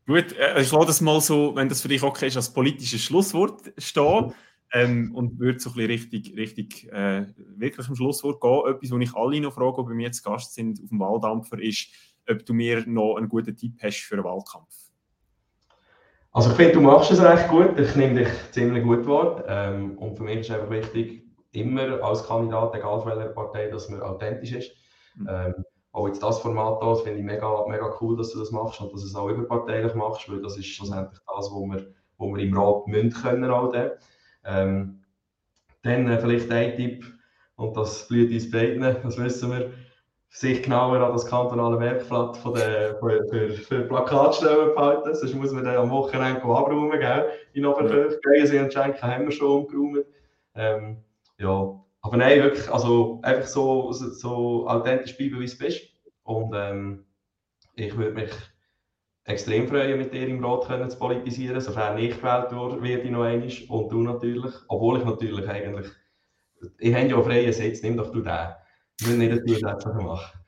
Gut, 0.08 0.38
äh, 0.38 0.62
ich 0.62 0.72
lasse 0.72 0.88
das 0.88 1.02
mal 1.02 1.20
so, 1.20 1.54
wenn 1.56 1.68
das 1.68 1.82
für 1.82 1.88
dich 1.90 2.04
okay 2.04 2.28
ist, 2.28 2.38
als 2.38 2.54
politisches 2.54 3.02
Schlusswort 3.02 3.74
stehen 3.78 4.34
ähm, 4.74 5.14
und 5.14 5.40
würde 5.40 5.60
so 5.60 5.70
ein 5.70 5.76
bisschen 5.76 5.92
richtig, 5.92 6.36
richtig 6.36 6.92
äh, 6.92 7.28
wirklich 7.56 7.88
am 7.88 7.96
Schlusswort 7.96 8.42
gehen. 8.42 8.64
Etwas, 8.68 8.92
wo 8.92 8.98
ich 8.98 9.16
alle 9.16 9.40
noch 9.40 9.54
frage, 9.54 9.78
ob 9.78 9.90
wir 9.90 10.00
jetzt 10.00 10.24
Gast 10.24 10.56
sind 10.56 10.82
auf 10.82 10.90
dem 10.90 11.00
Wahldampfer, 11.00 11.62
ist, 11.62 11.90
ob 12.30 12.44
du 12.46 12.54
mir 12.54 12.84
noch 12.88 13.16
einen 13.18 13.30
guten 13.30 13.56
Tipp 13.56 13.76
hast 13.82 14.02
für 14.02 14.16
einen 14.16 14.24
Wahlkampf. 14.24 14.74
Also 16.32 16.50
ich 16.50 16.56
finde, 16.56 16.74
du 16.74 16.82
machst 16.82 17.12
es 17.12 17.22
recht 17.22 17.48
gut. 17.48 17.78
Ich 17.78 17.96
nehme 17.96 18.22
dich 18.22 18.30
ziemlich 18.52 18.84
gut 18.84 19.06
wahr. 19.06 19.44
Ähm, 19.48 19.96
und 20.00 20.18
für 20.18 20.24
mich 20.24 20.40
ist 20.40 20.50
einfach 20.50 20.72
wichtig, 20.72 21.24
immer 21.52 22.02
als 22.04 22.26
Kandidat, 22.26 22.74
egal 22.74 23.02
von 23.02 23.12
welcher 23.12 23.30
Partei, 23.30 23.68
dass 23.68 23.90
man 23.90 24.02
authentisch 24.02 24.54
ist. 24.54 24.72
Mhm. 25.16 25.28
Ähm, 25.30 25.54
auch 25.92 26.08
jetzt 26.08 26.24
das 26.24 26.40
Format 26.40 26.82
da, 26.82 26.96
finde 26.96 27.20
ich 27.20 27.24
mega, 27.24 27.68
mega 27.68 27.96
cool, 28.02 28.18
dass 28.18 28.32
du 28.32 28.40
das 28.40 28.50
machst 28.50 28.82
und 28.82 28.92
dass 28.92 29.02
du 29.02 29.08
es 29.08 29.16
auch 29.16 29.30
überparteilich 29.30 29.94
machst, 29.94 30.28
weil 30.28 30.42
das 30.42 30.58
ist 30.58 30.66
schlussendlich 30.66 31.20
das, 31.28 31.52
was 31.52 31.52
wir, 31.52 31.94
wo 32.18 32.36
wir 32.36 32.44
im 32.44 32.58
Rat 32.58 32.88
müssen 32.88 33.14
können. 33.14 33.52
Auch 33.52 33.72
dann 33.72 33.92
ähm, 34.46 35.04
dann 35.84 36.08
äh, 36.08 36.20
vielleicht 36.20 36.52
ein 36.52 36.76
Tipp, 36.76 37.06
und 37.56 37.78
das 37.78 38.08
blüht 38.08 38.32
uns 38.32 38.50
beiden, 38.50 38.82
das 38.82 39.18
wissen 39.18 39.52
wir, 39.52 39.72
sich 40.30 40.64
genauer 40.64 41.00
an 41.00 41.14
das 41.14 41.28
kantonale 41.28 41.80
Werkblatt 41.80 42.36
von 42.38 42.56
der, 42.56 42.98
für, 42.98 43.24
für, 43.30 43.52
für 43.52 43.82
Plakatstellen 43.82 44.74
behalten. 44.74 45.14
Sonst 45.14 45.36
muss 45.36 45.52
man 45.52 45.64
dann 45.64 45.78
am 45.78 45.92
Wochenende 45.92 46.42
abräumen, 46.42 47.00
gell? 47.00 47.30
In 47.54 47.68
Oberkirch. 47.68 48.18
Ja. 48.36 48.46
Sie 48.48 48.58
und 48.58 48.74
Schenken 48.74 49.02
haben 49.04 49.26
wir 49.26 49.32
schon 49.32 49.68
umgeräumt. 49.68 50.08
Ähm, 50.56 51.04
ja, 51.38 51.80
aber 52.02 52.18
nein, 52.18 52.42
wirklich, 52.42 52.68
also 52.68 53.20
einfach 53.22 53.46
so, 53.48 53.92
so, 53.92 54.10
so 54.10 54.68
authentisch 54.68 55.16
bleiben, 55.16 55.40
wie 55.40 55.46
es 55.46 55.58
bist. 55.58 55.82
Und 56.24 56.52
ähm, 56.56 57.06
ich 57.76 57.96
würde 57.96 58.14
mich 58.14 58.32
extrem 59.26 59.68
freuen, 59.68 59.98
mit 59.98 60.14
dir 60.14 60.28
im 60.28 60.44
Rat 60.44 60.68
können 60.68 60.90
zu 60.90 60.98
politisieren, 60.98 61.60
sofern 61.62 61.98
ich 61.98 62.16
gewählt 62.16 62.82
werde, 62.82 63.12
noch 63.12 63.24
einmal. 63.24 63.50
Und 63.70 63.92
du 63.92 64.02
natürlich, 64.02 64.54
obwohl 64.68 65.00
ich 65.00 65.06
natürlich 65.06 65.48
eigentlich, 65.48 65.88
ich 66.80 66.94
habe 66.94 67.08
ja 67.08 67.16
einen 67.16 67.24
freien 67.24 67.54
Sitz, 67.54 67.82
nimm 67.82 67.98
doch 67.98 68.12
du 68.12 68.22
den. 68.22 68.50
Ich 69.00 69.08
will 69.08 69.18
nicht 69.18 69.32
eine 69.32 69.44
zusätzliche 69.44 69.98
machen. 69.98 70.40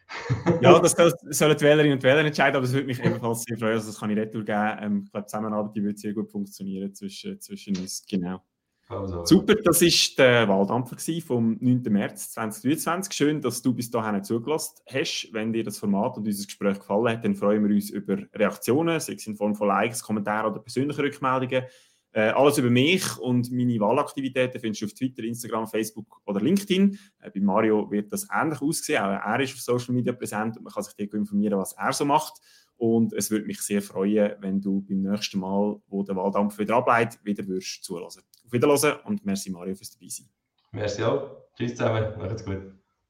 ja, 0.61 0.79
das 0.79 0.91
sollen 0.91 1.57
die 1.57 1.63
Wählerinnen 1.63 1.97
und 1.97 2.03
Wähler 2.03 2.23
entscheiden, 2.23 2.55
aber 2.55 2.65
es 2.65 2.73
würde 2.73 2.85
mich 2.87 3.03
ebenfalls 3.03 3.43
sehr 3.43 3.57
freuen. 3.57 3.73
Also 3.73 3.87
das 3.87 3.99
kann 3.99 4.09
ich 4.11 4.17
retour 4.17 4.43
geben. 4.43 4.77
Ähm, 4.79 5.01
ich 5.05 5.11
glaube, 5.11 5.25
die 5.25 5.29
Zusammenarbeit 5.29 5.75
die 5.75 5.83
wird 5.83 5.97
sehr 5.97 6.13
gut 6.13 6.29
funktionieren 6.29 6.93
zwischen, 6.93 7.41
zwischen 7.41 7.75
uns. 7.77 8.05
Genau. 8.07 8.41
Also, 8.87 9.25
Super, 9.25 9.55
das 9.55 9.81
war 9.81 10.25
der 10.25 10.47
Wahldampfer 10.47 10.95
vom 11.25 11.57
9. 11.59 11.81
März 11.89 12.31
2023. 12.33 13.13
Schön, 13.13 13.41
dass 13.41 13.61
du 13.61 13.73
bis 13.73 13.89
dahin 13.89 14.23
zugelassen 14.23 14.75
hast. 14.87 15.29
Wenn 15.31 15.51
dir 15.51 15.63
das 15.63 15.79
Format 15.79 16.17
und 16.17 16.27
unser 16.27 16.45
Gespräch 16.45 16.77
gefallen 16.77 17.17
hat, 17.17 17.25
dann 17.25 17.35
freuen 17.35 17.67
wir 17.67 17.73
uns 17.73 17.89
über 17.89 18.17
Reaktionen, 18.33 18.99
sei 18.99 19.13
es 19.13 19.25
in 19.25 19.35
Form 19.35 19.55
von 19.55 19.69
Likes, 19.69 20.03
Kommentaren 20.03 20.51
oder 20.51 20.61
persönlichen 20.61 21.01
Rückmeldungen. 21.01 21.63
Äh, 22.11 22.29
alles 22.29 22.59
über 22.59 22.69
mich 22.69 23.17
und 23.17 23.51
meine 23.51 23.77
Wahlaktivitäten 23.79 24.61
findest 24.61 24.83
du 24.83 24.85
auf 24.85 24.93
Twitter, 24.93 25.23
Instagram, 25.23 25.67
Facebook 25.67 26.21
oder 26.25 26.39
LinkedIn. 26.39 26.97
Äh, 27.19 27.31
bei 27.31 27.41
Mario 27.41 27.89
wird 27.89 28.13
das 28.13 28.27
ähnlich 28.31 28.61
aussehen. 28.61 29.03
Auch 29.03 29.09
er 29.09 29.39
ist 29.41 29.53
auf 29.53 29.59
Social 29.59 29.93
Media 29.93 30.13
präsent 30.13 30.55
und 30.55 30.63
man 30.63 30.71
kann 30.71 30.83
sich 30.83 30.93
dir 30.95 31.11
informieren, 31.13 31.57
was 31.59 31.73
er 31.73 31.91
so 31.91 32.05
macht. 32.05 32.39
Und 32.77 33.13
es 33.13 33.31
würde 33.31 33.45
mich 33.45 33.61
sehr 33.61 33.81
freuen, 33.81 34.33
wenn 34.39 34.61
du 34.61 34.81
beim 34.81 35.01
nächsten 35.01 35.39
Mal, 35.39 35.79
wo 35.87 36.03
der 36.03 36.15
Wahldampf 36.15 36.57
wieder 36.57 36.75
ableitet, 36.75 37.23
wieder 37.23 37.47
würdest 37.47 37.83
zulassen. 37.83 38.23
Auf 38.45 38.51
Wiederhören 38.51 38.99
und 39.05 39.25
merci 39.25 39.49
Mario 39.49 39.75
fürs 39.75 39.91
dabei 39.91 40.09
sein. 40.09 40.27
Merci 40.71 41.03
auch. 41.03 41.37
Tschüss 41.55 41.71
zusammen. 41.71 42.17
Macht's 42.17 42.43
gut. 42.43 42.74